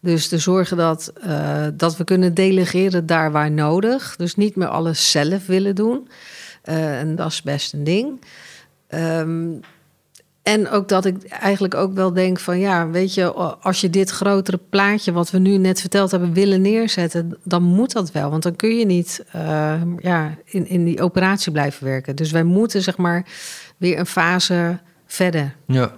Dus 0.00 0.28
te 0.28 0.38
zorgen 0.38 0.76
dat, 0.76 1.12
uh, 1.26 1.66
dat 1.74 1.96
we 1.96 2.04
kunnen 2.04 2.34
delegeren 2.34 3.06
daar 3.06 3.32
waar 3.32 3.50
nodig. 3.50 4.16
Dus 4.16 4.34
niet 4.34 4.56
meer 4.56 4.68
alles 4.68 5.10
zelf 5.10 5.46
willen 5.46 5.74
doen. 5.74 6.08
Uh, 6.64 6.98
en 6.98 7.16
dat 7.16 7.30
is 7.30 7.42
best 7.42 7.72
een 7.72 7.84
ding. 7.84 8.20
Um, 8.88 9.60
en 10.42 10.68
ook 10.68 10.88
dat 10.88 11.04
ik 11.04 11.24
eigenlijk 11.24 11.74
ook 11.74 11.94
wel 11.94 12.12
denk 12.12 12.40
van 12.40 12.58
ja, 12.58 12.88
weet 12.88 13.14
je, 13.14 13.32
als 13.60 13.80
je 13.80 13.90
dit 13.90 14.10
grotere 14.10 14.60
plaatje 14.68 15.12
wat 15.12 15.30
we 15.30 15.38
nu 15.38 15.56
net 15.56 15.80
verteld 15.80 16.10
hebben 16.10 16.32
willen 16.32 16.60
neerzetten, 16.60 17.38
dan 17.44 17.62
moet 17.62 17.92
dat 17.92 18.12
wel. 18.12 18.30
Want 18.30 18.42
dan 18.42 18.56
kun 18.56 18.76
je 18.76 18.86
niet 18.86 19.24
ja, 19.98 20.34
in, 20.44 20.68
in 20.68 20.84
die 20.84 21.02
operatie 21.02 21.52
blijven 21.52 21.84
werken. 21.84 22.16
Dus 22.16 22.30
wij 22.30 22.44
moeten 22.44 22.82
zeg 22.82 22.96
maar 22.96 23.26
weer 23.76 23.98
een 23.98 24.06
fase 24.06 24.78
verder. 25.14 25.54
Ja, 25.66 25.92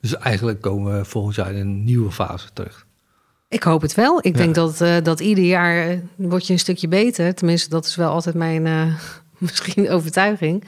dus 0.00 0.16
eigenlijk 0.16 0.60
komen 0.60 0.98
we 0.98 1.04
volgend 1.04 1.34
jaar 1.34 1.52
in 1.52 1.60
een 1.60 1.84
nieuwe 1.84 2.10
fase 2.12 2.48
terug. 2.52 2.86
Ik 3.48 3.62
hoop 3.62 3.82
het 3.82 3.94
wel. 3.94 4.18
Ik 4.18 4.36
ja. 4.36 4.42
denk 4.42 4.54
dat, 4.54 4.80
uh, 4.80 4.96
dat 5.02 5.20
ieder 5.20 5.44
jaar 5.44 5.90
uh, 5.90 5.98
word 6.16 6.46
je 6.46 6.52
een 6.52 6.58
stukje 6.58 6.88
beter. 6.88 7.34
Tenminste, 7.34 7.68
dat 7.68 7.86
is 7.86 7.96
wel 7.96 8.10
altijd 8.10 8.34
mijn 8.34 8.66
uh, 8.66 8.94
misschien 9.38 9.90
overtuiging. 9.90 10.64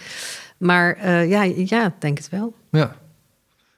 Maar 0.59 1.09
ja, 1.27 1.43
ja, 1.43 1.95
denk 1.99 2.19
het 2.19 2.29
wel. 2.29 2.55
Ja, 2.71 2.97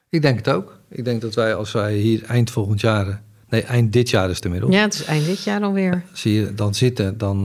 ik 0.09 0.23
denk 0.23 0.37
het 0.37 0.49
ook. 0.49 0.79
Ik 0.89 1.05
denk 1.05 1.21
dat 1.21 1.35
wij 1.35 1.55
als 1.55 1.73
wij 1.73 1.95
hier 1.95 2.25
eind 2.25 2.51
volgend 2.51 2.81
jaar... 2.81 3.23
Nee, 3.49 3.63
eind 3.63 3.93
dit 3.93 4.11
jaar 4.11 4.31
is 4.31 4.37
het 4.37 4.45
inmiddels. 4.45 4.75
Ja, 4.75 4.83
het 4.83 4.95
is 4.95 5.05
eind 5.05 5.27
dit 5.27 5.45
jaar 5.45 5.63
alweer. 5.63 6.03
Zie 6.13 6.33
je 6.33 6.55
dan 6.55 6.75
zitten, 6.75 7.19
dan, 7.19 7.43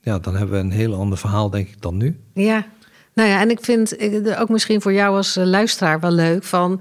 ja, 0.00 0.18
dan 0.18 0.36
hebben 0.36 0.56
we 0.56 0.64
een 0.64 0.70
heel 0.70 0.94
ander 0.94 1.18
verhaal, 1.18 1.50
denk 1.50 1.68
ik, 1.68 1.82
dan 1.82 1.96
nu. 1.96 2.20
Ja, 2.34 2.66
nou 3.20 3.32
ja, 3.32 3.40
en 3.40 3.50
ik 3.50 3.60
vind 3.60 3.96
ook 4.38 4.48
misschien 4.48 4.80
voor 4.80 4.92
jou 4.92 5.16
als 5.16 5.34
luisteraar 5.34 6.00
wel 6.00 6.10
leuk 6.10 6.44
van 6.44 6.80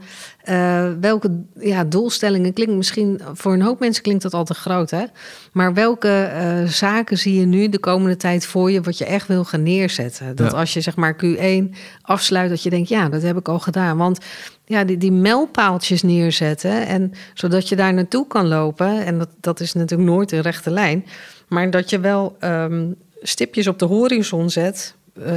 uh, 0.50 0.90
welke 1.00 1.42
ja, 1.60 1.84
doelstellingen 1.84 2.54
klinkt 2.54 2.74
misschien 2.74 3.22
voor 3.34 3.54
een 3.54 3.62
hoop 3.62 3.80
mensen 3.80 4.04
klinkt 4.04 4.24
dat 4.24 4.34
al 4.34 4.44
te 4.44 4.54
groot, 4.54 4.90
hè? 4.90 5.04
Maar 5.52 5.74
welke 5.74 6.32
uh, 6.34 6.68
zaken 6.68 7.18
zie 7.18 7.40
je 7.40 7.46
nu 7.46 7.70
de 7.70 7.80
komende 7.80 8.18
tijd 8.18 8.46
voor 8.46 8.72
je 8.72 8.82
wat 8.82 8.98
je 8.98 9.06
echt 9.06 9.28
wil 9.28 9.44
gaan 9.44 9.64
neerzetten? 9.64 10.36
Dat 10.36 10.52
ja. 10.52 10.58
als 10.58 10.74
je 10.74 10.82
zeg 10.82 10.96
maar 10.96 11.16
Q1 11.26 11.76
afsluit, 12.02 12.50
dat 12.50 12.64
je 12.64 12.70
denkt, 12.70 12.90
ja, 12.90 13.10
dat 13.10 13.22
heb 13.22 13.38
ik 13.38 13.48
al 13.48 13.60
gedaan. 13.60 13.98
Want 13.98 14.20
ja, 14.66 14.84
die, 14.84 14.98
die 14.98 15.12
mijlpaaltjes 15.12 16.02
neerzetten 16.02 16.88
en 16.88 17.14
zodat 17.34 17.70
je 17.70 17.76
daar 17.76 17.94
naartoe 17.94 18.28
kan 18.28 18.48
lopen. 18.48 19.06
En 19.06 19.18
dat, 19.18 19.30
dat 19.40 19.60
is 19.60 19.74
natuurlijk 19.74 20.10
nooit 20.10 20.32
een 20.32 20.42
rechte 20.42 20.72
lijn, 20.72 21.06
maar 21.48 21.70
dat 21.70 21.90
je 21.90 22.00
wel 22.00 22.38
um, 22.44 22.96
stipjes 23.22 23.68
op 23.68 23.80
de 23.80 23.86
horizon 23.86 24.50
zet. 24.50 24.96
Uh, 25.18 25.34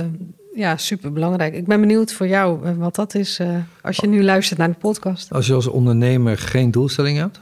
ja, 0.55 0.77
super 0.77 1.13
belangrijk. 1.13 1.55
Ik 1.55 1.67
ben 1.67 1.81
benieuwd 1.81 2.13
voor 2.13 2.27
jou 2.27 2.75
wat 2.77 2.95
dat 2.95 3.15
is 3.15 3.41
uh, 3.41 3.57
als 3.83 3.97
je 3.97 4.07
nu 4.07 4.23
luistert 4.23 4.59
naar 4.59 4.69
de 4.69 4.79
podcast. 4.79 5.33
Als 5.33 5.47
je 5.47 5.55
als 5.55 5.67
ondernemer 5.67 6.39
geen 6.39 6.71
doelstelling 6.71 7.19
hebt? 7.19 7.41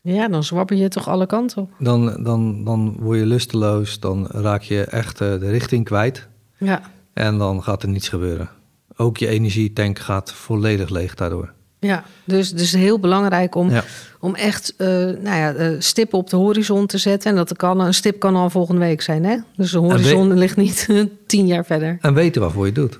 Ja, 0.00 0.28
dan 0.28 0.44
zwabber 0.44 0.76
je 0.76 0.88
toch 0.88 1.08
alle 1.08 1.26
kanten 1.26 1.62
op. 1.62 1.70
Dan, 1.78 2.22
dan, 2.22 2.64
dan 2.64 2.96
word 3.00 3.18
je 3.18 3.26
lusteloos, 3.26 4.00
dan 4.00 4.26
raak 4.26 4.62
je 4.62 4.84
echt 4.84 5.20
uh, 5.20 5.28
de 5.28 5.50
richting 5.50 5.84
kwijt. 5.84 6.28
Ja, 6.58 6.82
En 7.12 7.38
dan 7.38 7.62
gaat 7.62 7.82
er 7.82 7.88
niets 7.88 8.08
gebeuren. 8.08 8.48
Ook 8.96 9.16
je 9.16 9.28
energietank 9.28 9.98
gaat 9.98 10.32
volledig 10.32 10.88
leeg 10.88 11.14
daardoor. 11.14 11.52
Ja. 11.84 12.04
Dus, 12.24 12.52
dus 12.52 12.72
heel 12.72 12.98
belangrijk 12.98 13.54
om, 13.54 13.70
Ja. 13.70 13.84
om 14.20 14.34
echt 14.34 14.74
eh, 14.76 14.86
nou 14.88 15.22
ja, 15.22 15.52
eh, 15.54 15.68
stippen 15.78 16.18
op 16.18 16.30
de 16.30 16.36
horizon 16.36 16.86
te 16.86 16.98
zetten. 16.98 17.30
En 17.30 17.36
dat 17.36 17.56
kan, 17.56 17.80
een 17.80 17.94
stip 17.94 18.18
kan 18.18 18.36
al 18.36 18.50
volgende 18.50 18.80
week 18.80 19.00
zijn, 19.02 19.24
hè? 19.24 19.36
Dus 19.56 19.70
de 19.70 19.78
horizon 19.78 20.34
ligt 20.38 20.56
niet 20.56 20.88
tien 21.26 21.46
jaar 21.46 21.64
verder. 21.64 21.98
En 22.00 22.14
weten 22.14 22.40
waarvoor 22.40 22.66
je 22.66 22.72
het 22.72 22.80
doet. 22.80 22.98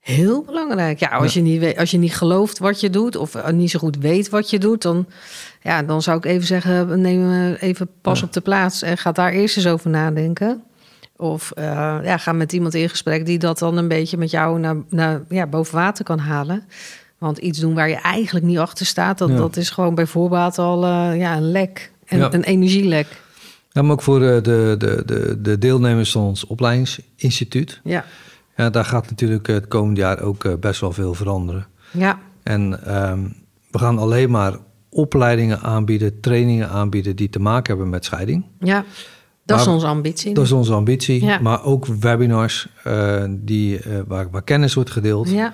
Heel 0.00 0.42
belangrijk. 0.42 0.98
Ja, 0.98 1.08
als, 1.08 1.34
Ja. 1.34 1.40
Je 1.40 1.46
niet 1.46 1.60
weet, 1.60 1.78
als 1.78 1.90
je 1.90 1.98
niet 1.98 2.14
gelooft 2.16 2.58
wat 2.58 2.80
je 2.80 2.90
doet 2.90 3.16
of 3.16 3.34
eh, 3.34 3.48
niet 3.52 3.70
zo 3.70 3.78
goed 3.78 3.96
weet 3.96 4.28
wat 4.28 4.50
je 4.50 4.58
doet, 4.58 4.82
dan, 4.82 5.06
ja, 5.62 5.82
dan 5.82 6.02
zou 6.02 6.16
ik 6.18 6.24
even 6.24 6.46
zeggen: 6.46 7.00
neem 7.00 7.52
even 7.60 7.88
pas 8.00 8.18
Ja. 8.20 8.26
op 8.26 8.32
de 8.32 8.40
plaats 8.40 8.82
en 8.82 8.98
ga 8.98 9.12
daar 9.12 9.32
eerst 9.32 9.56
eens 9.56 9.66
over 9.66 9.90
nadenken. 9.90 10.62
Of 11.16 11.52
ja, 11.56 12.16
ga 12.18 12.32
met 12.32 12.52
iemand 12.52 12.74
in 12.74 12.88
gesprek 12.88 13.26
die 13.26 13.38
dat 13.38 13.58
dan 13.58 13.76
een 13.76 13.88
beetje 13.88 14.16
met 14.16 14.30
jou 14.30 14.58
naar, 14.58 14.76
naar, 14.88 15.20
ja, 15.28 15.46
boven 15.46 15.74
water 15.74 16.04
kan 16.04 16.18
halen. 16.18 16.64
Want 17.22 17.38
iets 17.38 17.58
doen 17.58 17.74
waar 17.74 17.88
je 17.88 17.94
eigenlijk 18.00 18.44
niet 18.46 18.58
achter 18.58 18.86
staat, 18.86 19.18
dat, 19.18 19.28
Ja. 19.28 19.36
dat 19.36 19.56
is 19.56 19.70
gewoon 19.70 19.94
bijvoorbeeld 19.94 20.58
al 20.58 20.84
eh, 20.84 21.18
ja, 21.18 21.36
een 21.36 21.50
lek. 21.50 21.92
Ja. 22.06 22.32
een 22.32 22.42
energielek. 22.42 23.06
Ja, 23.70 23.82
maar 23.82 23.92
ook 23.92 24.02
voor 24.02 24.22
eh, 24.22 24.42
de, 24.42 24.74
de, 24.78 25.02
de, 25.06 25.38
de 25.40 25.58
deelnemers 25.58 26.10
van 26.12 26.22
ons 26.22 26.46
opleidingsinstituut. 26.46 27.80
Ja, 27.84 28.04
Ja, 28.56 28.70
daar 28.70 28.84
gaat 28.84 29.10
natuurlijk 29.10 29.48
eh, 29.48 29.54
het 29.54 29.68
komende 29.68 30.00
jaar 30.00 30.20
ook 30.20 30.60
best 30.60 30.80
wel 30.80 30.92
veel 30.92 31.14
veranderen. 31.14 31.66
ja, 31.90 32.18
En 32.42 32.84
ehm, 32.86 33.20
we 33.70 33.78
gaan 33.78 33.98
alleen 33.98 34.30
maar 34.30 34.56
opleidingen 34.88 35.60
aanbieden, 35.60 36.20
trainingen 36.20 36.68
aanbieden 36.68 37.16
die 37.16 37.28
te 37.28 37.38
maken 37.40 37.72
hebben 37.72 37.90
met 37.90 38.04
scheiding. 38.04 38.44
ja. 38.60 38.84
Dat 39.44 39.60
is 39.60 39.66
onze 39.66 39.86
ambitie. 39.86 40.34
Dat 40.34 40.44
is 40.44 40.52
onze 40.52 40.72
ambitie. 40.72 41.24
Ja. 41.24 41.38
Maar 41.40 41.64
ook 41.64 41.86
webinars 41.86 42.68
die, 43.30 43.80
waar, 44.06 44.30
waar 44.30 44.42
kennis 44.42 44.74
wordt 44.74 44.90
gedeeld. 44.90 45.30
Ja, 45.30 45.52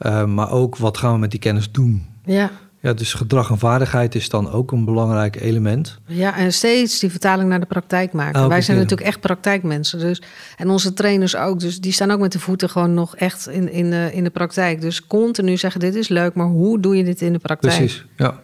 Eh, 0.00 0.24
maar 0.24 0.50
ook 0.50 0.76
wat 0.76 0.98
gaan 0.98 1.12
we 1.12 1.18
met 1.18 1.30
die 1.30 1.40
kennis 1.40 1.70
doen. 1.72 2.06
ja. 2.24 2.50
Ja, 2.82 2.92
dus 2.92 3.14
gedrag 3.14 3.50
en 3.50 3.58
vaardigheid 3.58 4.14
is 4.14 4.28
dan 4.28 4.50
ook 4.52 4.72
een 4.72 4.84
belangrijk 4.84 5.40
element. 5.40 5.98
Ja, 6.06 6.36
en 6.36 6.52
steeds 6.52 6.98
die 6.98 7.10
vertaling 7.10 7.48
naar 7.48 7.60
de 7.60 7.66
praktijk 7.66 8.12
maken. 8.12 8.34
Elke 8.34 8.48
Wij 8.48 8.62
zijn 8.62 8.76
keer. 8.76 8.84
natuurlijk 8.86 9.08
echt 9.14 9.20
praktijkmensen. 9.20 9.98
Dus, 9.98 10.22
en 10.56 10.70
onze 10.70 10.92
trainers 10.92 11.36
ook. 11.36 11.60
Dus 11.60 11.80
die 11.80 11.92
staan 11.92 12.10
ook 12.10 12.20
met 12.20 12.32
de 12.32 12.38
voeten 12.38 12.70
gewoon 12.70 12.94
nog 12.94 13.16
echt 13.16 13.48
in, 13.48 13.72
in, 13.72 13.90
de, 13.90 14.10
in 14.12 14.24
de 14.24 14.30
praktijk. 14.30 14.80
Dus 14.80 15.06
continu 15.06 15.56
zeggen, 15.56 15.80
dit 15.80 15.94
is 15.94 16.08
leuk, 16.08 16.34
maar 16.34 16.46
hoe 16.46 16.80
doe 16.80 16.96
je 16.96 17.04
dit 17.04 17.20
in 17.20 17.32
de 17.32 17.38
praktijk? 17.38 17.76
Precies, 17.76 18.04
ja. 18.16 18.40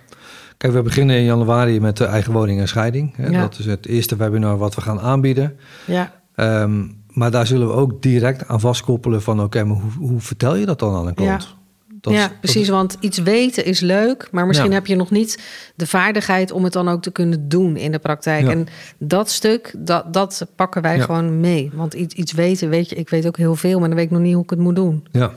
Kijk, 0.57 0.73
we 0.73 0.83
beginnen 0.83 1.16
in 1.16 1.25
januari 1.25 1.81
met 1.81 1.97
de 1.97 2.05
eigen 2.05 2.33
woning 2.33 2.61
en 2.61 2.69
scheiding. 2.69 3.16
Hè. 3.16 3.27
Ja. 3.27 3.40
Dat 3.40 3.59
is 3.59 3.66
het 3.66 3.87
eerste 3.87 4.16
webinar 4.16 4.59
wat 4.59 4.75
we 4.75 4.81
gaan 4.81 5.01
aanbieden. 5.01 5.59
Ja, 5.85 6.12
Ehm, 6.35 6.85
maar 7.16 7.31
daar 7.31 7.46
zullen 7.46 7.66
we 7.66 7.72
ook 7.72 8.02
direct 8.02 8.48
aan 8.48 8.61
vastkoppelen 8.61 9.22
van... 9.22 9.42
oké, 9.42 9.64
maar 9.64 9.76
hoe, 9.76 10.09
hoe 10.09 10.20
vertel 10.20 10.57
je 10.57 10.66
dat 10.66 10.79
dan 10.79 10.94
aan 10.94 11.07
een 11.07 11.14
klant? 11.14 11.57
Dat 12.00 12.12
ja 12.12 12.29
dat 12.29 12.40
precies. 12.40 12.68
Want 12.68 12.96
iets 13.00 13.18
weten 13.18 13.64
is 13.64 13.81
leuk, 13.81 14.29
maar 14.33 14.46
misschien 14.46 14.68
Ja. 14.70 14.74
heb 14.74 14.87
je 14.87 14.96
nog 14.96 15.11
niet 15.11 15.42
de 15.74 15.87
vaardigheid 15.87 16.50
om 16.52 16.64
het 16.64 16.72
dan 16.72 16.88
ook 16.88 17.02
te 17.02 17.11
kunnen 17.11 17.48
doen 17.48 17.76
in 17.76 17.92
de 17.92 17.98
praktijk. 17.98 18.44
Ja. 18.44 18.50
En 18.50 18.66
dat 18.98 19.31
stuk, 19.31 19.74
dat, 19.79 20.12
dat 20.12 20.46
pakken 20.57 20.83
wij 20.83 20.96
Ja. 20.96 21.05
gewoon 21.05 21.40
mee. 21.40 21.70
Want 21.74 21.94
iets, 21.94 22.14
iets 22.14 22.33
weten, 22.33 22.68
weet 22.68 22.90
je, 22.90 22.96
ik 22.96 23.09
weet 23.09 23.26
ook 23.26 23.37
heel 23.37 23.57
veel, 23.57 23.79
maar 23.79 23.88
dan 23.88 23.96
weet 23.96 24.07
ik 24.07 24.12
nog 24.12 24.20
niet 24.20 24.35
hoe 24.35 24.42
ik 24.42 24.50
het 24.50 24.59
moet 24.59 24.76
doen. 24.76 25.07
Ja, 25.12 25.33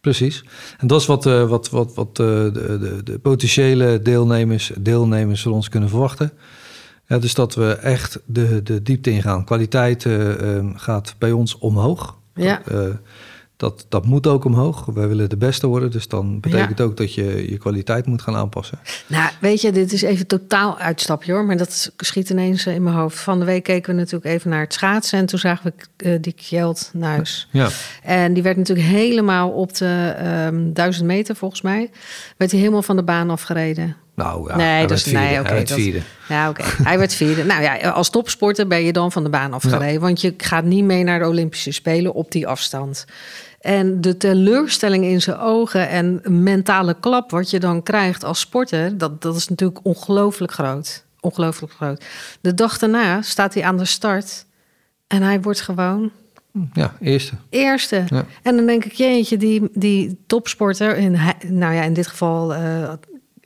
precies. 0.00 0.44
En 0.78 0.86
dat 0.86 1.00
is 1.00 1.06
wat, 1.06 1.26
eh, 1.26 1.48
wat, 1.48 1.70
wat, 1.70 1.94
wat 1.94 2.08
eh, 2.08 2.14
de, 2.26 2.50
de, 2.80 3.00
de 3.04 3.18
potentiële 3.18 4.02
deelnemers, 4.02 4.72
deelnemers 4.78 5.42
van 5.42 5.52
ons 5.52 5.68
kunnen 5.68 5.88
verwachten. 5.88 6.32
Ja, 7.06 7.18
dus 7.18 7.34
dat 7.34 7.54
we 7.54 7.72
echt 7.72 8.20
de, 8.24 8.62
de 8.62 8.82
diepte 8.82 9.10
ingaan. 9.10 9.44
Kwaliteit 9.44 10.04
eh, 10.04 10.56
eh, 10.56 10.64
gaat 10.74 11.14
bij 11.18 11.32
ons 11.32 11.58
omhoog. 11.58 12.16
Ja. 12.34 12.62
Dat, 12.64 12.74
eh, 12.74 12.94
dat, 13.56 13.86
dat 13.88 14.06
moet 14.06 14.26
ook 14.26 14.44
omhoog. 14.44 14.84
Wij 14.84 15.08
willen 15.08 15.28
de 15.28 15.36
beste 15.36 15.66
worden. 15.66 15.90
Dus 15.90 16.08
dan 16.08 16.40
betekent 16.40 16.80
ook 16.80 16.96
dat 16.96 17.14
je 17.14 17.50
je 17.50 17.58
kwaliteit 17.58 18.06
moet 18.06 18.22
gaan 18.22 18.36
aanpassen. 18.36 18.78
Nou, 19.06 19.30
weet 19.40 19.60
je, 19.60 19.72
dit 19.72 19.92
is 19.92 20.02
even 20.02 20.26
totaal 20.26 20.78
uitstapje 20.78 21.32
hoor. 21.32 21.44
Maar 21.44 21.56
dat 21.56 21.92
schiet 21.96 22.30
ineens 22.30 22.66
eh, 22.66 22.74
in 22.74 22.82
mijn 22.82 22.96
hoofd. 22.96 23.18
Van 23.18 23.38
de 23.38 23.44
week 23.44 23.62
keken 23.62 23.94
we 23.94 24.00
natuurlijk 24.00 24.34
even 24.34 24.50
naar 24.50 24.60
het 24.60 24.72
schaatsen. 24.72 25.18
En 25.18 25.26
toen 25.26 25.38
zagen 25.38 25.72
we 25.96 26.20
die 26.20 26.32
Kjeld 26.32 26.90
Nuis. 26.92 27.48
Ja, 27.50 27.68
En 28.02 28.32
die 28.32 28.42
werd 28.42 28.56
natuurlijk 28.56 28.88
helemaal 28.88 29.50
op 29.50 29.74
de 29.74 30.14
ehm 30.18 30.72
1000 30.72 31.06
meter 31.06 31.36
volgens 31.36 31.60
mij. 31.62 31.90
Werd 32.36 32.50
hij 32.50 32.60
helemaal 32.60 32.82
van 32.82 32.96
de 32.96 33.02
baan 33.02 33.30
afgereden. 33.30 33.96
Nou 34.16 34.48
ja, 34.50 34.56
Nee, 34.56 34.66
hij 34.66 34.84
is- 34.84 35.02
vierde. 35.02 35.18
nee, 35.18 35.34
hij 35.42 35.64
dat- 35.64 35.72
vierde. 35.78 36.00
Ja, 36.28 36.48
oké. 36.48 36.62
Hij 36.82 36.98
werd 36.98 37.14
vierde. 37.14 37.44
Nou 37.44 37.62
ja, 37.62 37.76
als 37.90 38.10
topsporter 38.10 38.66
ben 38.66 38.82
je 38.84 38.92
dan 38.92 39.12
van 39.12 39.24
de 39.24 39.30
baan 39.30 39.52
afgereden. 39.52 40.00
Want 40.00 40.20
je 40.20 40.34
gaat 40.36 40.64
niet 40.64 40.84
mee 40.84 41.04
naar 41.04 41.18
de 41.18 41.26
Olympische 41.26 41.70
Spelen 41.72 42.14
op 42.14 42.30
die 42.32 42.46
afstand. 42.46 43.04
En 43.60 44.00
de 44.00 44.16
teleurstelling 44.16 45.04
in 45.04 45.22
zijn 45.22 45.38
ogen 45.38 45.88
en 45.88 46.20
mentale 46.28 46.96
klap 47.00 47.30
wat 47.30 47.50
je 47.50 47.60
dan 47.60 47.82
krijgt 47.82 48.24
als 48.24 48.40
sporter, 48.40 48.98
dat, 48.98 49.22
dat 49.22 49.36
is 49.36 49.48
natuurlijk 49.48 49.80
ongelooflijk 49.82 50.52
groot. 50.52 51.04
Ongelooflijk 51.20 51.72
groot. 51.72 52.04
De 52.40 52.54
dag 52.54 52.78
daarna 52.78 53.22
staat 53.22 53.54
hij 53.54 53.62
aan 53.62 53.76
de 53.76 53.84
start 53.84 54.44
en 55.06 55.22
hij 55.22 55.40
wordt 55.40 55.60
gewoon 55.60 56.10
Ja, 56.72 56.92
eerste. 57.00 57.32
eerste. 57.50 58.04
Ja. 58.08 58.24
En 58.42 58.56
dan 58.56 58.66
denk 58.66 58.84
ik, 58.84 58.92
jeetje, 58.92 59.36
die, 59.36 59.68
die 59.72 60.18
topsporter, 60.26 60.96
hij- 60.96 61.34
nou 61.46 61.74
ja, 61.74 61.82
in 61.82 61.92
dit 61.92 62.06
geval 62.06 62.54
eh, 62.54 62.92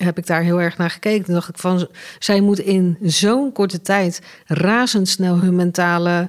heb 0.03 0.19
ik 0.19 0.27
daar 0.27 0.43
heel 0.43 0.61
erg 0.61 0.77
naar 0.77 0.91
gekeken. 0.91 1.25
Toen 1.25 1.35
dacht 1.35 1.49
ik 1.49 1.59
van, 1.59 1.89
zij 2.19 2.41
moet 2.41 2.59
in 2.59 2.97
zo'n 3.03 3.53
korte 3.53 3.81
tijd 3.81 4.21
razendsnel 4.47 5.39
hun 5.41 5.55
mentale 5.57 6.29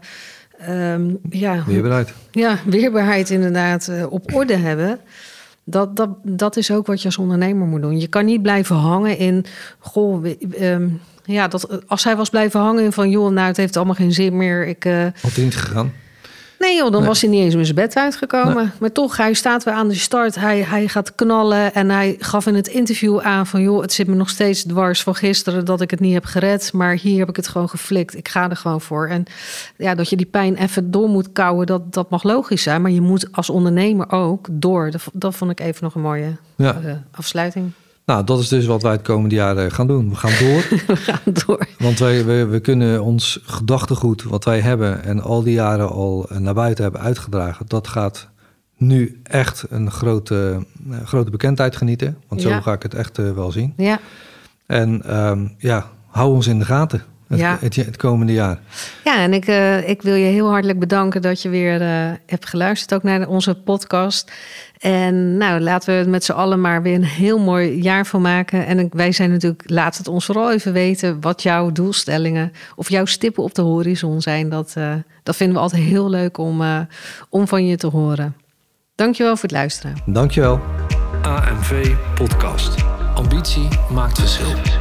ehm, 0.60 1.10
ja, 1.30 1.64
Weer 1.68 1.82
bereid. 1.82 2.14
ja, 2.32 2.58
weerbaarheid 2.66 3.30
inderdaad 3.30 3.88
eh, 3.88 4.12
op 4.12 4.34
orde 4.34 4.56
hebben. 4.56 5.00
Dat, 5.64 5.96
dat, 5.96 6.10
dat 6.24 6.58
is 6.58 6.72
ook 6.72 6.88
wat 6.88 7.00
je 7.02 7.06
als 7.06 7.18
ondernemer 7.18 7.68
moet 7.68 7.82
doen. 7.82 8.00
Je 8.00 8.08
kan 8.08 8.26
niet 8.26 8.42
blijven 8.42 8.76
hangen 8.76 9.18
in. 9.18 9.46
Goh, 9.80 10.26
ehm, 10.60 10.88
ja, 11.24 11.48
dat, 11.48 11.88
als 11.88 12.04
hij 12.04 12.16
was 12.16 12.30
blijven 12.30 12.60
hangen 12.60 12.84
in 12.84 12.92
van. 12.92 13.10
joh, 13.10 13.32
nou, 13.32 13.48
het 13.48 13.58
heeft 13.58 13.78
allemaal 13.78 13.96
geen 13.96 14.14
zin 14.14 14.38
meer. 14.38 14.68
Ik, 14.68 14.84
Had 15.22 15.34
hij 15.36 15.44
niet 15.44 15.56
gegaan. 15.56 15.92
Nee 16.62 16.76
joh, 16.76 16.92
dan 16.92 17.00
Nee. 17.00 17.10
was 17.10 17.22
hij 17.22 17.30
niet 17.30 17.42
eens 17.44 17.56
met 17.56 17.64
zijn 17.66 17.76
bed 17.78 17.96
uitgekomen. 17.96 18.72
Maar 18.80 18.92
toch, 18.92 19.18
hij 19.18 19.34
staat 19.34 19.64
weer 19.64 19.74
aan 19.74 19.88
de 19.88 19.96
start. 19.96 20.36
Hij, 20.36 20.62
hij 20.62 20.88
gaat 20.88 21.16
knallen. 21.16 21.74
En 21.74 21.90
hij 21.90 22.16
gaf 22.20 22.46
in 22.48 22.56
het 22.56 22.68
interview 22.68 23.20
aan 23.20 23.48
van... 23.48 23.62
joh, 23.62 23.82
het 23.82 23.94
zit 23.94 24.08
me 24.08 24.16
nog 24.16 24.30
steeds 24.30 24.64
dwars 24.64 25.04
van 25.04 25.16
gisteren... 25.16 25.66
dat 25.66 25.82
ik 25.82 25.92
het 25.92 26.00
niet 26.00 26.14
heb 26.14 26.26
gered. 26.26 26.74
Maar 26.74 26.96
hier 26.96 27.20
heb 27.20 27.30
ik 27.30 27.36
het 27.36 27.48
gewoon 27.48 27.70
geflikt. 27.70 28.16
Ik 28.18 28.28
ga 28.28 28.50
er 28.50 28.56
gewoon 28.56 28.82
voor. 28.82 29.08
En 29.08 29.24
ja, 29.78 29.96
dat 29.96 30.10
je 30.10 30.16
die 30.16 30.26
pijn 30.26 30.56
even 30.56 30.92
door 30.92 31.10
moet 31.10 31.32
kouwen... 31.32 31.66
dat, 31.66 31.94
dat 31.94 32.10
mag 32.10 32.24
logisch 32.24 32.64
zijn. 32.64 32.82
Maar 32.82 32.92
je 32.92 33.02
moet 33.02 33.28
als 33.32 33.50
ondernemer 33.50 34.12
ook 34.12 34.48
door. 34.52 34.92
Dat, 34.92 35.02
dat 35.14 35.36
vond 35.36 35.52
ik 35.52 35.60
even 35.60 35.84
nog 35.84 35.96
een 35.96 36.02
mooie 36.02 36.36
Ja. 36.56 36.80
eh, 36.86 36.94
afsluiting. 37.12 37.72
Nou, 38.06 38.24
dat 38.24 38.40
is 38.40 38.48
dus 38.48 38.66
wat 38.66 38.82
wij 38.82 38.92
het 38.92 39.02
komende 39.02 39.36
jaar 39.36 39.72
gaan 39.72 39.88
doen. 39.88 40.10
We 40.10 40.16
gaan 40.16 40.32
door. 40.40 40.66
We 40.88 40.96
gaan 40.96 41.34
door. 41.46 41.68
Want 41.80 42.00
wij, 42.00 42.26
we, 42.26 42.46
we 42.46 42.60
kunnen 42.60 43.04
ons 43.04 43.40
gedachtegoed, 43.46 44.24
wat 44.24 44.44
wij 44.44 44.60
hebben 44.60 45.04
en 45.04 45.22
al 45.22 45.44
die 45.44 45.54
jaren 45.54 45.90
al 45.90 46.30
naar 46.38 46.54
buiten 46.54 46.84
hebben 46.84 47.02
uitgedragen, 47.02 47.66
dat 47.68 47.88
gaat 47.88 48.30
nu 48.78 49.20
echt 49.24 49.66
een 49.70 49.92
grote, 49.92 50.66
eh, 50.92 50.98
grote 51.06 51.32
bekendheid 51.32 51.76
genieten. 51.76 52.18
Want 52.28 52.42
zo 52.42 52.50
Ja. 52.50 52.62
ga 52.62 52.74
ik 52.74 52.84
het 52.84 52.94
echt 52.94 53.18
eh, 53.18 53.32
wel 53.32 53.52
zien. 53.52 53.74
Ja. 53.78 54.00
En 54.66 55.02
ehm, 55.06 55.48
ja, 55.58 55.90
hou 56.08 56.34
ons 56.34 56.48
in 56.48 56.60
de 56.60 56.66
gaten 56.66 57.04
het, 57.32 57.40
Ja. 57.40 57.58
het, 57.62 57.76
het 57.76 57.98
komende 57.98 58.34
jaar. 58.34 58.60
Ja, 59.04 59.18
en 59.18 59.34
ik, 59.34 59.46
eh, 59.48 59.90
ik 59.90 60.02
wil 60.02 60.14
je 60.16 60.26
heel 60.26 60.50
hartelijk 60.50 60.80
bedanken 60.80 61.22
dat 61.22 61.42
je 61.42 61.50
weer 61.50 61.82
eh, 61.82 61.88
hebt 62.26 62.50
geluisterd, 62.50 62.94
ook 62.94 63.04
naar 63.04 63.28
onze 63.28 63.56
podcast. 63.56 64.32
En 64.80 65.38
nou, 65.38 65.60
laten 65.60 65.94
we 65.94 66.00
het 66.00 66.08
met 66.10 66.24
z'n 66.24 66.32
allen 66.32 66.62
maar 66.62 66.82
weer 66.82 66.96
een 66.96 67.04
heel 67.04 67.40
mooi 67.40 67.82
jaar 67.82 68.06
van 68.06 68.22
maken. 68.22 68.66
En 68.66 68.80
ik- 68.80 68.94
wij 68.94 69.12
zijn 69.12 69.32
natuurlijk, 69.32 69.64
laat 69.66 69.98
het 69.98 70.08
ons 70.08 70.26
vooral 70.26 70.52
even 70.52 70.74
weten 70.74 71.18
wat 71.22 71.44
jouw 71.44 71.72
doelstellingen 71.72 72.52
of 72.76 72.90
jouw 72.90 73.06
stippen 73.06 73.44
op 73.44 73.56
de 73.56 73.62
horizon 73.62 74.22
zijn. 74.22 74.50
Dat, 74.50 74.74
eh, 74.78 74.94
dat 75.24 75.36
vinden 75.36 75.56
we 75.56 75.62
altijd 75.62 75.82
heel 75.82 76.10
leuk 76.10 76.38
om, 76.38 76.62
eh, 76.62 76.80
om 77.30 77.48
van 77.48 77.66
je 77.66 77.76
te 77.78 77.88
horen. 77.88 78.36
Dankjewel 78.96 79.34
voor 79.34 79.44
het 79.44 79.52
luisteren. 79.52 79.96
Dankjewel. 80.06 80.60
AMV 81.22 81.94
Podcast. 82.16 82.76
Ambitie 83.16 83.68
maakt 83.94 84.20
verschil. 84.20 84.81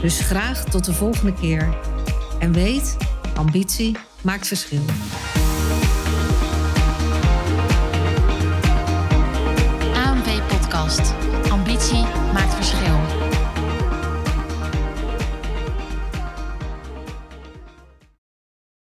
Dus 0.00 0.20
graag 0.20 0.64
tot 0.64 0.84
de 0.84 0.92
volgende 0.92 1.32
keer. 1.32 1.78
En 2.38 2.52
weet, 2.52 2.96
ambitie 3.36 3.96
maakt 4.22 4.46
verschil. 4.46 4.82
Ambitie 11.50 12.04
maakt 12.32 12.54
verschil. 12.54 12.95